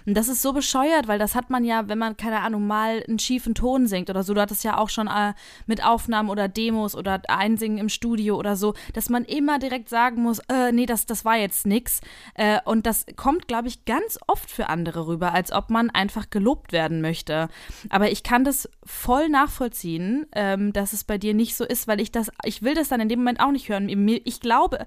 Und 0.07 0.17
das 0.17 0.29
ist 0.29 0.43
so 0.43 0.53
bescheuert, 0.53 1.09
weil 1.09 1.19
das 1.19 1.35
hat 1.35 1.51
man 1.51 1.65
ja, 1.65 1.89
wenn 1.89 1.99
man, 1.99 2.17
keine 2.17 2.41
Ahnung, 2.41 2.67
mal 2.67 3.05
einen 3.07 3.19
schiefen 3.19 3.55
Ton 3.55 3.87
singt 3.87 4.11
oder 4.11 4.23
so, 4.23 4.35
du 4.35 4.41
hattest 4.41 4.65
ja 4.65 4.79
auch 4.79 4.89
schon 4.89 5.09
äh, 5.09 5.35
mit 5.67 5.85
Aufnahmen 5.85 6.31
oder 6.31 6.49
Demos 6.49 6.95
oder 6.95 7.21
Einsingen 7.29 7.79
im 7.79 7.89
Studio 7.89 8.37
oder 8.37 8.57
so, 8.57 8.75
dass 8.95 9.09
man 9.09 9.25
immer 9.25 9.59
direkt 9.59 9.89
sagen 9.89 10.23
muss, 10.23 10.39
äh, 10.49 10.73
nee, 10.73 10.87
das, 10.87 11.07
das 11.07 11.25
war 11.25 11.37
jetzt 11.37 11.67
nix. 11.67 12.01
Äh, 12.35 12.59
und 12.65 12.87
das 12.87 13.07
kommt, 13.17 13.49
glaube 13.49 13.69
ich, 13.69 13.85
ganz 13.85 14.19
oft 14.27 14.51
für 14.51 14.69
andere 14.69 15.07
rüber, 15.07 15.33
als 15.33 15.53
ob 15.53 15.71
man 15.71 15.91
einfach 15.91 16.31
gelobt 16.31 16.73
werden 16.73 17.01
möchte. 17.01 17.49
Aber 17.89 18.11
ich 18.11 18.23
kann 18.23 18.45
das 18.45 18.69
voll 18.91 19.29
nachvollziehen, 19.29 20.27
ähm, 20.33 20.73
dass 20.73 20.93
es 20.93 21.05
bei 21.05 21.17
dir 21.17 21.33
nicht 21.33 21.57
so 21.57 21.65
ist, 21.65 21.87
weil 21.87 22.01
ich 22.01 22.11
das, 22.11 22.31
ich 22.45 22.63
will 22.63 22.75
das 22.75 22.89
dann 22.89 23.01
in 23.01 23.09
dem 23.09 23.21
Moment 23.21 23.41
auch 23.41 23.53
nicht 23.53 23.69
hören. 23.69 23.89
Ich 24.25 24.41
glaube, 24.41 24.85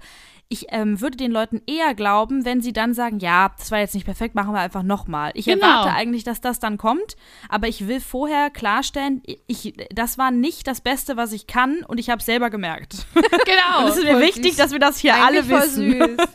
ich 0.49 0.67
ähm, 0.69 1.01
würde 1.01 1.17
den 1.17 1.31
Leuten 1.31 1.61
eher 1.65 1.95
glauben, 1.95 2.45
wenn 2.45 2.61
sie 2.61 2.73
dann 2.73 2.93
sagen, 2.93 3.19
ja, 3.19 3.51
das 3.57 3.71
war 3.71 3.79
jetzt 3.79 3.95
nicht 3.95 4.05
perfekt, 4.05 4.35
machen 4.35 4.53
wir 4.53 4.59
einfach 4.59 4.83
nochmal. 4.83 5.31
Ich 5.35 5.45
genau. 5.45 5.65
erwarte 5.65 5.93
eigentlich, 5.93 6.23
dass 6.23 6.41
das 6.41 6.59
dann 6.59 6.77
kommt, 6.77 7.15
aber 7.49 7.67
ich 7.67 7.87
will 7.87 8.01
vorher 8.01 8.49
klarstellen, 8.49 9.23
ich, 9.47 9.73
das 9.89 10.17
war 10.17 10.31
nicht 10.31 10.67
das 10.67 10.81
Beste, 10.81 11.17
was 11.17 11.31
ich 11.31 11.47
kann 11.47 11.83
und 11.87 11.97
ich 11.97 12.09
habe 12.09 12.19
es 12.19 12.25
selber 12.25 12.49
gemerkt. 12.49 13.05
Genau. 13.45 13.87
es 13.87 13.97
ist 13.97 14.03
mir 14.03 14.19
wichtig, 14.19 14.55
dass 14.55 14.71
wir 14.71 14.79
das 14.79 14.99
hier 14.99 15.15
eigentlich 15.15 15.51
alle 15.51 15.63
wissen. 15.63 16.17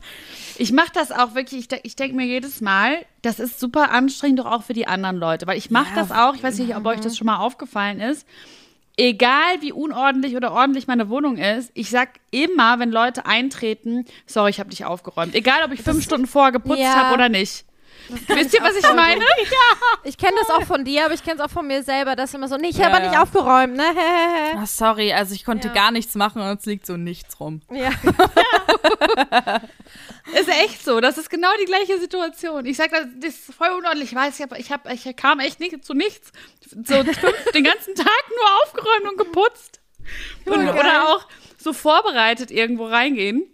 Ich 0.58 0.72
mache 0.72 0.90
das 0.92 1.12
auch 1.12 1.34
wirklich, 1.34 1.70
ich, 1.72 1.80
ich 1.84 1.96
denke 1.96 2.16
mir 2.16 2.26
jedes 2.26 2.60
Mal, 2.60 3.04
das 3.22 3.38
ist 3.38 3.60
super 3.60 3.90
anstrengend 3.90 4.40
doch 4.40 4.46
auch 4.46 4.62
für 4.62 4.74
die 4.74 4.86
anderen 4.86 5.16
Leute, 5.16 5.46
weil 5.46 5.56
ich 5.56 5.70
mache 5.70 5.94
ja, 5.94 6.02
das 6.02 6.10
auch, 6.10 6.34
ich 6.34 6.42
weiß 6.42 6.58
nicht, 6.58 6.76
ob 6.76 6.84
euch 6.86 7.00
das 7.00 7.16
schon 7.16 7.26
mal 7.26 7.38
aufgefallen 7.38 8.00
ist 8.00 8.26
egal 8.98 9.60
wie 9.60 9.72
unordentlich 9.72 10.36
oder 10.36 10.52
ordentlich 10.52 10.86
meine 10.86 11.08
Wohnung 11.08 11.38
ist, 11.38 11.70
ich 11.74 11.88
sag 11.88 12.08
immer, 12.30 12.78
wenn 12.78 12.90
Leute 12.90 13.24
eintreten, 13.24 14.04
sorry, 14.26 14.50
ich 14.50 14.60
habe 14.60 14.70
dich 14.70 14.84
aufgeräumt. 14.84 15.34
Egal, 15.34 15.62
ob 15.64 15.72
ich 15.72 15.82
fünf 15.82 16.02
Stunden 16.02 16.26
vorher 16.26 16.52
geputzt 16.52 16.80
ja. 16.80 16.94
habe 16.94 17.14
oder 17.14 17.28
nicht. 17.28 17.64
Wisst 18.08 18.54
ihr, 18.54 18.62
was 18.62 18.76
ich 18.76 18.94
meine? 18.94 19.20
Ja. 19.38 19.98
Ich 20.04 20.16
kenne 20.16 20.32
das 20.40 20.50
auch 20.50 20.64
von 20.64 20.84
dir, 20.84 21.04
aber 21.04 21.14
ich 21.14 21.22
kenne 21.22 21.36
es 21.36 21.40
auch 21.40 21.50
von 21.50 21.66
mir 21.66 21.82
selber, 21.82 22.16
dass 22.16 22.34
immer 22.34 22.48
so, 22.48 22.56
nee, 22.56 22.68
ich 22.68 22.78
ja. 22.78 22.90
habe 22.90 23.06
nicht 23.06 23.18
aufgeräumt, 23.18 23.76
ne? 23.76 23.84
Ach, 24.56 24.66
sorry, 24.66 25.12
also 25.12 25.34
ich 25.34 25.44
konnte 25.44 25.68
ja. 25.68 25.74
gar 25.74 25.90
nichts 25.90 26.14
machen 26.14 26.42
und 26.42 26.58
es 26.58 26.66
liegt 26.66 26.86
so 26.86 26.96
nichts 26.96 27.38
rum. 27.38 27.60
Ja. 27.70 27.90
ist 30.38 30.48
echt 30.48 30.84
so, 30.84 31.00
das 31.00 31.18
ist 31.18 31.30
genau 31.30 31.48
die 31.60 31.66
gleiche 31.66 31.98
Situation. 31.98 32.66
Ich 32.66 32.76
sage, 32.76 33.08
das 33.16 33.34
ist 33.34 33.54
voll 33.54 33.70
unordentlich. 33.76 34.12
Ich 34.12 34.16
weiß, 34.16 34.38
ich, 34.38 34.42
hab, 34.42 34.58
ich, 34.58 34.72
hab, 34.72 34.92
ich 34.92 35.16
kam 35.16 35.40
echt 35.40 35.60
nicht 35.60 35.84
zu 35.84 35.94
nichts. 35.94 36.32
So 36.60 37.02
fünf, 37.02 37.44
den 37.54 37.64
ganzen 37.64 37.94
Tag 37.94 38.06
nur 38.06 38.62
aufgeräumt 38.62 39.10
und 39.10 39.18
geputzt. 39.18 39.80
Und, 40.46 40.68
oder 40.68 41.08
auch 41.08 41.26
so 41.58 41.72
vorbereitet 41.72 42.50
irgendwo 42.50 42.86
reingehen 42.86 43.46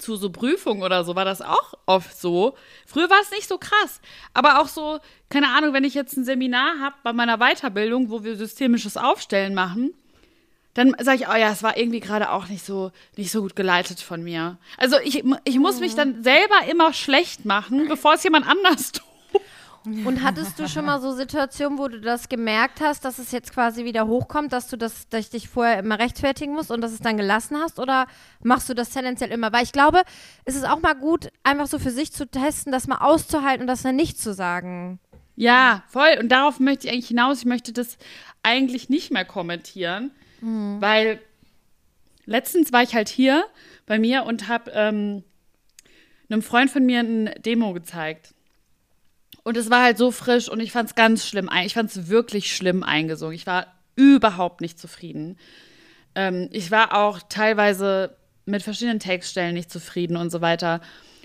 zu 0.00 0.16
so 0.16 0.30
Prüfungen 0.30 0.82
oder 0.82 1.04
so 1.04 1.14
war 1.14 1.24
das 1.24 1.42
auch 1.42 1.74
oft 1.86 2.18
so. 2.18 2.56
Früher 2.86 3.10
war 3.10 3.20
es 3.20 3.30
nicht 3.30 3.48
so 3.48 3.58
krass. 3.58 4.00
Aber 4.34 4.60
auch 4.60 4.68
so, 4.68 4.98
keine 5.28 5.48
Ahnung, 5.48 5.72
wenn 5.72 5.84
ich 5.84 5.94
jetzt 5.94 6.16
ein 6.16 6.24
Seminar 6.24 6.80
habe 6.80 6.96
bei 7.02 7.12
meiner 7.12 7.38
Weiterbildung, 7.38 8.10
wo 8.10 8.24
wir 8.24 8.36
systemisches 8.36 8.96
Aufstellen 8.96 9.54
machen, 9.54 9.92
dann 10.74 10.94
sage 11.00 11.22
ich, 11.22 11.28
oh 11.28 11.34
ja, 11.34 11.50
es 11.50 11.62
war 11.62 11.76
irgendwie 11.76 12.00
gerade 12.00 12.30
auch 12.30 12.48
nicht 12.48 12.64
so, 12.64 12.92
nicht 13.16 13.32
so 13.32 13.42
gut 13.42 13.56
geleitet 13.56 14.00
von 14.00 14.22
mir. 14.22 14.58
Also 14.76 14.96
ich, 15.02 15.24
ich 15.44 15.58
muss 15.58 15.80
mich 15.80 15.94
dann 15.94 16.22
selber 16.22 16.66
immer 16.70 16.92
schlecht 16.92 17.44
machen, 17.44 17.88
bevor 17.88 18.14
es 18.14 18.22
jemand 18.22 18.46
anders 18.46 18.92
tut. 18.92 19.04
Und 19.84 20.22
hattest 20.22 20.58
du 20.58 20.68
schon 20.68 20.84
mal 20.84 21.00
so 21.00 21.12
Situationen, 21.12 21.78
wo 21.78 21.88
du 21.88 22.00
das 22.00 22.28
gemerkt 22.28 22.82
hast, 22.82 23.04
dass 23.06 23.18
es 23.18 23.32
jetzt 23.32 23.54
quasi 23.54 23.84
wieder 23.84 24.06
hochkommt, 24.06 24.52
dass 24.52 24.68
du 24.68 24.76
das, 24.76 25.08
dass 25.08 25.20
ich 25.20 25.30
dich 25.30 25.48
vorher 25.48 25.78
immer 25.78 25.98
rechtfertigen 25.98 26.52
musst 26.52 26.70
und 26.70 26.82
dass 26.82 26.92
es 26.92 27.00
dann 27.00 27.16
gelassen 27.16 27.56
hast? 27.56 27.78
Oder 27.78 28.06
machst 28.42 28.68
du 28.68 28.74
das 28.74 28.90
tendenziell 28.90 29.30
immer? 29.30 29.52
Weil 29.52 29.64
ich 29.64 29.72
glaube, 29.72 30.02
es 30.44 30.54
ist 30.54 30.68
auch 30.68 30.82
mal 30.82 30.94
gut, 30.94 31.30
einfach 31.44 31.66
so 31.66 31.78
für 31.78 31.90
sich 31.90 32.12
zu 32.12 32.26
testen, 32.26 32.72
das 32.72 32.88
mal 32.88 32.98
auszuhalten 32.98 33.62
und 33.62 33.68
das 33.68 33.80
dann 33.80 33.96
nicht 33.96 34.20
zu 34.20 34.34
sagen. 34.34 35.00
Ja, 35.34 35.82
voll. 35.88 36.18
Und 36.20 36.28
darauf 36.28 36.60
möchte 36.60 36.86
ich 36.86 36.92
eigentlich 36.92 37.08
hinaus. 37.08 37.38
Ich 37.38 37.46
möchte 37.46 37.72
das 37.72 37.96
eigentlich 38.42 38.90
nicht 38.90 39.10
mehr 39.10 39.24
kommentieren, 39.24 40.10
mhm. 40.40 40.80
weil 40.80 41.20
letztens 42.26 42.72
war 42.72 42.82
ich 42.82 42.94
halt 42.94 43.08
hier 43.08 43.44
bei 43.86 43.98
mir 43.98 44.24
und 44.24 44.48
habe 44.48 44.70
ähm, 44.74 45.24
einem 46.28 46.42
Freund 46.42 46.70
von 46.70 46.84
mir 46.86 47.00
ein 47.00 47.30
Demo 47.44 47.72
gezeigt. 47.72 48.34
Und 49.42 49.56
es 49.56 49.70
war 49.70 49.82
halt 49.82 49.98
so 49.98 50.10
frisch 50.10 50.48
und 50.48 50.60
ich 50.60 50.72
fand 50.72 50.90
es 50.90 50.94
ganz 50.94 51.26
schlimm. 51.26 51.50
Ich 51.64 51.74
fand 51.74 51.90
es 51.90 52.08
wirklich 52.08 52.54
schlimm 52.54 52.82
eingesungen. 52.82 53.34
Ich 53.34 53.46
war 53.46 53.66
überhaupt 53.96 54.60
nicht 54.60 54.78
zufrieden. 54.78 55.38
Ähm, 56.14 56.48
ich 56.52 56.70
war 56.70 56.96
auch 56.96 57.20
teilweise 57.28 58.16
mit 58.44 58.62
verschiedenen 58.62 59.00
Textstellen 59.00 59.54
nicht 59.54 59.70
zufrieden 59.70 60.16
und 60.16 60.30
so 60.30 60.40
weiter. 60.40 60.80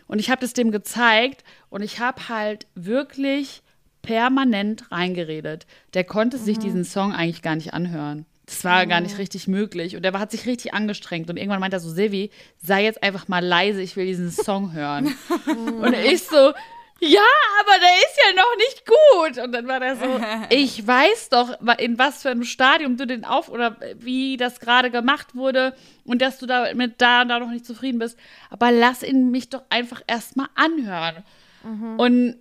Und 0.07 0.19
ich 0.19 0.29
habe 0.29 0.41
das 0.41 0.53
dem 0.53 0.71
gezeigt 0.71 1.43
und 1.69 1.81
ich 1.81 1.99
habe 1.99 2.29
halt 2.29 2.67
wirklich 2.75 3.63
permanent 4.01 4.91
reingeredet. 4.91 5.65
Der 5.93 6.03
konnte 6.03 6.37
mhm. 6.37 6.43
sich 6.43 6.59
diesen 6.59 6.85
Song 6.85 7.11
eigentlich 7.11 7.41
gar 7.41 7.55
nicht 7.55 7.73
anhören. 7.73 8.25
Das 8.45 8.63
war 8.63 8.85
gar 8.85 9.01
nicht 9.01 9.17
richtig 9.17 9.47
möglich. 9.47 9.95
Und 9.95 10.03
der 10.03 10.13
hat 10.13 10.31
sich 10.31 10.45
richtig 10.45 10.73
angestrengt. 10.73 11.29
Und 11.29 11.37
irgendwann 11.37 11.59
meinte 11.59 11.77
er 11.77 11.79
so, 11.79 11.89
Silvi, 11.89 12.29
sei 12.61 12.83
jetzt 12.83 13.01
einfach 13.01 13.27
mal 13.27 13.43
leise, 13.43 13.81
ich 13.81 13.95
will 13.95 14.05
diesen 14.05 14.31
Song 14.31 14.73
hören. 14.73 15.15
und 15.81 15.93
ich 15.93 16.21
so, 16.23 16.53
ja, 16.99 17.21
aber 17.59 17.79
der 17.79 17.95
ist 17.97 18.19
ja 18.25 18.33
noch 18.35 18.55
nicht 18.57 18.85
gut. 18.85 19.43
Und 19.43 19.51
dann 19.51 19.67
war 19.67 19.79
der 19.79 19.95
so, 19.95 20.19
ich 20.49 20.85
weiß 20.85 21.29
doch, 21.29 21.57
in 21.79 21.97
was 21.97 22.21
für 22.21 22.29
einem 22.29 22.43
Stadium 22.43 22.97
du 22.97 23.07
den 23.07 23.25
auf 23.25 23.49
oder 23.49 23.77
wie 23.95 24.37
das 24.37 24.59
gerade 24.59 24.91
gemacht 24.91 25.35
wurde 25.35 25.75
und 26.05 26.21
dass 26.21 26.37
du 26.37 26.45
damit 26.45 27.01
da 27.01 27.23
und 27.23 27.29
da 27.29 27.39
noch 27.39 27.49
nicht 27.49 27.65
zufrieden 27.65 27.99
bist. 27.99 28.17
Aber 28.49 28.71
lass 28.71 29.03
ihn 29.03 29.31
mich 29.31 29.49
doch 29.49 29.63
einfach 29.69 30.01
erstmal 30.07 30.47
anhören. 30.55 31.23
Mhm. 31.63 31.99
Und 31.99 32.35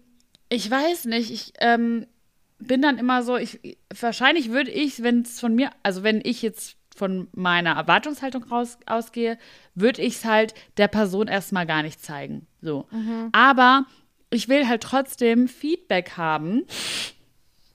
ich 0.50 0.70
weiß 0.70 1.06
nicht, 1.06 1.30
ich 1.30 1.52
ähm, 1.58 2.06
bin 2.66 2.82
dann 2.82 2.98
immer 2.98 3.22
so, 3.22 3.36
ich, 3.36 3.60
wahrscheinlich 3.98 4.50
würde 4.50 4.70
ich, 4.70 5.02
wenn 5.02 5.22
es 5.22 5.40
von 5.40 5.54
mir, 5.54 5.70
also 5.82 6.02
wenn 6.02 6.20
ich 6.24 6.42
jetzt 6.42 6.76
von 6.94 7.28
meiner 7.32 7.72
Erwartungshaltung 7.72 8.44
raus, 8.44 8.78
ausgehe, 8.86 9.38
würde 9.74 10.02
ich 10.02 10.16
es 10.16 10.24
halt 10.24 10.54
der 10.76 10.88
Person 10.88 11.28
erstmal 11.28 11.66
gar 11.66 11.82
nicht 11.82 12.02
zeigen. 12.02 12.46
So. 12.62 12.86
Mhm. 12.90 13.30
Aber 13.32 13.86
ich 14.30 14.48
will 14.48 14.68
halt 14.68 14.82
trotzdem 14.82 15.48
Feedback 15.48 16.16
haben. 16.16 16.64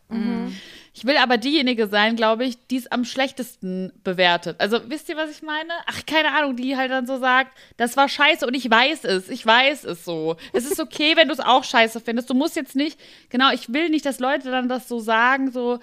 Mhm. 0.10 0.56
Ich 1.00 1.06
will 1.06 1.16
aber 1.16 1.38
diejenige 1.38 1.88
sein, 1.88 2.18
glaube 2.18 2.44
ich, 2.44 2.58
die 2.68 2.76
es 2.76 2.92
am 2.92 3.06
schlechtesten 3.06 3.94
bewertet. 4.04 4.60
Also 4.60 4.82
wisst 4.90 5.08
ihr, 5.08 5.16
was 5.16 5.32
ich 5.32 5.42
meine? 5.42 5.72
Ach, 5.86 6.06
keine 6.06 6.34
Ahnung, 6.34 6.58
die 6.58 6.76
halt 6.76 6.92
dann 6.92 7.08
so 7.08 7.18
sagt, 7.18 7.58
das 7.78 7.96
war 7.96 8.10
scheiße 8.10 8.46
und 8.46 8.54
ich 8.54 8.70
weiß 8.70 9.06
es, 9.06 9.30
ich 9.30 9.46
weiß 9.46 9.86
es 9.86 10.04
so. 10.04 10.36
Es 10.52 10.70
ist 10.70 10.82
okay, 10.82 11.16
wenn 11.16 11.30
du 11.30 11.34
es 11.34 11.40
auch 11.40 11.64
scheiße 11.64 12.02
findest. 12.02 12.30
Du 12.30 12.34
musst 12.34 12.58
jetzt 12.58 12.76
nicht, 12.76 13.00
genau, 13.30 13.50
ich 13.54 13.72
will 13.72 13.88
nicht, 13.88 14.06
dass 14.06 14.20
Leute 14.20 14.52
dann 14.52 14.68
das 14.68 14.90
so 14.90 15.00
sagen, 15.00 15.54
so, 15.54 15.80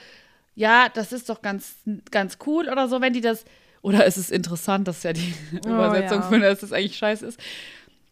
ja, 0.55 0.90
das 0.90 1.12
ist 1.12 1.31
doch 1.31 1.40
ganz, 1.40 1.76
ganz 2.11 2.37
cool 2.44 2.68
oder 2.68 2.87
so, 2.87 3.00
wenn 3.00 3.14
die 3.14 3.22
das, 3.22 3.46
oder 3.81 4.05
es 4.05 4.18
ist 4.18 4.31
interessant, 4.31 4.87
dass 4.87 5.02
ja 5.02 5.14
die 5.14 5.33
oh, 5.64 5.68
Übersetzung 5.68 6.20
ja. 6.20 6.29
von, 6.29 6.42
dass 6.42 6.61
das 6.61 6.72
eigentlich 6.72 6.98
scheiße 6.98 7.24
ist. 7.24 7.40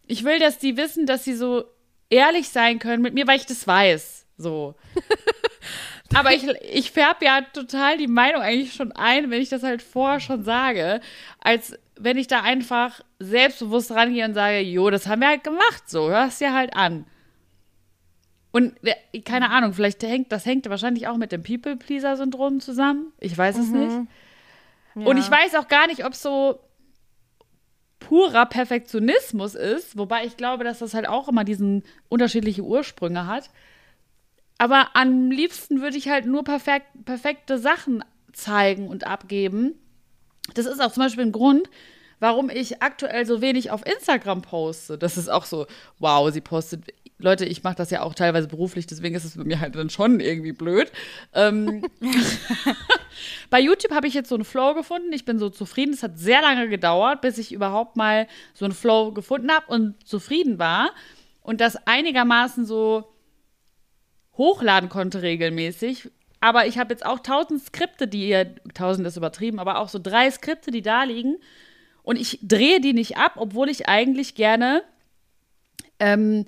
Ich 0.07 0.23
will, 0.23 0.39
dass 0.39 0.57
die 0.57 0.75
wissen, 0.75 1.05
dass 1.05 1.23
sie 1.23 1.35
so 1.35 1.65
ehrlich 2.09 2.49
sein 2.49 2.79
können 2.79 3.03
mit 3.03 3.13
mir, 3.13 3.27
weil 3.27 3.37
ich 3.37 3.45
das 3.45 3.67
weiß. 3.67 4.25
So. 4.39 4.73
Aber 6.15 6.33
ich, 6.33 6.47
ich 6.71 6.91
färbe 6.91 7.25
ja 7.25 7.41
total 7.41 7.97
die 7.97 8.07
Meinung 8.07 8.41
eigentlich 8.41 8.73
schon 8.73 8.91
ein, 8.93 9.29
wenn 9.29 9.41
ich 9.41 9.49
das 9.49 9.63
halt 9.63 9.81
vorher 9.81 10.19
schon 10.19 10.43
sage, 10.43 11.01
als 11.39 11.77
wenn 11.97 12.17
ich 12.17 12.27
da 12.27 12.41
einfach 12.41 13.01
selbstbewusst 13.19 13.91
rangehe 13.91 14.25
und 14.25 14.33
sage, 14.33 14.59
jo, 14.59 14.89
das 14.89 15.07
haben 15.07 15.21
wir 15.21 15.29
halt 15.29 15.43
gemacht, 15.43 15.83
so, 15.87 16.09
hörst 16.09 16.41
dir 16.41 16.53
halt 16.53 16.75
an. 16.75 17.05
Und 18.51 18.73
äh, 18.83 19.21
keine 19.21 19.49
Ahnung, 19.49 19.73
vielleicht 19.73 20.01
hängt, 20.03 20.31
das 20.31 20.45
hängt 20.45 20.69
wahrscheinlich 20.69 21.07
auch 21.07 21.17
mit 21.17 21.33
dem 21.33 21.43
People-Pleaser-Syndrom 21.43 22.61
zusammen. 22.61 23.11
Ich 23.19 23.37
weiß 23.37 23.57
es 23.57 23.67
mhm. 23.67 23.79
nicht. 23.79 24.09
Ja. 24.95 25.05
Und 25.07 25.17
ich 25.17 25.29
weiß 25.29 25.55
auch 25.55 25.67
gar 25.67 25.87
nicht, 25.87 26.05
ob 26.05 26.15
so 26.15 26.59
purer 27.99 28.45
Perfektionismus 28.45 29.55
ist, 29.55 29.97
wobei 29.97 30.25
ich 30.25 30.37
glaube, 30.37 30.63
dass 30.63 30.79
das 30.79 30.93
halt 30.93 31.07
auch 31.07 31.27
immer 31.27 31.43
diesen 31.43 31.83
unterschiedliche 32.07 32.61
Ursprünge 32.61 33.27
hat. 33.27 33.49
Aber 34.57 34.89
am 34.93 35.31
liebsten 35.31 35.81
würde 35.81 35.97
ich 35.97 36.07
halt 36.07 36.25
nur 36.25 36.43
perfekt, 36.43 36.87
perfekte 37.03 37.57
Sachen 37.57 38.03
zeigen 38.31 38.87
und 38.87 39.05
abgeben. 39.05 39.75
Das 40.53 40.65
ist 40.65 40.81
auch 40.81 40.91
zum 40.91 41.03
Beispiel 41.03 41.25
ein 41.25 41.31
Grund, 41.31 41.69
warum 42.19 42.49
ich 42.49 42.81
aktuell 42.81 43.25
so 43.25 43.41
wenig 43.41 43.71
auf 43.71 43.85
Instagram 43.85 44.41
poste. 44.41 44.97
Das 44.97 45.17
ist 45.17 45.29
auch 45.29 45.45
so, 45.45 45.65
wow, 45.99 46.31
sie 46.31 46.41
postet 46.41 46.83
Leute, 47.17 47.45
ich 47.45 47.63
mache 47.63 47.75
das 47.75 47.91
ja 47.91 48.01
auch 48.01 48.13
teilweise 48.13 48.47
beruflich, 48.47 48.87
deswegen 48.87 49.15
ist 49.15 49.23
es 49.23 49.37
bei 49.37 49.45
mir 49.45 49.61
halt 49.61 49.75
dann 49.75 49.89
schon 49.89 50.19
irgendwie 50.19 50.51
blöd. 50.51 50.91
Ähm, 51.33 51.85
bei 53.49 53.61
YouTube 53.61 53.93
habe 53.93 54.07
ich 54.07 54.13
jetzt 54.13 54.27
so 54.27 54.35
einen 54.35 54.43
Flow 54.43 54.73
gefunden. 54.73 55.13
Ich 55.13 55.23
bin 55.23 55.39
so 55.39 55.49
zufrieden. 55.49 55.93
Es 55.93 56.03
hat 56.03 56.19
sehr 56.19 56.41
lange 56.41 56.67
gedauert, 56.67 57.21
bis 57.21 57.37
ich 57.37 57.53
überhaupt 57.53 57.95
mal 57.95 58.27
so 58.53 58.65
einen 58.65 58.73
Flow 58.73 59.13
gefunden 59.13 59.49
habe 59.49 59.65
und 59.67 60.05
zufrieden 60.05 60.59
war 60.59 60.91
und 61.41 61.61
das 61.61 61.77
einigermaßen 61.87 62.65
so 62.65 63.14
hochladen 64.37 64.89
konnte 64.89 65.21
regelmäßig. 65.21 66.09
Aber 66.41 66.67
ich 66.67 66.77
habe 66.77 66.93
jetzt 66.93 67.05
auch 67.05 67.19
tausend 67.19 67.63
Skripte, 67.63 68.07
die 68.07 68.29
ihr, 68.29 68.55
tausend 68.73 69.07
ist 69.07 69.17
übertrieben, 69.17 69.59
aber 69.59 69.79
auch 69.79 69.89
so 69.89 69.99
drei 69.99 70.29
Skripte, 70.29 70.71
die 70.71 70.81
da 70.81 71.03
liegen. 71.03 71.37
Und 72.03 72.19
ich 72.19 72.39
drehe 72.41 72.79
die 72.79 72.93
nicht 72.93 73.17
ab, 73.17 73.33
obwohl 73.37 73.69
ich 73.69 73.87
eigentlich 73.87 74.35
gerne 74.35 74.83
ähm, 75.99 76.45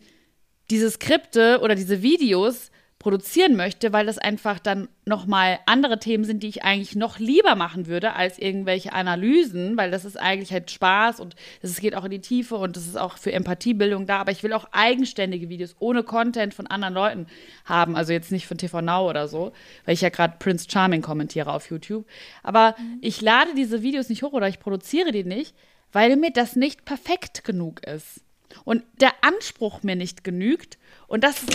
diese 0.69 0.91
Skripte 0.91 1.62
oder 1.62 1.73
diese 1.73 2.04
Videos 2.04 2.71
produzieren 3.08 3.56
möchte, 3.56 3.93
weil 3.93 4.06
das 4.06 4.17
einfach 4.17 4.60
dann 4.60 4.89
nochmal 5.06 5.60
andere 5.65 5.98
Themen 5.98 6.26
sind, 6.26 6.43
die 6.43 6.50
ich 6.50 6.65
eigentlich 6.65 6.93
noch 6.93 7.20
lieber 7.20 7.56
machen 7.56 7.88
würde 7.88 8.15
als 8.15 8.38
irgendwelche 8.38 8.91
Analysen, 8.91 9.78
weil 9.78 9.91
das 9.91 10.04
ist 10.04 10.20
eigentlich 10.20 10.52
halt 10.52 10.70
Spaß 10.72 11.22
und 11.22 11.38
es 11.62 11.80
geht 11.80 11.96
auch 11.96 12.04
in 12.04 12.12
die 12.12 12.20
Tiefe 12.20 12.58
und 12.58 12.76
das 12.76 12.86
ist 12.86 12.98
auch 12.98 13.17
für 13.17 13.32
Empathiebildung 13.32 14.08
da, 14.08 14.17
aber 14.17 14.34
ich 14.34 14.43
will 14.43 14.52
auch 14.52 14.67
eigenständige 14.74 15.48
Videos 15.48 15.78
ohne 15.80 16.04
Content 16.04 16.54
von 16.54 16.67
anderen 16.67 16.93
Leuten 16.93 17.28
haben, 17.63 17.96
also 17.96 18.12
jetzt 18.12 18.34
nicht 18.34 18.46
von 18.46 18.58
TV 18.58 18.82
Now 18.82 19.10
oder 19.10 19.30
so, 19.30 19.54
weil 19.86 19.93
ich 19.93 20.02
ja 20.02 20.10
gerade 20.10 20.36
Prince 20.38 20.67
Charming 20.70 21.02
kommentiere 21.02 21.54
auf 21.54 21.70
YouTube, 21.70 22.06
aber 22.43 22.76
mhm. 22.78 22.98
ich 23.00 23.22
lade 23.22 23.52
diese 23.56 23.84
Videos 23.84 24.10
nicht 24.10 24.22
hoch 24.22 24.34
oder 24.34 24.50
ich 24.50 24.60
produziere 24.60 25.13
die 25.13 25.24
nicht, 25.24 25.56
weil 25.93 26.17
mir 26.17 26.32
das 26.32 26.58
nicht 26.58 26.84
perfekt 26.84 27.46
genug 27.46 27.88
ist. 27.88 28.20
Und 28.65 28.84
der 29.00 29.12
Anspruch 29.22 29.84
mir 29.84 29.96
nicht 29.96 30.24
genügt. 30.24 30.78
Und 31.08 31.24
das 31.24 31.46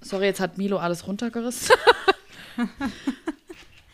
Sorry, 0.00 0.26
jetzt 0.26 0.40
hat 0.40 0.58
Milo 0.58 0.78
alles 0.78 1.06
runtergerissen. 1.06 1.74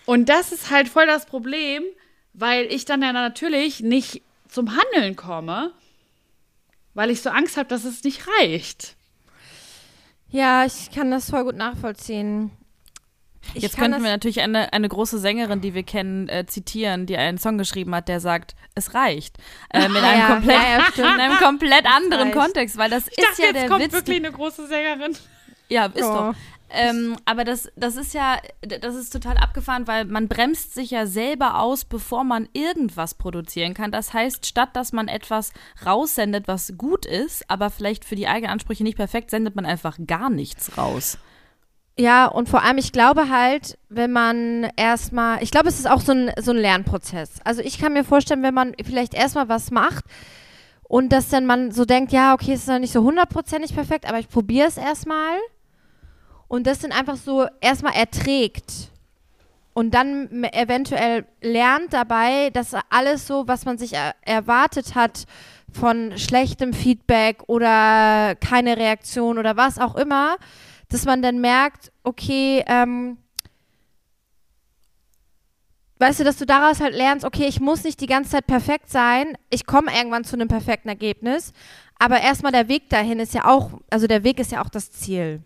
und 0.07 0.29
das 0.29 0.53
ist 0.53 0.71
halt 0.71 0.89
voll 0.89 1.07
das 1.07 1.27
Problem, 1.27 1.83
weil 2.33 2.67
ich 2.67 2.85
dann 2.85 3.03
ja 3.03 3.13
natürlich 3.13 3.81
nicht 3.81 4.23
zum 4.49 4.77
Handeln 4.77 5.17
komme, 5.17 5.73
weil 6.95 7.11
ich 7.11 7.23
so 7.23 7.31
Angst 7.31 7.57
habe, 7.57 7.69
dass 7.69 7.85
es 7.85 8.05
nicht 8.05 8.27
reicht. 8.41 8.97
Ja, 10.29 10.65
ich 10.65 10.91
kann 10.91 11.11
das 11.11 11.31
voll 11.31 11.45
gut 11.45 11.57
nachvollziehen. 11.57 12.51
Ich 13.55 13.63
Jetzt 13.63 13.77
könnten 13.77 14.03
wir 14.03 14.11
natürlich 14.11 14.41
eine, 14.41 14.73
eine 14.73 14.89
große 14.89 15.19
Sängerin, 15.19 15.61
die 15.61 15.75
wir 15.75 15.83
kennen, 15.83 16.29
äh, 16.29 16.47
zitieren, 16.47 17.07
die 17.07 17.17
einen 17.17 17.39
Song 17.39 17.59
geschrieben 17.59 17.95
hat, 17.95 18.09
der 18.09 18.21
sagt, 18.21 18.55
es 18.75 18.95
reicht. 18.95 19.37
Äh, 19.71 19.89
mit, 19.89 20.03
einem 20.03 20.21
ja, 20.21 20.27
komplett, 20.29 20.57
ja, 20.57 21.05
ja, 21.05 21.15
in 21.15 21.21
einem 21.21 21.39
komplett 21.39 21.85
anderen 21.87 22.31
Kontext, 22.31 22.79
weil 22.79 22.89
das 22.89 23.09
ich 23.09 23.19
ist 23.19 23.29
dachte, 23.29 23.43
ja 23.43 23.49
jetzt 23.49 23.57
der 23.57 23.69
kommt 23.69 23.83
Witz. 23.83 23.93
wirklich 23.93 24.17
eine 24.17 24.33
große 24.33 24.67
Sängerin. 24.69 25.17
Ja, 25.69 25.87
ist 25.87 26.01
ja. 26.01 26.31
doch. 26.31 26.35
Ähm, 26.75 27.17
aber 27.27 27.45
das, 27.45 27.71
das 27.77 27.97
ist 27.97 28.15
ja, 28.15 28.39
das 28.63 28.95
ist 28.95 29.13
total 29.13 29.37
abgefahren, 29.37 29.87
weil 29.87 30.07
man 30.07 30.27
bremst 30.27 30.73
sich 30.73 30.91
ja 30.91 31.07
selber 31.07 31.61
aus, 31.61 31.85
bevor 31.85 32.25
man 32.25 32.49
irgendwas 32.55 33.15
produzieren 33.15 33.75
kann. 33.75 33.93
Das 33.93 34.15
heißt, 34.15 34.47
statt 34.47 34.71
dass 34.73 34.93
man 34.93 35.09
etwas 35.09 35.53
raussendet, 35.85 36.49
was 36.49 36.73
gut 36.79 37.05
ist, 37.05 37.49
aber 37.51 37.69
vielleicht 37.69 38.07
für 38.07 38.17
die 38.17 38.27
eigenen 38.27 38.53
Ansprüche 38.53 38.85
nicht 38.85 38.97
perfekt, 38.97 39.31
sendet 39.31 39.55
man 39.55 39.67
einfach 39.67 39.99
gar 40.07 40.31
nichts 40.31 40.79
raus. 40.79 41.19
Ja, 41.99 42.25
und 42.27 42.49
vor 42.49 42.63
allem, 42.63 42.79
ich 42.79 42.93
glaube 42.93 43.29
halt, 43.29 43.79
wenn 43.91 44.13
man 44.13 44.67
erstmal, 44.77 45.43
ich 45.43 45.51
glaube, 45.51 45.69
es 45.69 45.79
ist 45.79 45.91
auch 45.91 46.01
so 46.01 46.13
ein, 46.13 46.33
so 46.41 46.53
ein 46.53 46.57
Lernprozess. 46.57 47.41
Also 47.45 47.61
ich 47.61 47.79
kann 47.79 47.93
mir 47.93 48.05
vorstellen, 48.05 48.43
wenn 48.43 48.55
man 48.55 48.73
vielleicht 48.83 49.13
erstmal 49.13 49.51
was 49.51 49.71
macht, 49.71 50.07
und 50.93 51.09
dass 51.09 51.31
dann 51.31 51.47
man 51.47 51.71
so 51.71 51.87
denkt, 51.87 52.13
ja, 52.13 52.35
okay, 52.35 52.53
es 52.53 52.61
ist 52.61 52.69
noch 52.69 52.79
nicht 52.79 52.93
so 52.93 53.03
hundertprozentig 53.03 53.75
perfekt, 53.75 54.07
aber 54.07 54.19
ich 54.19 54.29
probiere 54.29 54.69
es 54.69 54.77
erstmal. 54.77 55.39
Und 56.49 56.67
das 56.67 56.81
dann 56.81 56.93
einfach 56.93 57.17
so 57.17 57.47
erstmal 57.63 57.95
erträgt. 57.95 58.91
Und 59.73 59.95
dann 59.95 60.45
eventuell 60.53 61.25
lernt 61.41 61.95
dabei, 61.95 62.51
dass 62.51 62.75
alles 62.91 63.27
so, 63.27 63.49
was 63.49 63.65
man 63.65 63.79
sich 63.79 63.95
er 63.95 64.15
erwartet 64.21 64.95
hat 64.95 65.25
von 65.73 66.19
schlechtem 66.19 66.75
Feedback 66.75 67.43
oder 67.47 68.35
keine 68.35 68.77
Reaktion 68.77 69.39
oder 69.39 69.57
was 69.57 69.79
auch 69.79 69.95
immer, 69.95 70.37
dass 70.91 71.07
man 71.07 71.23
dann 71.23 71.41
merkt, 71.41 71.91
okay, 72.03 72.63
ähm, 72.67 73.17
weißt 76.03 76.21
du, 76.21 76.25
dass 76.25 76.37
du 76.37 76.47
daraus 76.47 76.81
halt 76.81 76.95
lernst, 76.95 77.25
okay, 77.25 77.47
ich 77.47 77.61
muss 77.61 77.85
nicht 77.85 78.01
die 78.01 78.07
ganze 78.07 78.33
Zeit 78.33 78.47
perfekt 78.47 78.91
sein, 78.91 79.39
ich 79.51 79.67
komme 79.67 79.97
irgendwann 79.97 80.25
zu 80.25 80.35
einem 80.35 80.49
perfekten 80.49 80.89
Ergebnis, 80.89 81.53
aber 81.99 82.21
erstmal 82.21 82.51
der 82.51 82.69
Weg 82.69 82.91
dahin 82.91 83.21
ist 83.21 83.35
ja 83.35 83.45
auch, 83.45 83.71
also 83.89 84.09
der 84.09 84.25
Weg 84.25 84.41
ist 84.41 84.51
ja 84.51 84.65
auch 84.65 84.69
das 84.69 84.91
Ziel. 84.91 85.41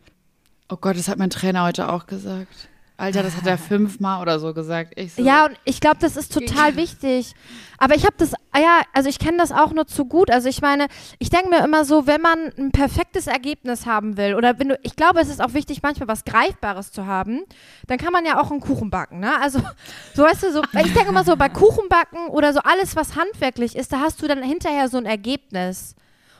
Oh 0.70 0.76
Gott, 0.76 0.96
das 0.96 1.08
hat 1.08 1.18
mein 1.18 1.30
Trainer 1.30 1.64
heute 1.64 1.92
auch 1.92 2.06
gesagt. 2.06 2.68
Alter, 2.98 3.22
das 3.22 3.36
hat 3.36 3.46
er 3.46 3.58
fünfmal 3.58 4.22
oder 4.22 4.38
so 4.38 4.54
gesagt. 4.54 4.94
So. 5.14 5.22
Ja, 5.22 5.46
und 5.46 5.56
ich 5.64 5.80
glaube, 5.80 5.98
das 6.00 6.16
ist 6.16 6.32
total 6.32 6.76
wichtig. 6.76 7.34
Aber 7.78 7.94
ich 7.94 8.04
habe 8.04 8.14
das, 8.16 8.32
ah 8.52 8.60
ja, 8.60 8.80
also 8.94 9.10
ich 9.10 9.18
kenne 9.18 9.36
das 9.36 9.52
auch 9.52 9.72
nur 9.72 9.86
zu 9.86 10.06
gut. 10.06 10.30
Also 10.30 10.48
ich 10.48 10.62
meine, 10.62 10.86
ich 11.18 11.28
denke 11.28 11.50
mir 11.50 11.62
immer 11.62 11.84
so, 11.84 12.06
wenn 12.06 12.22
man 12.22 12.50
ein 12.56 12.72
perfektes 12.72 13.26
Ergebnis 13.26 13.84
haben 13.84 14.16
will, 14.16 14.34
oder 14.34 14.58
wenn 14.58 14.70
du, 14.70 14.78
ich 14.82 14.96
glaube, 14.96 15.20
es 15.20 15.28
ist 15.28 15.42
auch 15.42 15.52
wichtig, 15.52 15.82
manchmal 15.82 16.08
was 16.08 16.24
Greifbares 16.24 16.90
zu 16.90 17.06
haben, 17.06 17.42
dann 17.86 17.98
kann 17.98 18.14
man 18.14 18.24
ja 18.24 18.40
auch 18.40 18.50
einen 18.50 18.60
Kuchen 18.60 18.88
backen, 18.88 19.20
ne? 19.20 19.38
Also, 19.42 19.60
so 20.14 20.22
weißt 20.22 20.44
du, 20.44 20.52
so, 20.52 20.62
ich 20.62 20.94
denke 20.94 21.10
immer 21.10 21.24
so, 21.24 21.36
bei 21.36 21.50
Kuchenbacken 21.50 22.28
oder 22.28 22.54
so 22.54 22.60
alles, 22.60 22.96
was 22.96 23.14
handwerklich 23.14 23.76
ist, 23.76 23.92
da 23.92 24.00
hast 24.00 24.22
du 24.22 24.26
dann 24.26 24.42
hinterher 24.42 24.88
so 24.88 24.96
ein 24.96 25.06
Ergebnis 25.06 25.96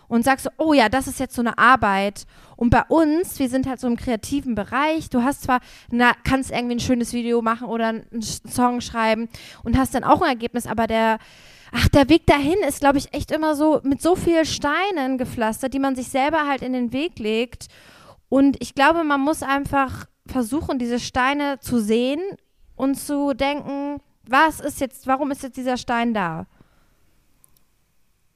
und 0.08 0.24
sagst 0.24 0.44
so, 0.44 0.50
oh 0.58 0.72
ja, 0.72 0.88
das 0.88 1.06
ist 1.06 1.20
jetzt 1.20 1.34
so 1.34 1.42
eine 1.42 1.58
Arbeit. 1.58 2.26
Und 2.56 2.70
bei 2.70 2.82
uns, 2.88 3.38
wir 3.38 3.48
sind 3.48 3.66
halt 3.66 3.80
so 3.80 3.86
im 3.86 3.96
kreativen 3.96 4.54
Bereich. 4.54 5.10
Du 5.10 5.22
hast 5.22 5.42
zwar, 5.42 5.60
na, 5.90 6.12
kannst 6.24 6.50
irgendwie 6.50 6.76
ein 6.76 6.80
schönes 6.80 7.12
Video 7.12 7.42
machen 7.42 7.68
oder 7.68 7.88
einen 7.88 8.22
Song 8.22 8.80
schreiben 8.80 9.28
und 9.62 9.76
hast 9.76 9.94
dann 9.94 10.04
auch 10.04 10.22
ein 10.22 10.28
Ergebnis, 10.28 10.66
aber 10.66 10.86
der, 10.86 11.18
ach, 11.72 11.88
der 11.88 12.08
Weg 12.08 12.26
dahin 12.26 12.58
ist, 12.66 12.80
glaube 12.80 12.98
ich, 12.98 13.12
echt 13.12 13.30
immer 13.30 13.54
so 13.54 13.80
mit 13.82 14.00
so 14.00 14.16
vielen 14.16 14.46
Steinen 14.46 15.18
gepflastert, 15.18 15.74
die 15.74 15.78
man 15.78 15.96
sich 15.96 16.08
selber 16.08 16.46
halt 16.46 16.62
in 16.62 16.72
den 16.72 16.92
Weg 16.92 17.18
legt. 17.18 17.66
Und 18.28 18.56
ich 18.60 18.74
glaube, 18.74 19.04
man 19.04 19.20
muss 19.20 19.42
einfach 19.42 20.06
versuchen, 20.26 20.78
diese 20.78 20.98
Steine 20.98 21.60
zu 21.60 21.78
sehen 21.78 22.20
und 22.74 22.96
zu 22.96 23.34
denken, 23.34 24.00
was 24.28 24.60
ist 24.60 24.80
jetzt, 24.80 25.06
warum 25.06 25.30
ist 25.30 25.42
jetzt 25.42 25.56
dieser 25.56 25.76
Stein 25.76 26.14
da? 26.14 26.46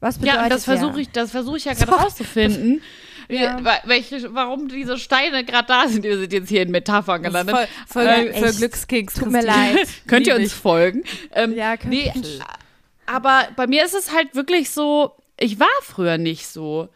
Was 0.01 0.19
bedeutet 0.19 0.43
ja, 0.43 0.49
das 0.49 0.65
versuche 0.65 1.01
ich, 1.03 1.11
das 1.11 1.31
versuche 1.31 1.59
ich 1.59 1.65
ja 1.67 1.75
gerade 1.75 1.93
rauszufinden. 1.93 2.83
Ja. 3.31 3.61
Welche, 3.85 4.35
warum 4.35 4.67
diese 4.67 4.99
Steine 4.99 5.45
gerade 5.45 5.69
da 5.69 5.87
sind. 5.87 6.03
Wir 6.03 6.19
sind 6.19 6.33
jetzt 6.33 6.49
hier 6.49 6.63
in 6.63 6.73
Metaphern 6.73 7.23
gelandet. 7.23 7.55
Voll, 7.55 7.69
voll, 7.87 8.07
äh, 8.07 8.33
für 8.33 8.53
Glückskeks. 8.53 9.15
Tut 9.15 9.31
mir 9.31 9.43
leid. 9.43 9.87
könnt 10.09 10.27
ihr 10.27 10.35
uns 10.35 10.53
folgen? 10.53 11.05
Ähm, 11.33 11.55
ja, 11.55 11.77
könnt 11.77 11.91
nee, 11.91 12.13
Aber 13.07 13.47
bei 13.55 13.69
mir 13.69 13.85
ist 13.85 13.95
es 13.95 14.13
halt 14.13 14.35
wirklich 14.35 14.71
so, 14.71 15.13
ich 15.39 15.61
war 15.61 15.69
früher 15.83 16.19
nicht 16.19 16.49
so. 16.49 16.89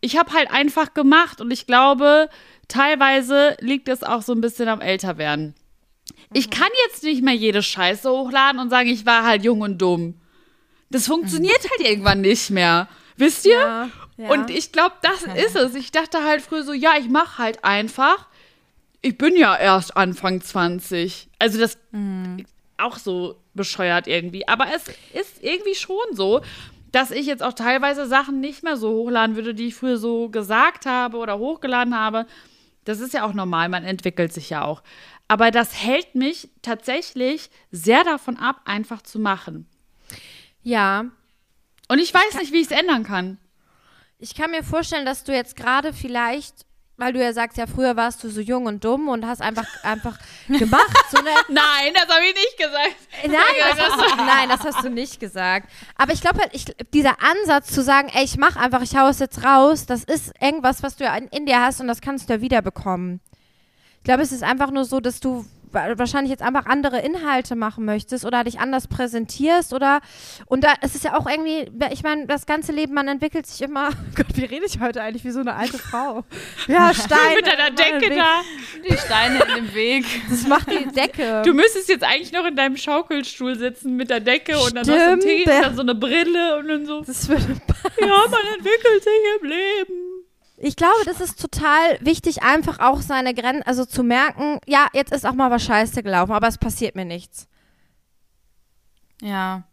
Ich 0.00 0.16
habe 0.16 0.32
halt 0.32 0.50
einfach 0.50 0.94
gemacht 0.94 1.42
und 1.42 1.50
ich 1.50 1.66
glaube, 1.66 2.30
teilweise 2.68 3.56
liegt 3.60 3.88
es 3.88 4.02
auch 4.02 4.22
so 4.22 4.32
ein 4.32 4.40
bisschen 4.40 4.68
am 4.68 4.80
Älterwerden. 4.80 5.54
Ich 6.32 6.46
mhm. 6.46 6.50
kann 6.52 6.68
jetzt 6.86 7.02
nicht 7.02 7.22
mehr 7.22 7.34
jede 7.34 7.62
Scheiße 7.62 8.10
hochladen 8.10 8.60
und 8.60 8.70
sagen, 8.70 8.88
ich 8.88 9.04
war 9.04 9.24
halt 9.24 9.44
jung 9.44 9.60
und 9.60 9.76
dumm. 9.76 10.14
Das 10.92 11.06
funktioniert 11.06 11.58
halt 11.58 11.88
irgendwann 11.88 12.20
nicht 12.20 12.50
mehr. 12.50 12.86
Wisst 13.16 13.46
ihr? 13.46 13.52
Ja, 13.52 13.90
ja. 14.18 14.30
Und 14.30 14.50
ich 14.50 14.72
glaube, 14.72 14.94
das 15.02 15.22
ja. 15.26 15.32
ist 15.32 15.56
es. 15.56 15.74
Ich 15.74 15.90
dachte 15.90 16.22
halt 16.22 16.42
früher 16.42 16.62
so, 16.62 16.72
ja, 16.72 16.92
ich 16.98 17.08
mache 17.08 17.38
halt 17.38 17.64
einfach. 17.64 18.28
Ich 19.00 19.18
bin 19.18 19.36
ja 19.36 19.56
erst 19.56 19.96
Anfang 19.96 20.40
20. 20.40 21.28
Also 21.38 21.58
das 21.58 21.78
mhm. 21.90 22.44
auch 22.76 22.98
so 22.98 23.36
bescheuert 23.54 24.06
irgendwie. 24.06 24.46
Aber 24.46 24.66
es 24.74 24.84
ist 25.18 25.42
irgendwie 25.42 25.74
schon 25.74 25.96
so, 26.12 26.42
dass 26.92 27.10
ich 27.10 27.26
jetzt 27.26 27.42
auch 27.42 27.54
teilweise 27.54 28.06
Sachen 28.06 28.40
nicht 28.40 28.62
mehr 28.62 28.76
so 28.76 28.90
hochladen 28.90 29.34
würde, 29.34 29.54
die 29.54 29.68
ich 29.68 29.74
früher 29.74 29.96
so 29.96 30.28
gesagt 30.28 30.84
habe 30.84 31.16
oder 31.16 31.38
hochgeladen 31.38 31.98
habe. 31.98 32.26
Das 32.84 33.00
ist 33.00 33.14
ja 33.14 33.24
auch 33.24 33.32
normal, 33.32 33.68
man 33.70 33.84
entwickelt 33.84 34.32
sich 34.32 34.50
ja 34.50 34.62
auch. 34.64 34.82
Aber 35.26 35.50
das 35.50 35.82
hält 35.82 36.14
mich 36.14 36.50
tatsächlich 36.60 37.50
sehr 37.70 38.04
davon 38.04 38.36
ab, 38.36 38.60
einfach 38.66 39.00
zu 39.02 39.18
machen. 39.18 39.66
Ja. 40.62 41.04
Und 41.88 41.98
ich 41.98 42.12
weiß 42.12 42.24
ich 42.32 42.38
nicht, 42.38 42.52
wie 42.52 42.60
ich 42.60 42.70
es 42.70 42.78
ändern 42.78 43.04
kann. 43.04 43.38
Ich 44.18 44.34
kann 44.34 44.50
mir 44.50 44.62
vorstellen, 44.62 45.04
dass 45.04 45.24
du 45.24 45.34
jetzt 45.34 45.56
gerade 45.56 45.92
vielleicht, 45.92 46.64
weil 46.96 47.12
du 47.12 47.22
ja 47.22 47.32
sagst, 47.32 47.58
ja, 47.58 47.66
früher 47.66 47.96
warst 47.96 48.22
du 48.22 48.30
so 48.30 48.40
jung 48.40 48.66
und 48.66 48.84
dumm 48.84 49.08
und 49.08 49.26
hast 49.26 49.42
einfach, 49.42 49.66
einfach 49.82 50.18
gemacht. 50.46 51.04
So 51.10 51.18
nein, 51.48 51.92
das 51.94 52.08
habe 52.08 52.24
ich 52.26 52.34
nicht 52.34 52.56
gesagt. 52.56 52.96
Äh, 53.22 53.28
nein, 53.28 53.42
das 53.58 53.78
hast 53.78 54.00
du, 54.00 54.16
nein, 54.16 54.48
das 54.48 54.60
hast 54.60 54.84
du 54.84 54.90
nicht 54.90 55.18
gesagt. 55.18 55.68
Aber 55.96 56.12
ich 56.12 56.20
glaube 56.20 56.38
halt, 56.38 56.54
ich, 56.54 56.64
dieser 56.94 57.16
Ansatz 57.20 57.72
zu 57.72 57.82
sagen, 57.82 58.10
ey, 58.14 58.24
ich 58.24 58.36
mache 58.36 58.60
einfach, 58.60 58.82
ich 58.82 58.96
hau 58.96 59.08
es 59.08 59.18
jetzt 59.18 59.44
raus, 59.44 59.86
das 59.86 60.04
ist 60.04 60.32
irgendwas, 60.40 60.82
was 60.82 60.96
du 60.96 61.04
ja 61.04 61.16
in, 61.16 61.26
in 61.28 61.46
dir 61.46 61.60
hast 61.60 61.80
und 61.80 61.88
das 61.88 62.00
kannst 62.00 62.28
du 62.28 62.34
ja 62.34 62.40
wiederbekommen. 62.40 63.20
Ich 63.98 64.04
glaube, 64.04 64.22
es 64.22 64.32
ist 64.32 64.42
einfach 64.42 64.70
nur 64.70 64.84
so, 64.84 65.00
dass 65.00 65.20
du 65.20 65.44
wahrscheinlich 65.72 66.30
jetzt 66.30 66.42
einfach 66.42 66.66
andere 66.66 67.00
Inhalte 67.00 67.56
machen 67.56 67.84
möchtest 67.84 68.24
oder 68.24 68.44
dich 68.44 68.60
anders 68.60 68.88
präsentierst 68.88 69.72
oder 69.72 70.00
und 70.46 70.64
da 70.64 70.74
es 70.80 70.94
ist 70.94 71.04
ja 71.04 71.16
auch 71.16 71.26
irgendwie, 71.28 71.70
ich 71.92 72.02
meine, 72.02 72.26
das 72.26 72.46
ganze 72.46 72.72
Leben, 72.72 72.94
man 72.94 73.08
entwickelt 73.08 73.46
sich 73.46 73.62
immer. 73.62 73.90
Gott, 74.14 74.26
wie 74.34 74.44
rede 74.44 74.66
ich 74.66 74.80
heute 74.80 75.02
eigentlich 75.02 75.24
wie 75.24 75.30
so 75.30 75.40
eine 75.40 75.54
alte 75.54 75.78
Frau? 75.78 76.24
Ja, 76.68 76.92
Steine. 76.94 77.36
Mit 77.36 77.46
deiner 77.46 77.70
Decke 77.70 78.14
da. 78.14 78.40
Die 78.88 78.96
Steine 78.96 79.42
in 79.42 79.64
dem 79.64 79.74
Weg. 79.74 80.04
Das 80.30 80.46
macht 80.46 80.70
die 80.70 80.86
Decke. 80.86 81.42
Du 81.44 81.52
müsstest 81.52 81.88
jetzt 81.88 82.04
eigentlich 82.04 82.32
noch 82.32 82.44
in 82.46 82.54
deinem 82.56 82.76
Schaukelstuhl 82.76 83.56
sitzen 83.58 83.96
mit 83.96 84.10
der 84.10 84.20
Decke 84.20 84.58
und 84.58 84.74
dann 84.76 84.86
noch 84.86 84.94
so 84.94 85.00
ein 85.00 85.20
Stimmt, 85.20 85.22
Tee 85.22 85.50
und 85.50 85.62
dann 85.62 85.76
so 85.76 85.82
eine 85.82 85.94
Brille 85.94 86.58
und 86.58 86.68
dann 86.68 86.86
so. 86.86 87.00
das 87.00 87.28
würde 87.28 87.42
Ja, 88.00 88.06
man 88.06 88.54
entwickelt 88.56 89.02
sich 89.02 89.40
im 89.40 89.48
Leben. 89.48 90.21
Ich 90.64 90.76
glaube, 90.76 91.04
das 91.06 91.20
ist 91.20 91.40
total 91.40 91.98
wichtig, 92.00 92.44
einfach 92.44 92.78
auch 92.78 93.00
seine 93.00 93.34
Grenzen, 93.34 93.64
also 93.64 93.84
zu 93.84 94.04
merken, 94.04 94.60
ja, 94.64 94.86
jetzt 94.92 95.12
ist 95.12 95.26
auch 95.26 95.34
mal 95.34 95.50
was 95.50 95.64
scheiße 95.64 96.04
gelaufen, 96.04 96.30
aber 96.30 96.46
es 96.46 96.56
passiert 96.56 96.94
mir 96.94 97.04
nichts. 97.04 97.48
Ja. 99.20 99.64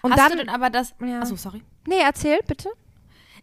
Und 0.00 0.12
hast 0.12 0.20
dann, 0.20 0.30
du 0.30 0.38
denn 0.38 0.48
aber 0.48 0.70
das. 0.70 0.94
Ja. 1.00 1.22
Achso, 1.22 1.34
sorry. 1.34 1.60
nee, 1.88 1.98
erzähl 2.00 2.38
bitte. 2.46 2.70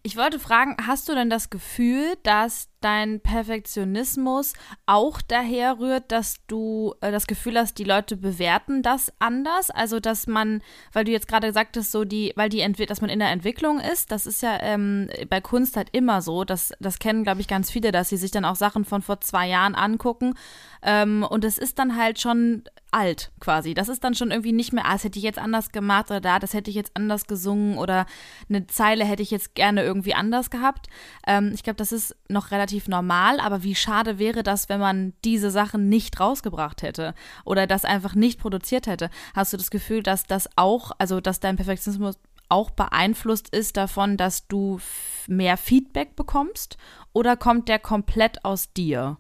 Ich 0.03 0.15
wollte 0.15 0.39
fragen, 0.39 0.77
hast 0.87 1.09
du 1.09 1.15
denn 1.15 1.29
das 1.29 1.49
Gefühl, 1.49 2.15
dass 2.23 2.68
dein 2.81 3.19
Perfektionismus 3.21 4.53
auch 4.85 5.21
daher 5.21 5.79
rührt, 5.79 6.11
dass 6.11 6.35
du 6.47 6.95
äh, 7.01 7.11
das 7.11 7.27
Gefühl 7.27 7.57
hast, 7.57 7.77
die 7.77 7.83
Leute 7.83 8.17
bewerten 8.17 8.81
das 8.81 9.13
anders? 9.19 9.69
Also, 9.69 9.99
dass 9.99 10.27
man, 10.27 10.61
weil 10.93 11.05
du 11.05 11.11
jetzt 11.11 11.27
gerade 11.27 11.53
sagtest, 11.53 11.91
so 11.91 12.03
die, 12.03 12.33
weil 12.35 12.49
die 12.49 12.61
Entwi 12.61 12.85
dass 12.85 13.01
man 13.01 13.09
in 13.09 13.19
der 13.19 13.29
Entwicklung 13.29 13.79
ist, 13.79 14.11
das 14.11 14.25
ist 14.25 14.41
ja 14.41 14.57
ähm, 14.61 15.09
bei 15.29 15.41
Kunst 15.41 15.77
halt 15.77 15.89
immer 15.91 16.21
so. 16.21 16.43
Das, 16.43 16.73
das 16.79 16.99
kennen, 16.99 17.23
glaube 17.23 17.41
ich, 17.41 17.47
ganz 17.47 17.69
viele, 17.71 17.91
dass 17.91 18.09
sie 18.09 18.17
sich 18.17 18.31
dann 18.31 18.45
auch 18.45 18.55
Sachen 18.55 18.85
von 18.85 19.01
vor 19.01 19.21
zwei 19.21 19.47
Jahren 19.47 19.75
angucken. 19.75 20.33
Ähm, 20.81 21.25
und 21.29 21.43
es 21.43 21.57
ist 21.57 21.77
dann 21.77 21.97
halt 21.97 22.19
schon 22.19 22.63
alt 22.91 23.31
quasi. 23.39 23.73
Das 23.73 23.89
ist 23.89 24.03
dann 24.03 24.15
schon 24.15 24.31
irgendwie 24.31 24.51
nicht 24.51 24.73
mehr, 24.73 24.85
ah, 24.85 24.93
das 24.93 25.03
hätte 25.03 25.19
ich 25.19 25.25
jetzt 25.25 25.39
anders 25.39 25.71
gemacht 25.71 26.09
oder 26.09 26.21
da, 26.21 26.39
das 26.39 26.53
hätte 26.53 26.69
ich 26.69 26.75
jetzt 26.75 26.91
anders 26.95 27.27
gesungen 27.27 27.77
oder 27.77 28.05
eine 28.49 28.65
Zeile 28.67 29.05
hätte 29.05 29.21
ich 29.21 29.31
jetzt 29.31 29.55
gerne 29.55 29.83
irgendwie 29.83 30.13
anders 30.13 30.49
gehabt. 30.49 30.87
Ähm, 31.27 31.51
ich 31.53 31.63
glaube, 31.63 31.77
das 31.77 31.91
ist 31.91 32.15
noch 32.29 32.51
relativ 32.51 32.68
normal, 32.87 33.39
aber 33.39 33.63
wie 33.63 33.75
schade 33.75 34.19
wäre 34.19 34.43
das, 34.43 34.69
wenn 34.69 34.79
man 34.79 35.13
diese 35.23 35.51
Sachen 35.51 35.89
nicht 35.89 36.19
rausgebracht 36.19 36.81
hätte 36.81 37.13
oder 37.45 37.67
das 37.67 37.85
einfach 37.85 38.15
nicht 38.15 38.39
produziert 38.39 38.87
hätte. 38.87 39.09
Hast 39.33 39.53
du 39.53 39.57
das 39.57 39.71
Gefühl, 39.71 40.03
dass 40.03 40.23
das 40.23 40.49
auch, 40.55 40.91
also 40.97 41.21
dass 41.21 41.39
dein 41.39 41.55
Perfektionismus 41.55 42.17
auch 42.49 42.71
beeinflusst 42.71 43.49
ist 43.49 43.77
davon, 43.77 44.17
dass 44.17 44.47
du 44.47 44.79
mehr 45.27 45.55
Feedback 45.57 46.15
bekommst 46.15 46.77
oder 47.13 47.37
kommt 47.37 47.69
der 47.69 47.79
komplett 47.79 48.43
aus 48.43 48.73
dir? 48.73 49.17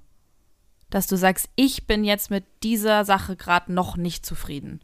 Dass 0.89 1.05
du 1.05 1.15
sagst, 1.15 1.49
ich 1.55 1.85
bin 1.85 2.03
jetzt 2.03 2.31
mit 2.31 2.45
dieser 2.63 3.05
Sache 3.05 3.35
gerade 3.35 3.71
noch 3.71 3.95
nicht 3.95 4.25
zufrieden. 4.25 4.81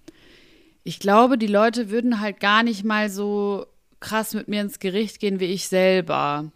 Ich 0.83 0.99
glaube, 0.99 1.39
die 1.39 1.47
Leute 1.47 1.89
würden 1.89 2.21
halt 2.21 2.39
gar 2.39 2.61
nicht 2.61 2.83
mal 2.83 3.09
so 3.09 3.65
krass 3.99 4.35
mit 4.35 4.47
mir 4.47 4.61
ins 4.61 4.77
Gericht 4.77 5.19
gehen 5.19 5.39
wie 5.39 5.45
ich 5.45 5.67
selber. 5.67 6.51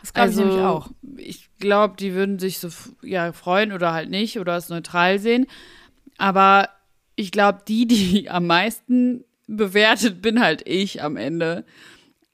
Das 0.00 0.12
glaube 0.12 0.28
also, 0.28 0.40
ich 0.40 0.46
nämlich 0.46 0.64
auch. 0.64 0.90
Ich 1.16 1.50
glaube, 1.58 1.96
die 1.98 2.14
würden 2.14 2.38
sich 2.38 2.58
so 2.58 2.68
ja, 3.02 3.32
freuen 3.32 3.72
oder 3.72 3.92
halt 3.92 4.10
nicht 4.10 4.38
oder 4.38 4.56
es 4.56 4.68
neutral 4.68 5.18
sehen. 5.18 5.46
Aber 6.18 6.68
ich 7.16 7.30
glaube, 7.30 7.60
die, 7.66 7.86
die 7.86 8.30
am 8.30 8.46
meisten 8.46 9.24
bewertet, 9.46 10.22
bin 10.22 10.40
halt 10.40 10.62
ich 10.66 11.02
am 11.02 11.16
Ende. 11.16 11.64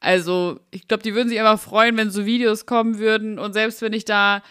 Also, 0.01 0.61
ich 0.71 0.89
glaube, 0.89 1.03
die 1.03 1.15
würden 1.15 1.29
sich 1.29 1.41
einfach 1.41 1.61
freuen, 1.61 1.97
wenn 1.97 2.11
so 2.11 2.25
Videos 2.25 2.67
kommen 2.67 2.99
würden 2.99 3.39
und 3.39 3.53
selbst 3.53 3.83
wenn 3.83 3.93
ich 3.93 4.05
da 4.05 4.43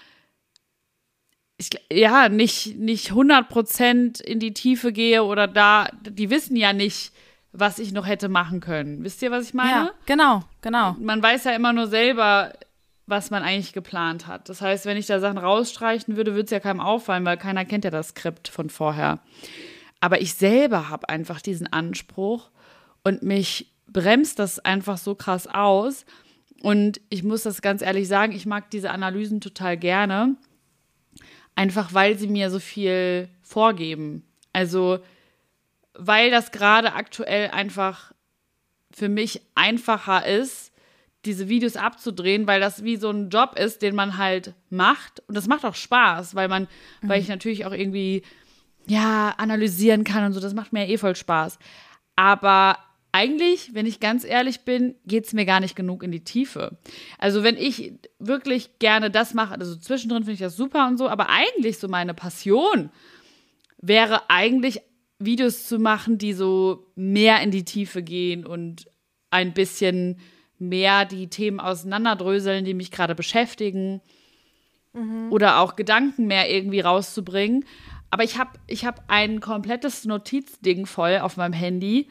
ich, 1.59 1.69
ja, 1.91 2.29
nicht, 2.29 2.77
nicht 2.77 3.11
100% 3.11 4.23
in 4.23 4.39
die 4.39 4.53
Tiefe 4.53 4.93
gehe 4.93 5.23
oder 5.23 5.45
da, 5.47 5.89
die 6.03 6.29
wissen 6.29 6.55
ja 6.55 6.71
nicht, 6.71 7.11
was 7.51 7.79
ich 7.79 7.91
noch 7.91 8.07
hätte 8.07 8.29
machen 8.29 8.61
können. 8.61 9.03
Wisst 9.03 9.21
ihr, 9.21 9.29
was 9.29 9.45
ich 9.45 9.53
meine? 9.53 9.71
Ja, 9.71 9.91
genau, 10.05 10.43
genau. 10.61 10.95
man 10.99 11.21
weiß 11.21 11.43
ja 11.43 11.51
immer 11.51 11.73
nur 11.73 11.87
selber, 11.87 12.53
was 13.09 13.31
man 13.31 13.43
eigentlich 13.43 13.73
geplant 13.73 14.27
hat. 14.27 14.49
Das 14.49 14.61
heißt, 14.61 14.85
wenn 14.85 14.97
ich 14.97 15.07
da 15.07 15.19
Sachen 15.19 15.37
rausstreichen 15.37 16.15
würde, 16.15 16.33
würde 16.33 16.45
es 16.45 16.51
ja 16.51 16.59
keinem 16.59 16.79
auffallen, 16.79 17.25
weil 17.25 17.37
keiner 17.37 17.65
kennt 17.65 17.85
ja 17.85 17.91
das 17.91 18.09
Skript 18.09 18.47
von 18.47 18.69
vorher. 18.69 19.19
Aber 19.99 20.21
ich 20.21 20.33
selber 20.33 20.89
habe 20.89 21.09
einfach 21.09 21.41
diesen 21.41 21.67
Anspruch 21.67 22.49
und 23.03 23.23
mich 23.23 23.73
bremst 23.87 24.39
das 24.39 24.59
einfach 24.59 24.97
so 24.97 25.15
krass 25.15 25.47
aus. 25.47 26.05
Und 26.61 27.01
ich 27.09 27.23
muss 27.23 27.43
das 27.43 27.61
ganz 27.61 27.81
ehrlich 27.81 28.07
sagen, 28.07 28.33
ich 28.33 28.45
mag 28.45 28.69
diese 28.69 28.91
Analysen 28.91 29.41
total 29.41 29.77
gerne, 29.77 30.35
einfach 31.55 31.93
weil 31.93 32.17
sie 32.17 32.27
mir 32.27 32.49
so 32.49 32.59
viel 32.59 33.29
vorgeben. 33.41 34.23
Also, 34.53 34.99
weil 35.93 36.31
das 36.31 36.51
gerade 36.51 36.93
aktuell 36.93 37.49
einfach 37.51 38.13
für 38.91 39.09
mich 39.09 39.41
einfacher 39.55 40.25
ist, 40.25 40.68
diese 41.25 41.49
Videos 41.49 41.75
abzudrehen, 41.75 42.47
weil 42.47 42.61
das 42.61 42.83
wie 42.83 42.95
so 42.95 43.09
ein 43.09 43.29
Job 43.29 43.57
ist, 43.59 43.81
den 43.81 43.95
man 43.95 44.17
halt 44.17 44.53
macht. 44.69 45.21
Und 45.27 45.35
das 45.35 45.47
macht 45.47 45.65
auch 45.65 45.75
Spaß, 45.75 46.35
weil 46.35 46.47
man, 46.47 46.67
weil 47.01 47.21
ich 47.21 47.27
natürlich 47.27 47.65
auch 47.65 47.73
irgendwie, 47.73 48.23
ja, 48.87 49.33
analysieren 49.37 50.03
kann 50.03 50.23
und 50.23 50.33
so. 50.33 50.39
Das 50.39 50.53
macht 50.53 50.71
mir 50.71 50.85
ja 50.85 50.93
eh 50.93 50.97
voll 50.97 51.15
Spaß. 51.15 51.59
Aber 52.15 52.77
eigentlich, 53.11 53.73
wenn 53.73 53.85
ich 53.85 53.99
ganz 53.99 54.23
ehrlich 54.23 54.61
bin, 54.61 54.95
geht 55.05 55.25
es 55.25 55.33
mir 55.33 55.45
gar 55.45 55.59
nicht 55.59 55.75
genug 55.75 56.03
in 56.03 56.11
die 56.11 56.23
Tiefe. 56.23 56.77
Also 57.17 57.43
wenn 57.43 57.57
ich 57.57 57.93
wirklich 58.19 58.79
gerne 58.79 59.09
das 59.09 59.33
mache, 59.33 59.55
also 59.55 59.75
zwischendrin 59.75 60.23
finde 60.23 60.33
ich 60.33 60.39
das 60.39 60.55
super 60.55 60.87
und 60.87 60.97
so, 60.97 61.09
aber 61.09 61.29
eigentlich 61.29 61.79
so 61.79 61.87
meine 61.87 62.13
Passion 62.13 62.91
wäre 63.81 64.29
eigentlich 64.29 64.81
Videos 65.17 65.67
zu 65.67 65.79
machen, 65.79 66.17
die 66.17 66.33
so 66.33 66.91
mehr 66.95 67.41
in 67.41 67.51
die 67.51 67.65
Tiefe 67.65 68.03
gehen 68.03 68.45
und 68.45 68.85
ein 69.31 69.53
bisschen 69.53 70.19
mehr 70.59 71.05
die 71.05 71.27
Themen 71.27 71.59
auseinanderdröseln, 71.59 72.65
die 72.65 72.73
mich 72.73 72.91
gerade 72.91 73.15
beschäftigen. 73.15 74.01
Oder 75.29 75.59
auch 75.59 75.75
Gedanken 75.75 76.27
mehr 76.27 76.49
irgendwie 76.51 76.79
rauszubringen. 76.79 77.65
Aber 78.11 78.23
ich 78.23 78.37
habe 78.37 78.51
ich 78.67 78.85
hab 78.85 79.03
ein 79.07 79.39
komplettes 79.39 80.05
Notizding 80.05 80.85
voll 80.85 81.19
auf 81.19 81.37
meinem 81.37 81.53
Handy. 81.53 82.09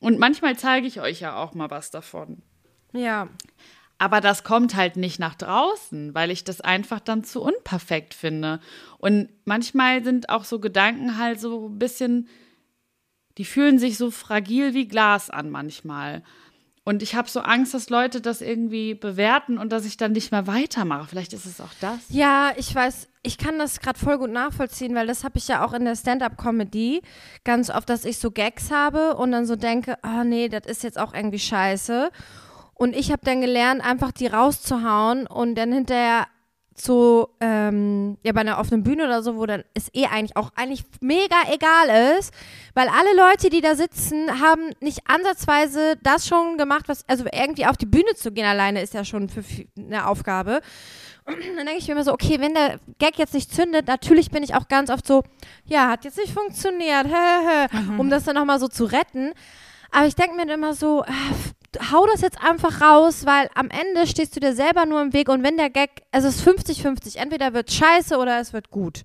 Und 0.00 0.18
manchmal 0.18 0.56
zeige 0.56 0.86
ich 0.86 1.00
euch 1.00 1.20
ja 1.20 1.36
auch 1.36 1.54
mal 1.54 1.70
was 1.70 1.90
davon. 1.90 2.42
Ja. 2.92 3.28
Aber 3.98 4.20
das 4.20 4.42
kommt 4.42 4.74
halt 4.74 4.96
nicht 4.96 5.20
nach 5.20 5.34
draußen, 5.34 6.14
weil 6.14 6.30
ich 6.30 6.42
das 6.44 6.60
einfach 6.60 6.98
dann 6.98 7.22
zu 7.22 7.40
unperfekt 7.40 8.14
finde. 8.14 8.60
Und 8.98 9.28
manchmal 9.44 10.02
sind 10.02 10.28
auch 10.28 10.44
so 10.44 10.58
Gedanken 10.58 11.18
halt 11.18 11.40
so 11.40 11.68
ein 11.68 11.78
bisschen, 11.78 12.28
die 13.38 13.44
fühlen 13.44 13.78
sich 13.78 13.96
so 13.96 14.10
fragil 14.10 14.74
wie 14.74 14.88
Glas 14.88 15.30
an 15.30 15.50
manchmal. 15.50 16.24
Und 16.84 17.02
ich 17.02 17.14
habe 17.14 17.30
so 17.30 17.40
Angst, 17.40 17.74
dass 17.74 17.90
Leute 17.90 18.20
das 18.20 18.40
irgendwie 18.40 18.94
bewerten 18.94 19.56
und 19.56 19.70
dass 19.70 19.84
ich 19.84 19.96
dann 19.96 20.12
nicht 20.12 20.32
mehr 20.32 20.48
weitermache. 20.48 21.06
Vielleicht 21.06 21.32
ist 21.32 21.46
es 21.46 21.60
auch 21.60 21.72
das. 21.80 21.98
Ja, 22.08 22.52
ich 22.56 22.74
weiß, 22.74 23.08
ich 23.22 23.38
kann 23.38 23.56
das 23.58 23.78
gerade 23.78 23.98
voll 23.98 24.18
gut 24.18 24.32
nachvollziehen, 24.32 24.94
weil 24.96 25.06
das 25.06 25.22
habe 25.22 25.38
ich 25.38 25.46
ja 25.46 25.64
auch 25.64 25.74
in 25.74 25.84
der 25.84 25.94
Stand-up-Comedy 25.94 27.02
ganz 27.44 27.70
oft, 27.70 27.88
dass 27.88 28.04
ich 28.04 28.18
so 28.18 28.32
Gags 28.32 28.72
habe 28.72 29.14
und 29.16 29.30
dann 29.30 29.46
so 29.46 29.54
denke, 29.54 30.02
ah 30.02 30.24
nee, 30.24 30.48
das 30.48 30.66
ist 30.66 30.82
jetzt 30.82 30.98
auch 30.98 31.14
irgendwie 31.14 31.38
scheiße. 31.38 32.10
Und 32.74 32.96
ich 32.96 33.12
habe 33.12 33.24
dann 33.24 33.40
gelernt, 33.40 33.84
einfach 33.84 34.10
die 34.10 34.26
rauszuhauen 34.26 35.28
und 35.28 35.54
dann 35.54 35.72
hinterher 35.72 36.26
so, 36.74 37.28
ähm, 37.40 38.18
ja, 38.24 38.32
bei 38.32 38.40
einer 38.40 38.58
offenen 38.58 38.82
Bühne 38.82 39.04
oder 39.04 39.22
so, 39.22 39.36
wo 39.36 39.46
dann 39.46 39.62
es 39.74 39.88
eh 39.94 40.06
eigentlich 40.06 40.36
auch 40.36 40.50
eigentlich 40.56 40.84
mega 41.00 41.36
egal 41.52 42.16
ist, 42.18 42.32
weil 42.74 42.88
alle 42.88 43.14
Leute, 43.16 43.50
die 43.50 43.60
da 43.60 43.74
sitzen, 43.74 44.40
haben 44.40 44.70
nicht 44.80 45.00
ansatzweise 45.06 45.96
das 46.02 46.26
schon 46.26 46.58
gemacht, 46.58 46.88
was, 46.88 47.08
also 47.08 47.24
irgendwie 47.32 47.66
auf 47.66 47.76
die 47.76 47.86
Bühne 47.86 48.14
zu 48.14 48.32
gehen 48.32 48.46
alleine 48.46 48.82
ist 48.82 48.94
ja 48.94 49.04
schon 49.04 49.28
für 49.28 49.44
eine 49.76 50.06
Aufgabe. 50.06 50.60
Und 51.24 51.36
dann 51.56 51.66
denke 51.66 51.78
ich 51.78 51.86
mir 51.86 51.94
immer 51.94 52.04
so, 52.04 52.12
okay, 52.12 52.40
wenn 52.40 52.54
der 52.54 52.80
Gag 52.98 53.16
jetzt 53.18 53.34
nicht 53.34 53.54
zündet, 53.54 53.86
natürlich 53.86 54.30
bin 54.30 54.42
ich 54.42 54.54
auch 54.54 54.66
ganz 54.66 54.90
oft 54.90 55.06
so, 55.06 55.22
ja, 55.64 55.88
hat 55.88 56.04
jetzt 56.04 56.18
nicht 56.18 56.32
funktioniert, 56.32 57.06
hä, 57.06 57.68
um 57.98 58.10
das 58.10 58.24
dann 58.24 58.34
nochmal 58.34 58.58
so 58.58 58.68
zu 58.68 58.84
retten. 58.84 59.32
Aber 59.92 60.06
ich 60.06 60.16
denke 60.16 60.34
mir 60.34 60.46
dann 60.46 60.58
immer 60.58 60.74
so, 60.74 61.04
äh, 61.04 61.82
hau 61.92 62.06
das 62.06 62.22
jetzt 62.22 62.42
einfach 62.42 62.80
raus, 62.80 63.24
weil 63.24 63.48
am 63.54 63.68
Ende 63.70 64.06
stehst 64.06 64.34
du 64.34 64.40
dir 64.40 64.54
selber 64.54 64.86
nur 64.86 65.00
im 65.00 65.12
Weg 65.12 65.28
und 65.28 65.44
wenn 65.44 65.56
der 65.56 65.70
Gag, 65.70 66.02
also 66.10 66.28
es 66.28 66.36
ist 66.36 66.48
50-50, 66.48 67.18
entweder 67.18 67.54
wird 67.54 67.70
scheiße 67.70 68.16
oder 68.16 68.40
es 68.40 68.52
wird 68.52 68.70
gut. 68.70 69.02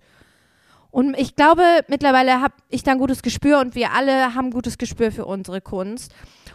Und 0.97 1.15
ich 1.15 1.35
glaube, 1.35 1.61
mittlerweile 1.89 2.41
habe 2.41 2.55
ich 2.69 2.81
da 2.81 2.93
ein 2.93 2.97
gutes 2.97 3.21
Gespür 3.21 3.59
und 3.59 3.75
wir 3.75 3.91
alle 3.91 4.33
haben 4.33 4.47
ein 4.47 4.51
gutes 4.51 4.79
Gespür 4.79 5.11
für 5.11 5.25
unsere 5.27 5.61
Kunst 5.61 6.11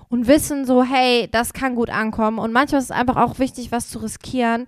und 0.09 0.27
wissen 0.27 0.67
so, 0.67 0.83
hey, 0.83 1.29
das 1.31 1.53
kann 1.53 1.77
gut 1.77 1.91
ankommen. 1.91 2.41
Und 2.41 2.53
manchmal 2.53 2.81
ist 2.81 2.87
es 2.87 2.91
einfach 2.91 3.15
auch 3.15 3.39
wichtig, 3.39 3.71
was 3.71 3.89
zu 3.89 4.01
riskieren. 4.01 4.67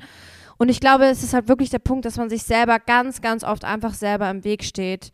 Und 0.59 0.69
ich 0.69 0.79
glaube, 0.79 1.07
es 1.07 1.25
ist 1.25 1.35
halt 1.35 1.49
wirklich 1.49 1.71
der 1.71 1.81
Punkt, 1.81 2.05
dass 2.05 2.19
man 2.19 2.31
sich 2.31 2.45
selber 2.45 2.79
ganz, 2.79 3.21
ganz 3.21 3.43
oft 3.43 3.65
einfach 3.65 3.95
selber 3.95 4.31
im 4.31 4.45
Weg 4.45 4.63
steht. 4.63 5.11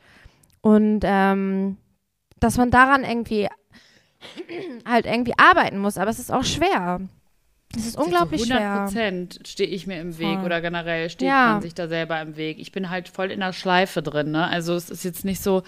Und 0.61 1.01
ähm, 1.05 1.79
dass 2.39 2.59
man 2.59 2.71
daran 2.71 3.03
irgendwie 3.03 3.49
halt 4.87 5.07
irgendwie 5.07 5.39
arbeiten 5.39 5.79
muss. 5.79 5.97
Aber 5.97 6.11
es 6.11 6.19
ist 6.19 6.31
auch 6.31 6.45
schwer. 6.45 7.01
Das 7.73 7.87
ist 7.87 7.97
unglaublich 7.97 8.43
zu 8.43 8.49
100 8.53 8.61
schwer. 8.61 8.85
Prozent 8.85 9.41
stehe 9.47 9.69
ich 9.69 9.87
mir 9.87 10.01
im 10.01 10.19
Weg 10.19 10.37
Voll. 10.39 10.47
oder 10.47 10.61
generell 10.61 11.09
steht 11.09 11.29
Ja. 11.29 11.53
man 11.53 11.63
sich 11.63 11.75
da 11.75 11.87
selber 11.89 12.21
im 12.21 12.37
Weg. 12.37 12.59
Ich 12.59 12.73
bin 12.73 12.91
halt 12.91 13.09
voll 13.09 13.31
in 13.31 13.41
der 13.41 13.53
Schleife 13.53 14.03
drin, 14.03 14.33
ne? 14.33 14.47
Also 14.49 14.75
es 14.75 14.91
ist 14.91 15.05
jetzt 15.05 15.25
nicht 15.25 15.41
so, 15.43 15.63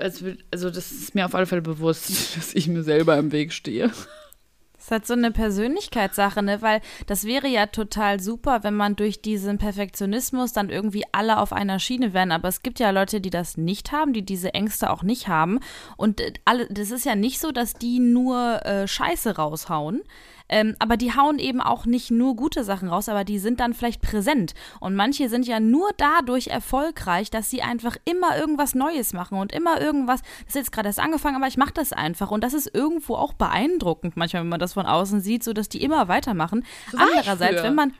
also 0.00 0.70
das 0.70 0.90
ist 0.92 1.14
mir 1.14 1.26
auf 1.26 1.34
alle 1.34 1.46
Fälle 1.46 1.62
bewusst, 1.62 2.08
dass 2.36 2.54
ich 2.54 2.68
mir 2.68 2.82
selber 2.82 3.18
im 3.18 3.32
Weg 3.32 3.52
stehe. 3.52 3.88
Das 3.88 4.84
ist 4.84 4.90
halt 4.92 5.06
so 5.06 5.12
eine 5.14 5.32
Persönlichkeitssache, 5.32 6.42
ne? 6.42 6.62
Weil 6.62 6.80
das 7.06 7.24
wäre 7.24 7.48
ja 7.48 7.66
total 7.66 8.20
super, 8.20 8.60
wenn 8.62 8.74
man 8.74 8.96
durch 8.96 9.20
diesen 9.20 9.58
Perfektionismus 9.58 10.54
dann 10.54 10.70
irgendwie 10.70 11.02
alle 11.12 11.38
auf 11.38 11.52
einer 11.52 11.80
Schiene 11.80 12.14
wären. 12.14 12.32
Aber 12.32 12.48
es 12.48 12.62
gibt 12.62 12.78
ja 12.80 12.90
Leute, 12.90 13.20
die 13.20 13.28
das 13.30 13.58
nicht 13.58 13.92
haben, 13.92 14.14
die 14.14 14.24
diese 14.24 14.54
Ängste 14.54 14.88
auch 14.88 15.02
nicht 15.02 15.28
haben. 15.28 15.58
Und 15.98 16.20
äh, 16.22 16.32
alle, 16.46 16.66
das 16.70 16.92
ist 16.92 17.04
ja 17.04 17.14
nicht 17.16 17.40
so, 17.40 17.52
dass 17.52 17.74
die 17.74 17.98
nur 17.98 18.64
äh, 18.64 18.88
Scheiße 18.88 19.36
raushauen. 19.36 20.00
Ähm, 20.48 20.76
aber 20.78 20.96
die 20.96 21.14
hauen 21.14 21.38
eben 21.38 21.60
auch 21.60 21.86
nicht 21.86 22.10
nur 22.10 22.36
gute 22.36 22.64
Sachen 22.64 22.88
raus, 22.88 23.08
aber 23.08 23.24
die 23.24 23.38
sind 23.38 23.60
dann 23.60 23.74
vielleicht 23.74 24.00
präsent. 24.00 24.54
Und 24.80 24.94
manche 24.94 25.28
sind 25.28 25.46
ja 25.46 25.60
nur 25.60 25.90
dadurch 25.96 26.48
erfolgreich, 26.48 27.30
dass 27.30 27.50
sie 27.50 27.62
einfach 27.62 27.96
immer 28.04 28.36
irgendwas 28.38 28.74
Neues 28.74 29.12
machen 29.12 29.38
und 29.38 29.52
immer 29.52 29.80
irgendwas. 29.80 30.22
Das 30.22 30.48
ist 30.48 30.54
jetzt 30.54 30.72
gerade 30.72 30.88
erst 30.88 31.00
angefangen, 31.00 31.36
aber 31.36 31.46
ich 31.46 31.56
mache 31.56 31.74
das 31.74 31.92
einfach. 31.92 32.30
Und 32.30 32.44
das 32.44 32.54
ist 32.54 32.74
irgendwo 32.74 33.14
auch 33.14 33.32
beeindruckend, 33.32 34.16
manchmal, 34.16 34.42
wenn 34.42 34.48
man 34.48 34.60
das 34.60 34.74
von 34.74 34.86
außen 34.86 35.20
sieht, 35.20 35.44
so 35.44 35.52
dass 35.52 35.68
die 35.68 35.82
immer 35.82 36.08
weitermachen. 36.08 36.64
So 36.90 36.98
Andererseits, 36.98 37.62
wenn 37.62 37.74
man 37.74 37.92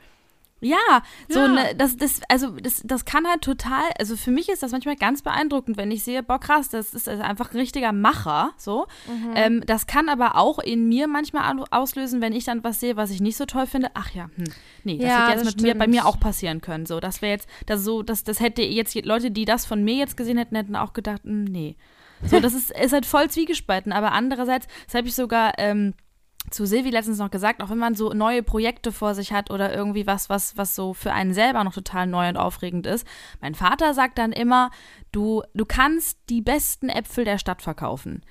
ja, 0.61 0.77
so 1.29 1.39
Ja. 1.41 1.47
ne, 1.47 1.75
das, 1.77 1.95
das, 1.97 2.21
also 2.29 2.51
das, 2.51 2.81
das 2.83 3.05
kann 3.05 3.25
halt 3.27 3.41
total, 3.41 3.83
also 3.97 4.15
für 4.17 4.31
mich 4.31 4.49
ist 4.49 4.61
das 4.63 4.71
manchmal 4.71 4.95
ganz 4.95 5.21
beeindruckend, 5.21 5.77
wenn 5.77 5.91
ich 5.91 6.03
sehe, 6.03 6.21
boah 6.23 6.39
krass, 6.39 6.69
das 6.69 6.93
ist 6.93 7.07
also 7.07 7.23
einfach 7.23 7.51
ein 7.51 7.57
richtiger 7.57 7.91
Macher, 7.91 8.51
so. 8.57 8.87
Ähm, 9.35 9.63
das 9.65 9.87
kann 9.87 10.09
aber 10.09 10.35
auch 10.35 10.59
in 10.59 10.87
mir 10.89 11.07
manchmal 11.07 11.43
an- 11.43 11.63
auslösen, 11.71 12.21
wenn 12.21 12.33
ich 12.33 12.43
dann 12.45 12.63
was 12.63 12.79
sehe, 12.79 12.95
was 12.97 13.09
ich 13.11 13.21
nicht 13.21 13.37
so 13.37 13.45
toll 13.45 13.67
finde. 13.67 13.89
Ach 13.93 14.09
ja, 14.11 14.29
hm, 14.35 14.43
nee, 14.83 14.97
das 14.97 15.07
Ja, 15.07 15.17
hätte 15.21 15.31
jetzt 15.31 15.45
das 15.45 15.55
mit 15.55 15.61
mir, 15.63 15.77
bei 15.77 15.87
mir 15.87 16.05
auch 16.05 16.19
passieren 16.19 16.61
können. 16.61 16.85
So, 16.85 16.99
das 16.99 17.21
wäre 17.21 17.31
jetzt, 17.33 17.47
das 17.65 17.83
so, 17.83 18.03
das, 18.03 18.23
das 18.23 18.39
hätte 18.39 18.61
jetzt 18.61 18.95
Leute, 19.05 19.31
die 19.31 19.45
das 19.45 19.65
von 19.65 19.83
mir 19.83 19.95
jetzt 19.95 20.17
gesehen 20.17 20.37
hätten, 20.37 20.55
hätten 20.55 20.75
auch 20.75 20.93
gedacht, 20.93 21.23
hm, 21.23 21.45
nee. 21.45 21.77
So, 22.25 22.39
das 22.41 22.53
ist, 22.53 22.71
ist 22.71 22.91
halt 22.91 23.05
voll 23.05 23.29
zwiegespalten, 23.29 23.93
aber 23.93 24.11
andererseits, 24.11 24.67
das 24.87 24.95
habe 24.95 25.07
ich 25.07 25.15
sogar, 25.15 25.53
ähm, 25.57 25.93
zu 26.51 26.65
Silvi 26.65 26.89
letztens 26.89 27.17
noch 27.17 27.31
gesagt, 27.31 27.61
auch 27.61 27.69
wenn 27.69 27.77
man 27.77 27.95
so 27.95 28.13
neue 28.13 28.43
Projekte 28.43 28.91
vor 28.91 29.15
sich 29.15 29.31
hat 29.31 29.51
oder 29.51 29.73
irgendwie 29.73 30.07
was, 30.07 30.29
was, 30.29 30.57
was 30.57 30.75
so 30.75 30.93
für 30.93 31.13
einen 31.13 31.33
selber 31.33 31.63
noch 31.63 31.73
total 31.73 32.07
neu 32.07 32.29
und 32.29 32.37
aufregend 32.37 32.87
ist. 32.87 33.05
Mein 33.41 33.55
Vater 33.55 33.93
sagt 33.93 34.17
dann 34.17 34.31
immer, 34.31 34.71
du, 35.11 35.43
du 35.53 35.65
kannst 35.65 36.19
die 36.29 36.41
besten 36.41 36.89
Äpfel 36.89 37.25
der 37.25 37.37
Stadt 37.37 37.61
verkaufen. 37.61 38.21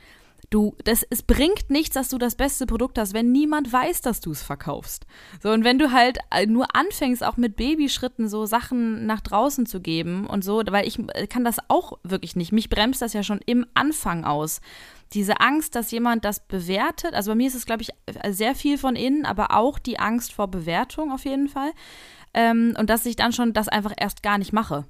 Du, 0.50 0.74
das, 0.84 1.04
es 1.10 1.22
bringt 1.22 1.68
nichts, 1.68 1.94
dass 1.94 2.08
du 2.08 2.16
das 2.16 2.34
beste 2.34 2.64
Produkt 2.64 2.98
hast, 2.98 3.12
wenn 3.12 3.32
niemand 3.32 3.70
weiß, 3.70 4.00
dass 4.00 4.20
du 4.20 4.30
es 4.30 4.42
verkaufst. 4.42 5.06
So, 5.42 5.50
und 5.50 5.62
wenn 5.62 5.78
du 5.78 5.92
halt 5.92 6.18
äh, 6.30 6.46
nur 6.46 6.74
anfängst, 6.74 7.22
auch 7.22 7.36
mit 7.36 7.56
Babyschritten 7.56 8.28
so 8.28 8.46
Sachen 8.46 9.04
nach 9.04 9.20
draußen 9.20 9.66
zu 9.66 9.80
geben 9.80 10.26
und 10.26 10.42
so, 10.42 10.62
weil 10.70 10.88
ich 10.88 10.98
äh, 11.14 11.26
kann 11.26 11.44
das 11.44 11.58
auch 11.68 11.98
wirklich 12.02 12.34
nicht. 12.34 12.52
Mich 12.52 12.70
bremst 12.70 13.02
das 13.02 13.12
ja 13.12 13.22
schon 13.22 13.40
im 13.44 13.66
Anfang 13.74 14.24
aus. 14.24 14.62
Diese 15.14 15.40
Angst, 15.40 15.74
dass 15.74 15.90
jemand 15.90 16.24
das 16.24 16.40
bewertet, 16.46 17.14
also 17.14 17.30
bei 17.30 17.34
mir 17.34 17.48
ist 17.48 17.54
es, 17.54 17.64
glaube 17.66 17.82
ich, 17.82 17.90
sehr 18.30 18.54
viel 18.54 18.76
von 18.78 18.94
innen, 18.96 19.24
aber 19.24 19.52
auch 19.56 19.78
die 19.78 19.98
Angst 19.98 20.32
vor 20.32 20.48
Bewertung 20.48 21.12
auf 21.12 21.24
jeden 21.24 21.48
Fall. 21.48 21.70
Ähm, 22.34 22.74
und 22.78 22.90
dass 22.90 23.06
ich 23.06 23.16
dann 23.16 23.32
schon 23.32 23.52
das 23.54 23.68
einfach 23.68 23.92
erst 23.96 24.22
gar 24.22 24.36
nicht 24.38 24.52
mache. 24.52 24.84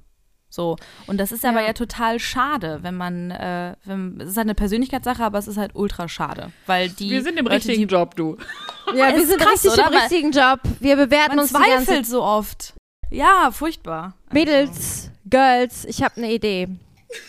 So. 0.51 0.77
Und 1.07 1.19
das 1.19 1.31
ist 1.31 1.45
aber 1.45 1.61
Ja. 1.61 1.67
ja 1.67 1.73
total 1.73 2.19
schade, 2.19 2.79
wenn 2.81 2.95
man, 2.97 3.29
äh, 3.31 3.75
wenn, 3.85 4.19
es 4.19 4.31
ist 4.31 4.37
halt 4.37 4.45
eine 4.47 4.55
Persönlichkeitssache, 4.55 5.23
aber 5.23 5.37
es 5.37 5.47
ist 5.47 5.57
halt 5.57 5.71
ultra 5.75 6.07
schade. 6.09 6.51
Weil 6.65 6.89
die. 6.89 7.11
Wir 7.11 7.21
sind 7.21 7.37
im 7.37 7.45
Leute, 7.45 7.55
richtigen 7.57 7.87
die, 7.87 7.93
Job, 7.93 8.15
du. 8.15 8.35
Ja, 8.95 9.15
wir 9.15 9.25
sind 9.25 9.39
krass, 9.39 9.63
richtig 9.63 9.71
oder? 9.73 9.87
im 9.91 9.97
richtigen 9.99 10.31
Job. 10.31 10.59
Wir 10.79 10.95
bewerten 10.95 11.35
Man 11.35 11.39
uns 11.39 11.49
die 11.49 11.53
ganze 11.53 11.85
zweifelt 11.85 12.07
so 12.07 12.23
oft. 12.23 12.73
Ja, 13.11 13.51
furchtbar. 13.51 14.15
Mädels, 14.31 15.11
Girls, 15.29 15.85
ich 15.85 16.01
habe 16.03 16.17
eine 16.17 16.31
Idee. 16.33 16.67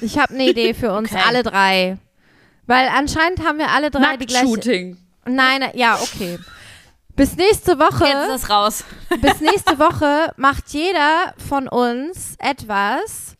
Ich 0.01 0.19
habe 0.19 0.33
eine 0.35 0.49
Idee 0.49 0.73
für 0.75 0.93
uns 0.95 1.13
Okay. 1.13 1.23
alle 1.27 1.43
drei. 1.43 1.99
Weil 2.71 2.87
anscheinend 2.87 3.45
haben 3.45 3.59
wir 3.59 3.69
alle 3.73 3.91
drei 3.91 4.17
die 4.17 4.27
gleiche. 4.27 4.45
Nacktshooting. 4.45 4.97
Nein, 5.25 5.61
nein, 5.61 5.73
ja, 5.75 5.99
okay. 6.01 6.39
Bis 7.17 7.35
nächste 7.35 7.81
Woche, 7.81 8.05
Jetzt 8.05 8.29
ist 8.29 8.45
das 8.45 8.51
raus. 8.51 8.85
bis 9.21 9.41
nächste 9.41 9.77
Woche 9.81 10.33
macht 10.37 10.69
jeder 10.69 11.35
von 11.49 11.67
uns 11.67 12.37
etwas, 12.39 13.35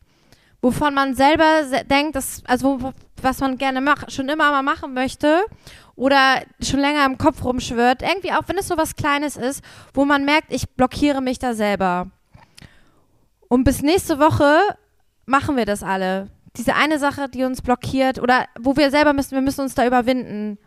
wovon 0.61 0.93
man 0.93 1.15
selber 1.15 1.63
se 1.63 1.85
denkt, 1.85 2.17
dass, 2.17 2.43
also 2.45 2.91
was 3.21 3.39
man 3.39 3.57
gerne 3.57 3.79
mach, 3.79 4.09
schon 4.09 4.27
immer 4.27 4.51
mal 4.51 4.63
machen 4.63 4.93
möchte 4.93 5.45
oder 5.95 6.41
schon 6.61 6.81
länger 6.81 7.05
im 7.05 7.17
Kopf 7.17 7.41
rumschwirrt. 7.41 8.01
Irgendwie 8.01 8.33
auch, 8.33 8.43
wenn 8.47 8.57
es 8.57 8.67
so 8.67 8.75
was 8.75 8.97
Kleines 8.97 9.37
ist, 9.37 9.63
wo 9.93 10.03
man 10.03 10.25
merkt, 10.25 10.51
ich 10.51 10.69
blockiere 10.71 11.21
mich 11.21 11.39
da 11.39 11.53
selber. 11.53 12.11
Und 13.47 13.63
bis 13.63 13.81
nächste 13.81 14.19
Woche 14.19 14.59
machen 15.25 15.55
wir 15.55 15.65
das 15.65 15.83
alle. 15.83 16.27
Diese 16.57 16.75
eine 16.75 16.99
Sache, 16.99 17.29
die 17.29 17.43
uns 17.43 17.61
blockiert 17.61 18.19
oder 18.19 18.45
wo 18.59 18.75
wir 18.75 18.91
selber 18.91 19.13
müssen, 19.13 19.31
wir 19.31 19.41
müssen 19.41 19.61
uns 19.61 19.73
da 19.75 19.85
überwinden. 19.87 20.57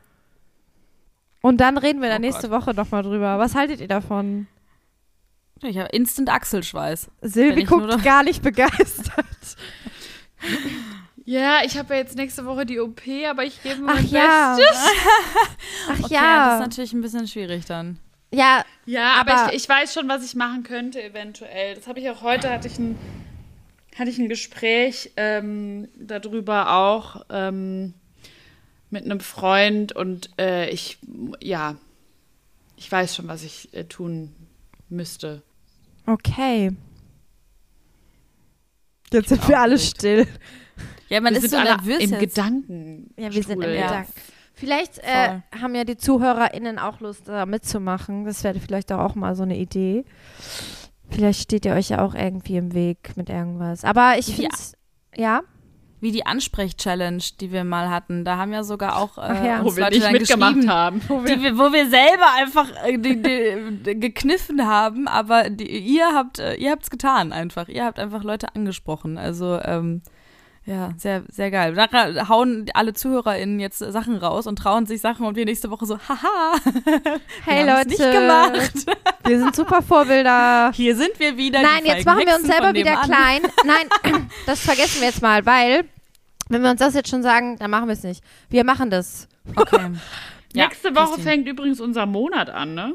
Und 1.42 1.58
dann 1.60 1.76
reden 1.76 2.00
wir 2.00 2.08
da 2.08 2.16
Oh 2.16 2.20
nächste 2.20 2.50
Woche 2.50 2.72
nochmal 2.72 3.02
drüber. 3.02 3.38
Was 3.38 3.54
haltet 3.54 3.80
ihr 3.80 3.88
davon? 3.88 4.46
Ich 5.62 5.76
habe 5.78 5.88
Instant 5.90 6.30
Achselschweiß. 6.30 7.10
Silvi 7.22 7.64
guckt 7.64 7.86
noch- 7.86 8.02
gar 8.02 8.22
nicht 8.22 8.42
begeistert. 8.42 9.24
Ja, 11.26 11.60
ich 11.64 11.78
habe 11.78 11.94
ja 11.94 12.00
jetzt 12.00 12.16
nächste 12.18 12.44
Woche 12.44 12.66
die 12.66 12.78
OP, 12.80 13.00
aber 13.30 13.44
ich 13.44 13.62
gebe 13.62 13.76
Ach 13.86 13.94
mein 13.94 14.06
ja. 14.08 14.56
Bestes. 14.56 14.76
Ach 15.88 15.90
Okay, 15.92 15.98
das 16.00 16.04
ist 16.04 16.10
ja. 16.12 16.58
natürlich 16.58 16.92
ein 16.92 17.00
bisschen 17.00 17.26
schwierig 17.26 17.64
dann. 17.64 17.98
Ja, 18.30 18.62
Ja, 18.84 19.14
aber, 19.20 19.32
Aber- 19.34 19.54
ich, 19.54 19.62
ich 19.62 19.68
weiß 19.68 19.94
schon, 19.94 20.06
was 20.06 20.22
ich 20.22 20.34
machen 20.34 20.64
könnte 20.64 21.02
eventuell. 21.02 21.76
Das 21.76 21.86
habe 21.86 21.98
ich 22.00 22.10
auch 22.10 22.20
heute, 22.20 22.50
hatte 22.50 22.68
ich 22.68 22.78
ein, 22.78 22.98
hatte 23.94 24.10
ich 24.10 24.18
ein 24.18 24.28
Gespräch 24.28 25.12
ähm, 25.16 25.88
darüber 25.96 26.76
auch 26.76 27.24
ähm, 27.30 27.94
mit 28.90 29.04
einem 29.04 29.20
Freund 29.20 29.92
und 29.92 30.30
äh, 30.38 30.68
ich, 30.70 30.98
ja, 31.40 31.76
ich 32.76 32.90
weiß 32.90 33.16
schon, 33.16 33.28
was 33.28 33.44
ich 33.44 33.72
äh, 33.74 33.84
tun 33.84 34.34
müsste. 34.88 35.42
okay. 36.06 36.72
Jetzt 39.12 39.28
sind 39.28 39.46
wir 39.46 39.60
alle 39.60 39.78
still. 39.78 40.26
Ja, 41.08 41.20
man 41.20 41.34
wir 41.34 41.38
ist 41.38 41.50
sind 41.50 41.50
so 41.50 41.56
alle 41.58 41.76
nervös 41.76 42.02
im 42.02 42.10
jetzt. 42.10 42.20
Gedanken. 42.20 43.10
Ja, 43.16 43.32
wir 43.32 43.42
sind 43.42 43.52
im 43.52 43.62
Strudel. 43.62 43.76
Gedanken. 43.76 44.12
Vielleicht 44.54 44.98
äh, 44.98 45.40
haben 45.60 45.74
ja 45.74 45.84
die 45.84 45.96
ZuhörerInnen 45.96 46.78
auch 46.78 47.00
Lust, 47.00 47.28
da 47.28 47.44
mitzumachen. 47.44 48.24
Das 48.24 48.42
wäre 48.44 48.58
vielleicht 48.60 48.90
auch 48.92 49.14
mal 49.14 49.34
so 49.34 49.42
eine 49.42 49.56
Idee. 49.56 50.04
Vielleicht 51.14 51.42
steht 51.42 51.64
ihr 51.64 51.74
euch 51.74 51.90
ja 51.90 52.04
auch 52.04 52.14
irgendwie 52.14 52.56
im 52.56 52.74
Weg 52.74 53.16
mit 53.16 53.30
irgendwas. 53.30 53.84
Aber 53.84 54.16
ich 54.18 54.34
finde 54.34 54.56
ja. 55.16 55.42
Wie 56.00 56.12
die 56.12 56.26
Ansprech-Challenge, 56.26 57.22
die 57.40 57.50
wir 57.50 57.64
mal 57.64 57.88
hatten. 57.88 58.24
Da 58.24 58.36
haben 58.36 58.52
ja 58.52 58.62
sogar 58.62 58.96
auch 58.96 59.16
äh, 59.16 59.22
Ach 59.22 59.44
ja. 59.44 59.64
Wo 59.64 59.74
wir 59.74 59.84
Leute 59.84 59.98
nicht 60.00 60.12
mitgemacht 60.12 60.68
haben. 60.68 61.00
Die 61.00 61.42
wir, 61.42 61.56
wo 61.56 61.72
wir 61.72 61.88
selber 61.88 62.26
einfach 62.36 62.68
äh, 62.84 62.98
die, 62.98 63.22
die, 63.22 63.78
die, 63.84 64.00
gekniffen 64.00 64.66
haben, 64.66 65.08
aber 65.08 65.48
die, 65.48 65.64
ihr 65.64 66.12
habt 66.12 66.40
äh, 66.40 66.56
ihr 66.56 66.72
habt's 66.72 66.90
getan 66.90 67.32
einfach. 67.32 67.68
Ihr 67.68 67.84
habt 67.84 67.98
einfach 67.98 68.22
Leute 68.22 68.54
angesprochen. 68.54 69.16
Also 69.16 69.58
ähm, 69.62 70.02
ja, 70.66 70.92
sehr 70.96 71.24
sehr 71.30 71.50
geil. 71.50 71.72
Nachher 71.72 72.28
hauen 72.28 72.66
alle 72.72 72.94
ZuhörerInnen 72.94 73.60
jetzt 73.60 73.78
Sachen 73.78 74.16
raus 74.16 74.46
und 74.46 74.56
trauen 74.56 74.86
sich 74.86 75.00
Sachen 75.00 75.26
und 75.26 75.36
wir 75.36 75.44
nächste 75.44 75.70
Woche 75.70 75.84
so, 75.84 75.98
haha, 75.98 76.54
Hey 77.44 77.66
wir 77.66 77.74
Leute, 77.74 77.88
nicht 77.88 77.98
gemacht. 77.98 78.72
wir 79.26 79.38
sind 79.38 79.54
super 79.54 79.82
Vorbilder. 79.82 80.72
Hier 80.74 80.96
sind 80.96 81.18
wir 81.18 81.36
wieder. 81.36 81.58
die 81.58 81.64
Nein, 81.66 81.84
jetzt 81.84 82.06
machen 82.06 82.26
wir 82.26 82.34
uns 82.34 82.46
selber 82.46 82.72
wieder 82.72 82.96
klein. 83.02 83.42
Nein, 83.64 84.28
das 84.46 84.60
vergessen 84.60 85.00
wir 85.00 85.08
jetzt 85.08 85.20
mal, 85.22 85.44
weil 85.44 85.84
wenn 86.48 86.62
wir 86.62 86.70
uns 86.70 86.80
das 86.80 86.94
jetzt 86.94 87.10
schon 87.10 87.22
sagen, 87.22 87.56
dann 87.58 87.70
machen 87.70 87.86
wir 87.88 87.92
es 87.94 88.02
nicht. 88.02 88.22
Wir 88.48 88.64
machen 88.64 88.88
das. 88.90 89.28
Okay. 89.56 89.90
Ja, 90.54 90.66
Nächste 90.68 90.94
Woche 90.94 91.14
Christine. 91.14 91.24
fängt 91.30 91.48
übrigens 91.48 91.80
unser 91.80 92.06
Monat 92.06 92.48
an, 92.48 92.74
ne? 92.74 92.94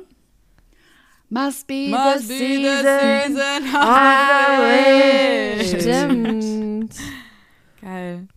Must 1.30 1.68
be 1.68 1.90
Must 1.90 2.28
the 2.28 2.34
be 2.34 2.40
the 2.40 2.46
season. 2.46 3.36
season 3.36 3.76
of 3.76 3.84
the 4.58 4.64
witch. 5.60 5.82
Stimmt. 5.82 6.96
Geil. 7.90 8.28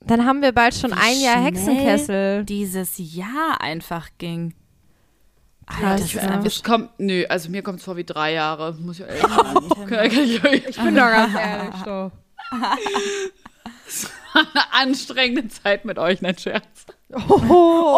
Dann 0.00 0.24
haben 0.26 0.40
wir 0.42 0.52
bald 0.52 0.74
schon 0.74 0.90
Wie 0.92 0.94
ein 1.00 1.20
Jahr 1.20 1.42
Hexenkessel. 1.44 2.44
Dieses 2.44 2.94
Jahr 2.96 3.60
einfach 3.60 4.08
ging. 4.18 4.54
Alter, 5.66 5.90
das 5.92 6.00
ist 6.02 6.12
ja. 6.14 6.42
Es 6.44 6.62
kommt, 6.62 6.90
nö, 6.98 7.24
also 7.28 7.48
mir 7.50 7.62
kommt 7.62 7.78
es 7.80 7.84
vor 7.84 7.96
wie 7.96 8.04
drei 8.04 8.32
Jahre, 8.34 8.72
muss 8.74 9.00
ich 9.00 9.06
ehrlich 9.06 9.22
sagen. 9.22 9.68
Kann- 9.70 9.88
kann 9.88 10.10
ich 10.10 10.44
euch- 10.44 10.66
Ich 10.68 10.76
bin 10.76 10.94
doch 10.94 11.08
ganz 11.10 11.34
ehrlich 11.34 11.74
so. 11.84 12.10
Eine 14.34 14.72
anstrengende 14.72 15.48
Zeit 15.48 15.84
mit 15.84 15.98
euch, 15.98 16.20
nein, 16.22 16.36
Scherz. 16.38 16.86
Oh! 17.12 17.90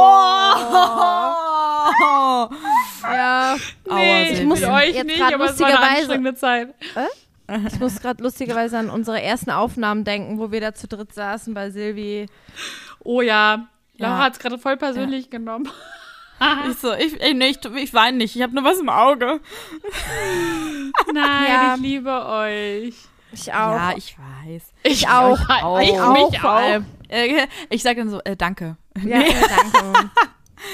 Ja, 3.03 3.57
Nee, 3.89 4.31
ich 4.33 4.39
mit 4.41 4.49
muss 4.49 4.63
euch 4.65 4.95
jetzt 4.95 5.07
nicht, 5.07 5.23
aber 5.23 5.51
es 5.51 5.61
war 5.61 5.69
eine 5.69 5.79
anstrengende 5.79 6.35
Zeit. 6.35 6.75
ich 7.73 7.79
muss 7.81 8.01
gerade 8.01 8.23
lustigerweise 8.23 8.79
an 8.79 8.91
unsere 8.91 9.23
ersten 9.23 9.51
Aufnahmen 9.51 10.05
denken, 10.05 10.39
wo 10.39 10.51
wir 10.51 10.61
da 10.61 10.75
zu 10.75 10.89
dritt 10.89 11.13
saßen 11.15 11.55
bei 11.55 11.71
Silvi. 11.71 12.27
Oh 13.05 13.21
ja, 13.21 13.69
Laura 13.99 14.19
Ja. 14.19 14.25
hat 14.25 14.33
es 14.35 14.39
gerade 14.39 14.59
voll 14.59 14.77
persönlich 14.77 15.31
genommen. 15.31 15.69
Ich 16.69 16.77
so, 16.77 16.93
ich, 16.93 17.19
ich, 17.19 17.35
nee, 17.35 17.47
ich, 17.47 17.65
ich 17.65 17.95
weine 17.95 18.19
nicht, 18.19 18.37
ich 18.37 18.43
habe 18.43 18.55
nur 18.55 18.63
was 18.63 18.79
im 18.79 18.91
Auge. 18.91 19.41
Nein, 21.15 21.47
Ja. 21.49 21.75
ich 21.77 21.81
liebe 21.81 22.27
euch. 22.27 22.95
Ich 23.33 23.53
auch. 23.55 23.75
Ja, 23.75 23.93
ich 23.97 24.17
weiß. 24.19 24.73
Ich 24.83 25.09
auch. 25.09 25.39
auch. 25.49 25.81
Ich 25.81 25.89
Ich 25.91 25.99
auch, 25.99 26.13
mich 26.31 26.39
vor 26.39 26.51
auch. 26.51 26.57
allem. 26.57 26.85
Äh, 27.09 27.47
ich 27.71 27.83
sage 27.83 28.01
dann 28.01 28.11
so, 28.11 28.21
äh, 28.25 28.37
danke. 28.37 28.77
Ja, 29.03 29.19
ja, 29.21 29.33
danke. 29.73 30.11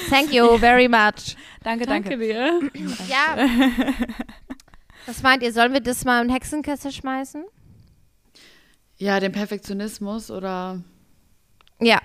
Thank 0.09 0.33
you 0.33 0.57
very 0.57 0.89
much. 0.89 1.37
Danke, 1.63 1.85
Danke 1.85 2.09
danke. 2.09 2.17
dir. 2.17 2.59
Ja. 3.07 3.37
Was 5.05 5.21
meint 5.21 5.43
ihr, 5.43 5.51
sollen 5.51 5.73
wir 5.73 5.81
das 5.81 6.05
mal 6.05 6.21
in 6.21 6.27
den 6.27 6.33
Hexenkessel 6.33 6.91
schmeißen? 6.91 7.43
Ja, 8.97 9.19
den 9.19 9.31
Perfektionismus 9.31 10.31
oder 10.31 10.81
Ja, 11.79 11.99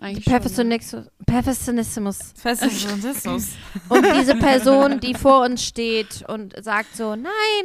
eigentlich 0.00 0.26
ne? 0.26 0.32
Perfektionismus. 0.32 1.06
Perfektionismus. 1.26 2.18
Festus. 2.34 3.48
Und 3.88 4.06
diese 4.14 4.36
Person, 4.36 5.00
die 5.00 5.14
vor 5.14 5.44
uns 5.44 5.64
steht 5.64 6.24
und 6.28 6.54
sagt 6.64 6.96
so, 6.96 7.16
nein, 7.16 7.64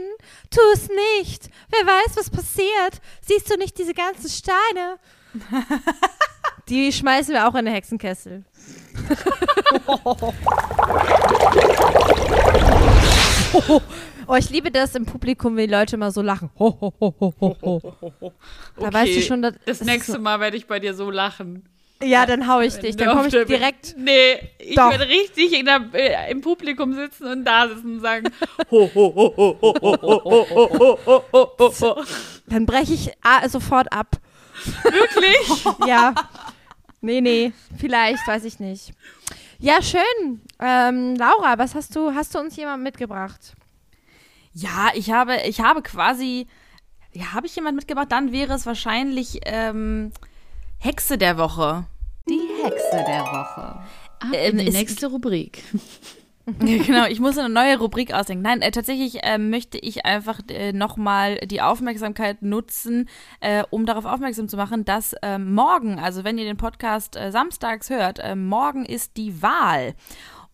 tu 0.49 0.59
es 0.73 0.89
nicht. 1.19 1.49
Wer 1.69 1.85
weiß, 1.85 2.17
was 2.17 2.29
passiert. 2.29 3.01
Siehst 3.21 3.49
du 3.49 3.57
nicht 3.57 3.77
diese 3.77 3.93
ganzen 3.93 4.29
Steine? 4.29 4.97
Die 6.69 6.93
schmeißen 6.93 7.33
wir 7.33 7.47
auch 7.47 7.55
in 7.55 7.65
den 7.65 7.73
Hexenkessel. 7.73 8.45
Oh, 9.85 10.33
ich 14.37 14.49
liebe 14.49 14.71
das 14.71 14.95
im 14.95 15.05
Publikum, 15.05 15.55
die 15.57 15.65
Leute 15.67 15.95
immer 15.95 16.11
so 16.11 16.21
lachen. 16.21 16.49
Ho, 16.59 16.77
ho, 16.79 16.93
ho, 16.99 17.13
ho, 17.19 17.35
ho, 17.39 17.57
ho. 17.61 18.33
Da 18.77 18.85
Okay, 18.87 18.93
weißt 18.93 19.15
du 19.17 19.21
schon, 19.21 19.41
dass, 19.41 19.53
Das 19.65 19.81
nächste 19.81 20.13
so- 20.13 20.19
Mal 20.19 20.39
werde 20.39 20.57
ich 20.57 20.65
bei 20.67 20.79
dir 20.79 20.93
so 20.93 21.09
lachen. 21.11 21.65
Ja, 22.01 22.25
dann 22.25 22.47
hau 22.47 22.59
ich 22.59 22.75
dich. 22.75 22.97
Dann 22.97 23.15
komme 23.15 23.27
ich 23.29 23.45
direkt. 23.45 23.95
Nee, 23.97 24.37
ich 24.59 24.75
Doch. 24.75 24.91
würde 24.91 25.07
richtig 25.07 25.57
in 25.57 25.65
der, 25.65 25.81
äh, 25.93 26.31
im 26.31 26.41
Publikum 26.41 26.93
sitzen 26.93 27.25
und 27.27 27.45
da 27.45 27.67
sitzen 27.69 27.95
und 27.95 28.01
sagen: 28.01 28.29
ho, 28.71 28.89
ho, 28.93 29.13
ho, 29.15 29.33
ho, 29.37 29.57
ho, 29.61 29.75
ho, 29.81 29.97
ho, 30.01 30.21
ho, 30.25 30.67
ho, 30.75 30.99
ho, 31.05 31.23
ho, 31.31 31.51
ho, 31.59 31.73
ho. 31.81 32.03
Dann 32.47 32.65
breche 32.65 32.93
ich 32.93 33.11
ah, 33.21 33.47
sofort 33.47 33.91
ab. 33.93 34.17
Wirklich? 34.83 35.65
Ja. 35.87 36.13
Nee, 37.01 37.21
nee. 37.21 37.53
Vielleicht, 37.77 38.25
weiß 38.27 38.43
ich 38.45 38.59
nicht. 38.59 38.91
Ja, 39.59 39.81
schön. 39.81 40.41
Ähm, 40.59 41.15
Laura, 41.15 41.57
was 41.57 41.73
hast 41.75 41.95
du, 41.95 42.13
hast 42.13 42.35
du 42.35 42.39
uns 42.39 42.55
jemand 42.57 42.83
mitgebracht? 42.83 43.53
Ja, 44.53 44.91
ich 44.93 45.11
habe, 45.11 45.37
ich 45.45 45.61
habe 45.61 45.81
quasi, 45.81 46.47
ja, 47.11 47.33
habe 47.33 47.47
ich 47.47 47.55
jemand 47.55 47.75
mitgebracht? 47.75 48.11
Dann 48.11 48.31
wäre 48.31 48.53
es 48.53 48.65
wahrscheinlich 48.65 49.41
ähm, 49.45 50.11
Hexe 50.79 51.17
der 51.17 51.37
Woche. 51.37 51.85
Die 52.29 52.47
Hexe 52.63 53.03
der 53.05 53.21
Woche. 53.21 53.83
Ähm, 54.33 54.57
die 54.57 54.69
nächste 54.69 55.07
Rubrik. 55.07 55.63
Genau, 56.45 57.05
ich 57.05 57.21
muss 57.21 57.37
eine 57.37 57.47
neue 57.47 57.79
Rubrik 57.79 58.13
ausdenken. 58.13 58.43
Nein, 58.43 58.61
äh, 58.61 58.71
tatsächlich 58.71 59.23
äh, 59.23 59.37
möchte 59.37 59.77
ich 59.77 60.05
einfach 60.05 60.41
äh, 60.49 60.73
nochmal 60.73 61.37
die 61.37 61.61
Aufmerksamkeit 61.61 62.41
nutzen, 62.41 63.07
äh, 63.39 63.63
um 63.69 63.85
darauf 63.85 64.03
aufmerksam 64.03 64.49
zu 64.49 64.57
machen, 64.57 64.83
dass 64.83 65.13
äh, 65.21 65.37
morgen, 65.37 65.99
also 65.99 66.25
wenn 66.25 66.37
ihr 66.37 66.43
den 66.43 66.57
Podcast 66.57 67.15
äh, 67.15 67.31
samstags 67.31 67.89
hört, 67.89 68.19
äh, 68.19 68.35
morgen 68.35 68.83
ist 68.83 69.15
die 69.15 69.41
Wahl. 69.41 69.95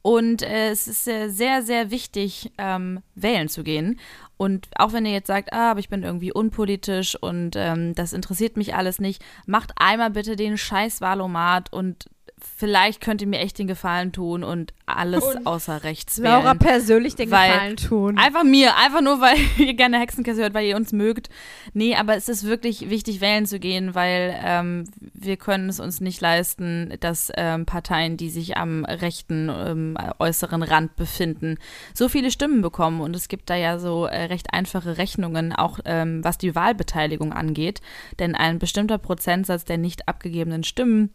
Und 0.09 0.41
äh, 0.41 0.71
es 0.71 0.87
ist 0.87 1.07
äh, 1.07 1.29
sehr, 1.29 1.61
sehr 1.61 1.91
wichtig, 1.91 2.51
ähm, 2.57 3.03
wählen 3.13 3.47
zu 3.47 3.63
gehen. 3.63 3.99
Und 4.37 4.67
auch 4.75 4.91
wenn 4.91 5.05
ihr 5.05 5.11
jetzt 5.11 5.27
sagt, 5.27 5.53
ah, 5.53 5.69
aber 5.69 5.81
ich 5.81 5.89
bin 5.89 6.01
irgendwie 6.01 6.33
unpolitisch 6.33 7.15
und 7.15 7.55
ähm, 7.55 7.93
das 7.93 8.11
interessiert 8.13 8.57
mich 8.57 8.73
alles 8.73 8.97
nicht, 8.97 9.23
macht 9.45 9.71
einmal 9.75 10.09
bitte 10.09 10.35
den 10.35 10.57
scheiß 10.57 10.99
Wahlomat 11.01 11.71
und 11.71 12.09
vielleicht 12.57 13.01
könnt 13.01 13.21
ihr 13.21 13.27
mir 13.27 13.39
echt 13.39 13.57
den 13.59 13.67
Gefallen 13.67 14.11
tun 14.11 14.43
und 14.43 14.73
alles 14.85 15.23
außer 15.45 15.83
rechts 15.83 16.19
wählen. 16.19 16.31
Laura 16.31 16.53
persönlich 16.53 17.15
den 17.15 17.31
Weil- 17.31 17.51
Gefallen 17.51 17.77
tun. 17.77 18.17
Einfach 18.17 18.43
mir, 18.43 18.75
einfach 18.77 19.01
nur, 19.01 19.21
weil 19.21 19.37
ihr 19.57 19.73
gerne 19.73 19.99
Hexenkessel 19.99 20.43
hört, 20.43 20.53
weil 20.53 20.65
ihr 20.65 20.75
uns 20.75 20.91
mögt. 20.91 21.29
Nee, 21.73 21.95
aber 21.95 22.15
es 22.15 22.29
ist 22.29 22.45
wirklich 22.45 22.89
wichtig, 22.89 23.21
wählen 23.21 23.45
zu 23.45 23.59
gehen, 23.59 23.95
weil 23.95 24.37
ähm, 24.43 24.85
wir 25.13 25.37
können 25.37 25.69
es 25.69 25.79
uns 25.79 26.01
nicht 26.01 26.21
leisten, 26.21 26.93
dass 26.99 27.31
ähm, 27.35 27.65
Parteien, 27.65 28.17
die 28.17 28.29
sich 28.29 28.57
am 28.57 28.85
rechten, 28.85 29.49
ähm, 29.49 29.97
äußeren 30.19 30.63
Rand 30.63 30.95
befinden, 30.95 31.57
so 31.93 32.09
viele 32.09 32.31
Stimmen 32.31 32.61
bekommen. 32.61 33.01
Und 33.01 33.15
es 33.15 33.27
gibt 33.27 33.49
da 33.49 33.55
ja 33.55 33.79
so 33.79 34.05
äh, 34.05 34.23
recht 34.25 34.53
einfache 34.53 34.97
Rechnungen, 34.97 35.53
auch 35.53 35.79
ähm, 35.85 36.23
was 36.23 36.37
die 36.37 36.55
Wahlbeteiligung 36.55 37.33
angeht. 37.33 37.81
Denn 38.19 38.35
ein 38.35 38.59
bestimmter 38.59 38.97
Prozentsatz 38.97 39.65
der 39.65 39.77
nicht 39.77 40.07
abgegebenen 40.07 40.63
Stimmen 40.63 41.13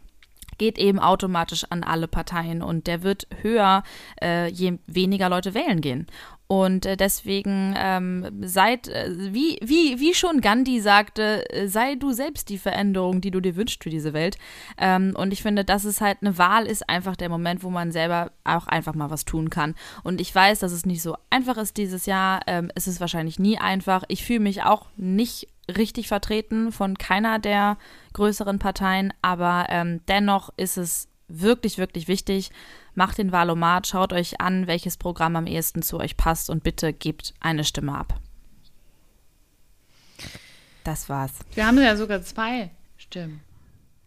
geht 0.59 0.79
eben 0.79 0.99
automatisch 0.99 1.65
an 1.71 1.85
alle 1.85 2.09
Parteien 2.09 2.63
und 2.63 2.87
der 2.87 3.03
wird 3.03 3.27
höher, 3.43 3.83
äh, 4.23 4.49
je 4.49 4.79
weniger 4.87 5.29
Leute 5.29 5.55
wählen 5.55 5.81
gehen. 5.81 6.07
Und 6.47 6.85
äh, 6.85 6.97
deswegen 6.97 7.75
ähm, 7.77 8.27
seid, 8.43 8.89
äh, 8.89 9.11
wie, 9.33 9.59
wie, 9.63 9.99
wie 9.99 10.13
schon 10.13 10.43
Gandhi 10.43 10.79
sagte, 10.81 11.49
äh, 11.51 11.69
sei 11.69 11.95
du 11.95 12.13
selbst 12.13 12.51
die 12.51 12.59
Veränderung, 12.59 13.23
die 13.23 13.31
du 13.31 13.41
dir 13.41 13.57
wünschst 13.57 13.83
für 13.83 13.89
diese 13.89 14.13
Welt. 14.13 14.37
Ähm, 14.77 15.15
und 15.17 15.33
ich 15.33 15.43
finde, 15.43 15.65
das 15.65 15.87
ist 15.87 16.03
halt, 16.03 16.19
eine 16.21 16.37
Wahl 16.37 16.67
ist 16.67 16.89
einfach 16.89 17.17
der 17.17 17.31
Moment, 17.31 17.63
wo 17.63 17.71
man 17.71 17.93
selber 17.93 18.31
auch 18.45 18.67
einfach 18.67 18.95
mal 18.95 19.11
was 19.11 19.25
tun 19.25 19.49
kann. 19.49 19.75
Und 20.03 20.21
ich 20.21 20.35
weiß, 20.35 20.59
dass 20.59 20.73
es 20.73 20.85
nicht 20.85 21.01
so 21.01 21.17
einfach 21.31 21.57
ist 21.57 21.79
dieses 21.79 22.05
Jahr. 22.05 22.41
Ähm, 22.47 22.71
es 22.75 22.87
ist 22.87 23.01
wahrscheinlich 23.01 23.39
nie 23.39 23.59
einfach. 23.59 24.05
Ich 24.09 24.23
fühle 24.23 24.41
mich 24.41 24.65
auch 24.65 24.87
nicht 24.97 25.49
richtig 25.75 26.09
vertreten 26.09 26.73
von 26.73 26.99
keiner 26.99 27.39
der 27.39 27.79
größeren 28.15 28.59
Parteien, 28.59 29.13
aber 29.21 29.67
ähm, 29.69 30.01
dennoch 30.09 30.51
ist 30.57 30.79
es 30.79 31.09
wirklich, 31.29 31.79
wirklich 31.79 32.09
wichtig. 32.09 32.51
Macht 32.95 33.19
den 33.19 33.33
Wahlomat, 33.33 33.87
schaut 33.87 34.13
euch 34.13 34.41
an, 34.41 34.67
welches 34.67 34.97
Programm 34.97 35.37
am 35.37 35.47
ehesten 35.47 35.83
zu 35.83 35.99
euch 35.99 36.17
passt 36.17 36.49
und 36.49 36.63
bitte 36.63 36.93
gebt 36.93 37.35
eine 37.41 37.65
Stimme 37.65 37.97
ab. 37.97 38.21
Das 40.85 41.09
war's. 41.09 41.33
Wir 41.55 41.67
haben 41.67 41.79
ja 41.81 41.97
sogar 41.97 42.23
zwei 42.23 42.71
Stimmen. 42.97 43.41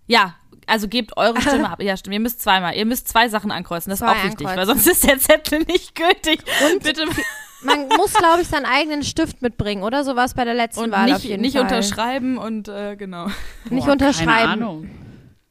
Ja, 0.05 0.35
also 0.67 0.87
gebt 0.87 1.17
eure 1.17 1.41
Stimme 1.41 1.69
ab. 1.69 1.81
Ja, 1.81 1.97
stimmt. 1.97 2.13
Ihr 2.13 2.19
müsst 2.19 2.41
zweimal. 2.41 2.75
Ihr 2.75 2.85
müsst 2.85 3.07
zwei 3.07 3.27
Sachen 3.29 3.51
ankreuzen. 3.51 3.89
Das 3.89 3.99
ist 3.99 4.05
Zwei 4.05 4.19
auch 4.19 4.23
wichtig, 4.23 4.47
weil 4.47 4.59
ankreuzen. 4.59 4.83
sonst 4.83 4.87
ist 4.87 5.03
der 5.07 5.19
Zettel 5.19 5.59
nicht 5.63 5.95
gültig. 5.95 6.43
Und 6.71 6.83
bitte 6.83 7.05
Man 7.63 7.87
muss, 7.97 8.13
glaube 8.13 8.41
ich, 8.41 8.47
seinen 8.47 8.65
eigenen 8.65 9.03
Stift 9.03 9.41
mitbringen, 9.41 9.83
oder? 9.83 10.03
So 10.03 10.15
war 10.15 10.25
es 10.25 10.33
bei 10.33 10.45
der 10.45 10.53
letzten 10.53 10.81
und 10.83 10.91
Wahl 10.91 11.07
auf 11.11 11.17
nicht, 11.17 11.23
jeden 11.25 11.41
nicht 11.41 11.53
Fall. 11.53 11.63
unterschreiben 11.63 12.37
und 12.37 12.67
äh, 12.67 12.95
genau. 12.95 13.27
Nicht 13.69 13.85
Boah, 13.85 13.93
unterschreiben. 13.93 14.29
Keine 14.29 14.51
Ahnung. 14.51 14.89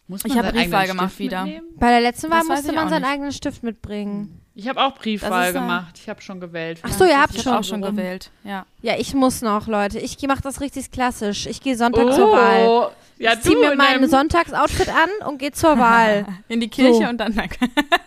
Muss 0.08 0.24
Ich 0.24 0.28
man 0.34 0.38
hab 0.38 0.44
seinen 0.46 0.56
eigenen 0.58 0.70
Briefwahl 0.70 0.86
gemacht 0.86 1.06
Stift 1.14 1.18
wieder. 1.18 1.42
mitnehmen? 1.44 1.66
Bei 1.76 1.88
der 1.90 2.00
letzten 2.00 2.30
Wahl 2.30 2.38
Das 2.40 2.48
musste 2.48 2.68
ich 2.70 2.74
man 2.76 2.88
seinen 2.88 3.02
nicht. 3.02 3.10
eigenen 3.10 3.32
Stift 3.32 3.62
mitbringen. 3.64 4.40
Ich 4.54 4.68
habe 4.68 4.80
auch 4.82 4.94
Briefwahl 4.94 5.50
äh, 5.50 5.52
gemacht. 5.52 5.98
Ich 6.00 6.08
habe 6.08 6.22
schon 6.22 6.40
gewählt. 6.40 6.78
Ach 6.82 6.92
so, 6.92 7.04
ihr 7.04 7.20
habt 7.20 7.34
Ich 7.34 7.42
schon. 7.42 7.52
habe 7.52 7.60
auch 7.60 7.64
schon 7.68 7.82
rum. 7.84 7.96
gewählt. 7.96 8.30
Ja. 8.44 8.64
Ja, 8.82 8.94
ich 8.96 9.12
muss 9.14 9.42
noch, 9.42 9.66
Leute. 9.66 9.98
Ich 9.98 10.16
mache 10.28 10.40
das 10.42 10.60
richtig 10.60 10.92
klassisch. 10.92 11.46
Ich 11.46 11.60
gehe 11.60 11.76
Sonntag 11.76 12.12
zur 12.14 12.30
Wahl. 12.30 12.66
Oh, 12.68 12.86
ja, 13.18 13.32
Ich 13.34 13.40
ziehe 13.40 13.56
mir 13.56 13.72
in 13.72 13.78
mein 13.78 14.08
Sonntagoutfit 14.08 14.88
an 14.88 15.28
und 15.28 15.38
gehe 15.38 15.50
zur 15.52 15.76
Wahl. 15.78 16.24
In 16.48 16.60
die 16.60 16.68
Kirche 16.68 17.02
So. 17.02 17.08
und 17.08 17.18
dann. 17.18 17.34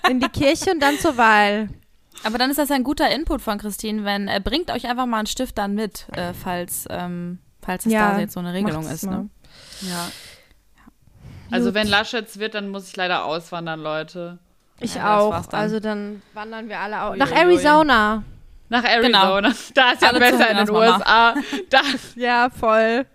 In 0.10 0.20
die 0.22 0.30
Kirche 0.30 0.72
und 0.72 0.80
dann 0.82 0.98
zur 0.98 1.18
Wahl. 1.18 1.70
Aber 2.24 2.38
dann 2.38 2.50
ist 2.52 2.58
das 2.58 2.70
ein 2.72 2.84
guter 2.84 3.10
Input 3.10 3.42
von 3.42 3.58
Christine, 3.58 4.04
wenn 4.04 4.28
äh, 4.28 4.42
bringt 4.44 4.72
euch 4.72 4.88
einfach 4.88 5.06
mal 5.06 5.18
einen 5.20 5.28
Stift 5.28 5.58
dann 5.58 5.74
mit, 5.76 6.08
äh, 6.14 6.34
falls 6.34 6.86
ähm, 6.90 7.40
falls 7.62 7.86
es 7.86 7.92
Ja, 7.94 8.14
da 8.14 8.20
jetzt 8.20 8.34
so 8.34 8.40
eine 8.40 8.54
Regelung 8.54 8.86
ist. 8.88 9.04
Ne? 9.06 9.30
Ja. 9.82 10.10
Also 11.52 11.68
Gut. 11.68 11.76
wenn 11.76 11.88
Laschets 11.88 12.38
wird, 12.40 12.54
dann 12.54 12.70
muss 12.70 12.88
ich 12.88 12.96
leider 12.96 13.26
auswandern, 13.26 13.80
Leute. 13.82 14.38
Ich 14.80 14.96
Ja, 14.96 15.30
das 15.30 15.48
auch. 15.48 15.54
Also 15.54 15.80
dann 15.80 16.22
wandern 16.34 16.70
wir 16.70 16.80
alle 16.80 17.02
auch. 17.04 17.12
Ui, 17.12 17.18
Nach. 17.18 17.32
Arizona. 17.32 18.24
Nach 18.70 18.84
Arizona. 18.84 19.52
Da 19.74 19.92
ist 19.92 20.02
ja 20.02 20.10
Alle 20.10 20.20
besser 20.20 20.50
in 20.52 20.58
den 20.58 20.68
Mama. 20.68 20.96
USA. 20.98 21.34
Da, 21.70 21.80
Ja, 22.16 22.50
voll. 22.50 23.06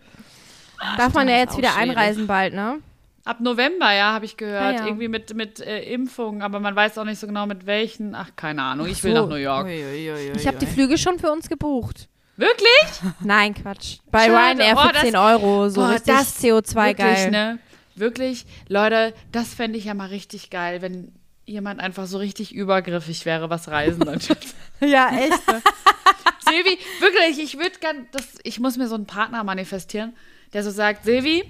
Darf 0.99 1.15
man 1.15 1.29
ja 1.29 1.35
das 1.37 1.43
jetzt 1.45 1.59
wieder 1.59 1.71
schwierig. 1.71 1.91
einreisen 1.91 2.27
bald, 2.27 2.55
ne? 2.55 2.81
Ab 3.25 3.41
November, 3.41 3.93
ja, 3.93 4.13
habe 4.13 4.25
ich 4.25 4.37
gehört. 4.37 4.63
Ah, 4.63 4.73
ja. 4.81 4.87
Irgendwie 4.87 5.09
mit, 5.09 5.35
mit 5.35 5.61
äh, 5.61 5.83
Impfungen, 5.93 6.43
aber 6.43 6.61
man 6.61 6.75
weiß 6.77 6.99
auch 6.99 7.05
nicht 7.05 7.19
so 7.19 7.27
genau 7.27 7.47
mit 7.47 7.67
welchen. 7.67 8.15
Ach, 8.15 8.31
keine 8.37 8.63
Ahnung. 8.63 8.87
Ich 8.87 8.99
Ach 8.99 9.05
will 9.05 9.15
so. 9.17 9.23
nach 9.23 9.29
New 9.29 9.35
York. 9.37 9.69
Ich 9.69 10.47
habe 10.47 10.59
die 10.59 10.67
Flüge 10.67 10.99
schon 10.99 11.19
für 11.19 11.31
uns 11.33 11.49
gebucht. 11.49 12.09
Wirklich? 12.37 13.13
Nein, 13.21 13.55
Quatsch. 13.55 13.99
Bei 14.11 14.27
Schade. 14.27 14.59
Ryanair 14.61 14.75
Oh, 14.77 14.87
für 14.89 14.93
das- 14.93 15.03
10 15.03 15.17
Euro. 15.17 15.69
So 15.69 15.81
Boah, 15.81 15.91
richtig 15.91 16.15
das 16.15 16.43
CO2 16.43 16.75
Wirklich, 16.75 16.97
geil. 16.97 17.31
ne? 17.31 17.59
Wirklich, 17.97 18.45
Leute, 18.69 19.15
das 19.31 19.55
fände 19.55 19.79
ich 19.79 19.85
ja 19.85 19.95
mal 19.95 20.09
richtig 20.09 20.51
geil, 20.51 20.83
wenn 20.83 21.13
jemand 21.47 21.79
einfach 21.79 22.07
so 22.07 22.19
richtig 22.19 22.53
übergriffig 22.53 23.25
wäre, 23.25 23.51
was 23.51 23.69
Reisen 23.69 24.03
angeht. 24.09 24.37
Ja, 24.81 25.11
echt. 25.17 25.41
Silvi, 26.49 26.79
wirklich, 27.01 27.39
ich 27.39 27.57
würde 27.57 27.79
gern, 27.81 28.07
das, 28.13 28.27
ich 28.43 28.59
muss 28.61 28.77
mir 28.77 28.89
so 28.89 28.95
einen 28.97 29.07
Partner 29.07 29.45
manifestieren, 29.45 30.15
der 30.53 30.63
so 30.65 30.71
sagt, 30.71 31.05
Silvi, 31.05 31.45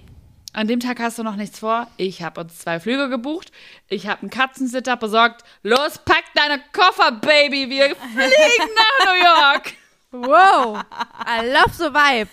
an 0.54 0.66
dem 0.68 0.80
Tag 0.80 0.98
hast 1.00 1.18
du 1.18 1.22
noch 1.22 1.36
nichts 1.36 1.58
vor. 1.58 1.88
Ich 1.96 2.22
habe 2.22 2.40
uns 2.40 2.58
zwei 2.58 2.80
Flüge 2.80 3.08
gebucht. 3.10 3.52
Ich 3.88 4.06
habe 4.06 4.22
einen 4.22 4.30
Katzensitter 4.30 4.96
besorgt. 4.96 5.42
Los, 5.62 5.98
pack 6.04 6.24
deine 6.34 6.60
Koffer, 6.72 7.12
Baby. 7.12 7.68
Wir 7.68 7.94
fliegen 7.94 8.70
nach 8.76 9.06
New 9.06 9.24
York. 9.24 9.72
wow. 10.12 10.82
I 11.26 11.46
love 11.46 11.72
the 11.76 11.92
vibe. 11.92 12.30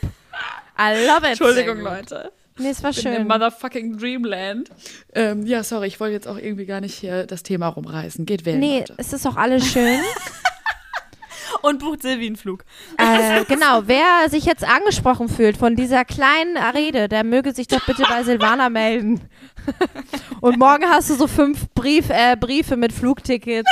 I 0.80 1.06
love 1.08 1.20
it. 1.24 1.30
Entschuldigung, 1.32 1.80
Leute. 1.82 2.32
Nee, 2.58 2.70
es 2.70 2.84
war 2.84 2.90
in 2.92 2.96
schön. 2.96 3.28
motherfucking 3.28 3.98
Dreamland. 3.98 4.70
Ähm, 5.16 5.46
ja, 5.48 5.64
sorry, 5.64 5.88
ich 5.88 6.00
wollte 6.00 6.14
jetzt 6.14 6.28
auch 6.28 6.38
irgendwie 6.38 6.66
gar 6.66 6.80
nicht 6.82 6.94
hier 6.96 7.26
das 7.26 7.44
Thema 7.44 7.68
rumreißen. 7.70 8.26
Geht 8.26 8.46
wählen, 8.46 8.60
Nee, 8.60 8.80
Leute. 8.80 8.94
es 8.98 9.14
ist 9.14 9.26
auch 9.26 9.36
alles 9.38 9.66
schön. 9.72 10.00
Und 11.62 11.80
bucht 11.80 12.02
Silvi 12.02 12.28
einen 12.28 12.36
Flug. 12.36 12.64
äh, 12.98 13.44
genau, 13.46 13.84
wer 13.86 14.30
sich 14.30 14.46
jetzt 14.46 14.64
angesprochen 14.68 15.30
fühlt 15.30 15.58
von 15.58 15.76
dieser 15.76 16.06
kleinen 16.06 16.58
Rede, 16.58 17.08
der 17.08 17.24
möge 17.24 17.54
sich 17.54 17.68
doch 17.68 17.86
bitte 17.86 18.04
bei 18.10 18.24
Silvana 18.24 18.70
melden. 18.70 19.22
Und 20.42 20.58
morgen 20.58 20.86
hast 20.90 21.10
du 21.10 21.16
so 21.16 21.28
fünf 21.28 21.70
Brief, 21.74 22.10
äh, 22.10 22.36
Briefe 22.40 22.78
mit 22.78 22.94
Flugtickets 22.94 23.70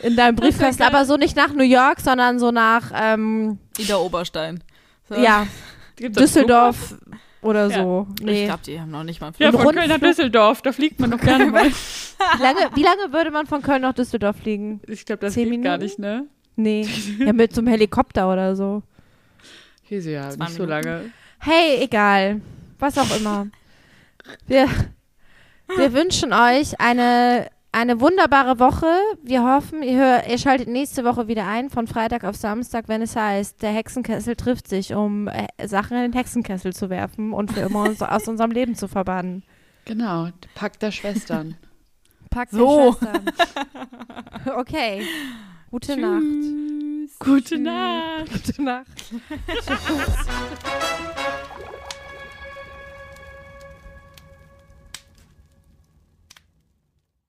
in 0.00 0.16
deinem 0.16 0.36
Briefkasten, 0.36 0.82
aber 0.82 1.04
so 1.06 1.16
nicht 1.16 1.36
nach 1.36 1.52
New 1.52 1.62
York, 1.64 2.00
sondern 2.00 2.38
so 2.38 2.50
nach 2.50 2.90
ähm, 2.94 3.58
Ida 3.78 3.96
Oberstein. 3.96 4.62
So. 5.08 5.14
ja, 5.16 5.46
Düsseldorf 6.00 6.94
oder 7.40 7.68
Ja. 7.68 7.82
so. 7.82 8.06
Ich 8.20 8.24
Nee. 8.24 8.44
glaube, 8.46 8.60
die 8.66 8.80
haben 8.80 8.90
noch 8.90 9.04
nicht 9.04 9.20
mal 9.20 9.28
einen 9.28 9.36
Ja, 9.38 9.48
Flug. 9.50 9.60
von 9.62 9.66
Rundflug. 9.68 9.88
Köln 9.88 10.00
nach 10.00 10.08
Düsseldorf, 10.08 10.62
da 10.62 10.72
fliegt 10.72 11.00
man 11.00 11.10
doch 11.10 11.20
gerne 11.20 11.46
mal. 11.50 11.66
Wie, 11.70 12.42
lange, 12.42 12.70
wie 12.74 12.82
lange 12.82 13.12
würde 13.12 13.30
man 13.30 13.46
von 13.46 13.62
Köln 13.62 13.82
nach 13.82 13.92
Düsseldorf 13.94 14.36
fliegen? 14.36 14.80
Ich 14.86 15.04
glaube, 15.06 15.20
das 15.20 15.34
Zehn 15.34 15.50
geht 15.50 15.62
gar 15.62 15.78
Minuten? 15.78 15.84
nicht, 15.84 15.98
ne? 15.98 16.26
Nee, 16.56 16.86
ja, 17.18 17.32
mit 17.32 17.54
so 17.54 17.60
einem 17.60 17.68
Helikopter 17.68 18.32
oder 18.32 18.54
so. 18.56 18.82
Jesu, 19.88 20.10
ja, 20.10 20.30
Zwei 20.30 20.44
nicht 20.44 20.56
so 20.56 20.62
Minuten. 20.66 20.86
lange. 20.88 21.04
Hey, 21.40 21.82
egal. 21.82 22.40
Was 22.78 22.96
auch 22.98 23.14
immer. 23.16 23.46
Wir, 24.46 24.66
wir 25.76 25.92
wünschen 25.92 26.32
euch 26.32 26.80
eine, 26.80 27.48
eine 27.72 28.00
wunderbare 28.00 28.58
Woche. 28.58 28.86
Wir 29.22 29.42
hoffen, 29.44 29.82
ihr, 29.82 29.98
hör, 29.98 30.26
ihr 30.26 30.38
schaltet 30.38 30.68
nächste 30.68 31.04
Woche 31.04 31.28
wieder 31.28 31.46
ein, 31.46 31.68
von 31.70 31.86
Freitag 31.86 32.24
auf 32.24 32.36
Samstag, 32.36 32.88
wenn 32.88 33.02
es 33.02 33.14
heißt, 33.16 33.60
der 33.62 33.72
Hexenkessel 33.72 34.36
trifft 34.36 34.68
sich, 34.68 34.94
um 34.94 35.28
äh, 35.28 35.46
Sachen 35.66 35.96
in 35.98 36.02
den 36.04 36.12
Hexenkessel 36.14 36.72
zu 36.72 36.88
werfen 36.88 37.32
und 37.34 37.52
für 37.52 37.60
immer 37.60 37.82
uns 37.82 38.00
aus 38.00 38.26
unserem 38.26 38.50
Leben 38.50 38.74
zu 38.74 38.88
verbannen. 38.88 39.42
Genau, 39.84 40.28
Pakt 40.54 40.80
der 40.82 40.92
Schwestern. 40.92 41.56
Packt 42.30 42.52
So. 42.52 42.96
die 43.00 43.04
Schwestern. 43.06 44.56
Okay. 44.56 45.02
Gute 45.74 45.96
Nacht. 45.96 46.22
Gute 47.18 47.58
Nacht. 47.58 48.30
Gute 48.30 48.62
Nacht. 48.62 48.86
Tschüss. 49.48 49.84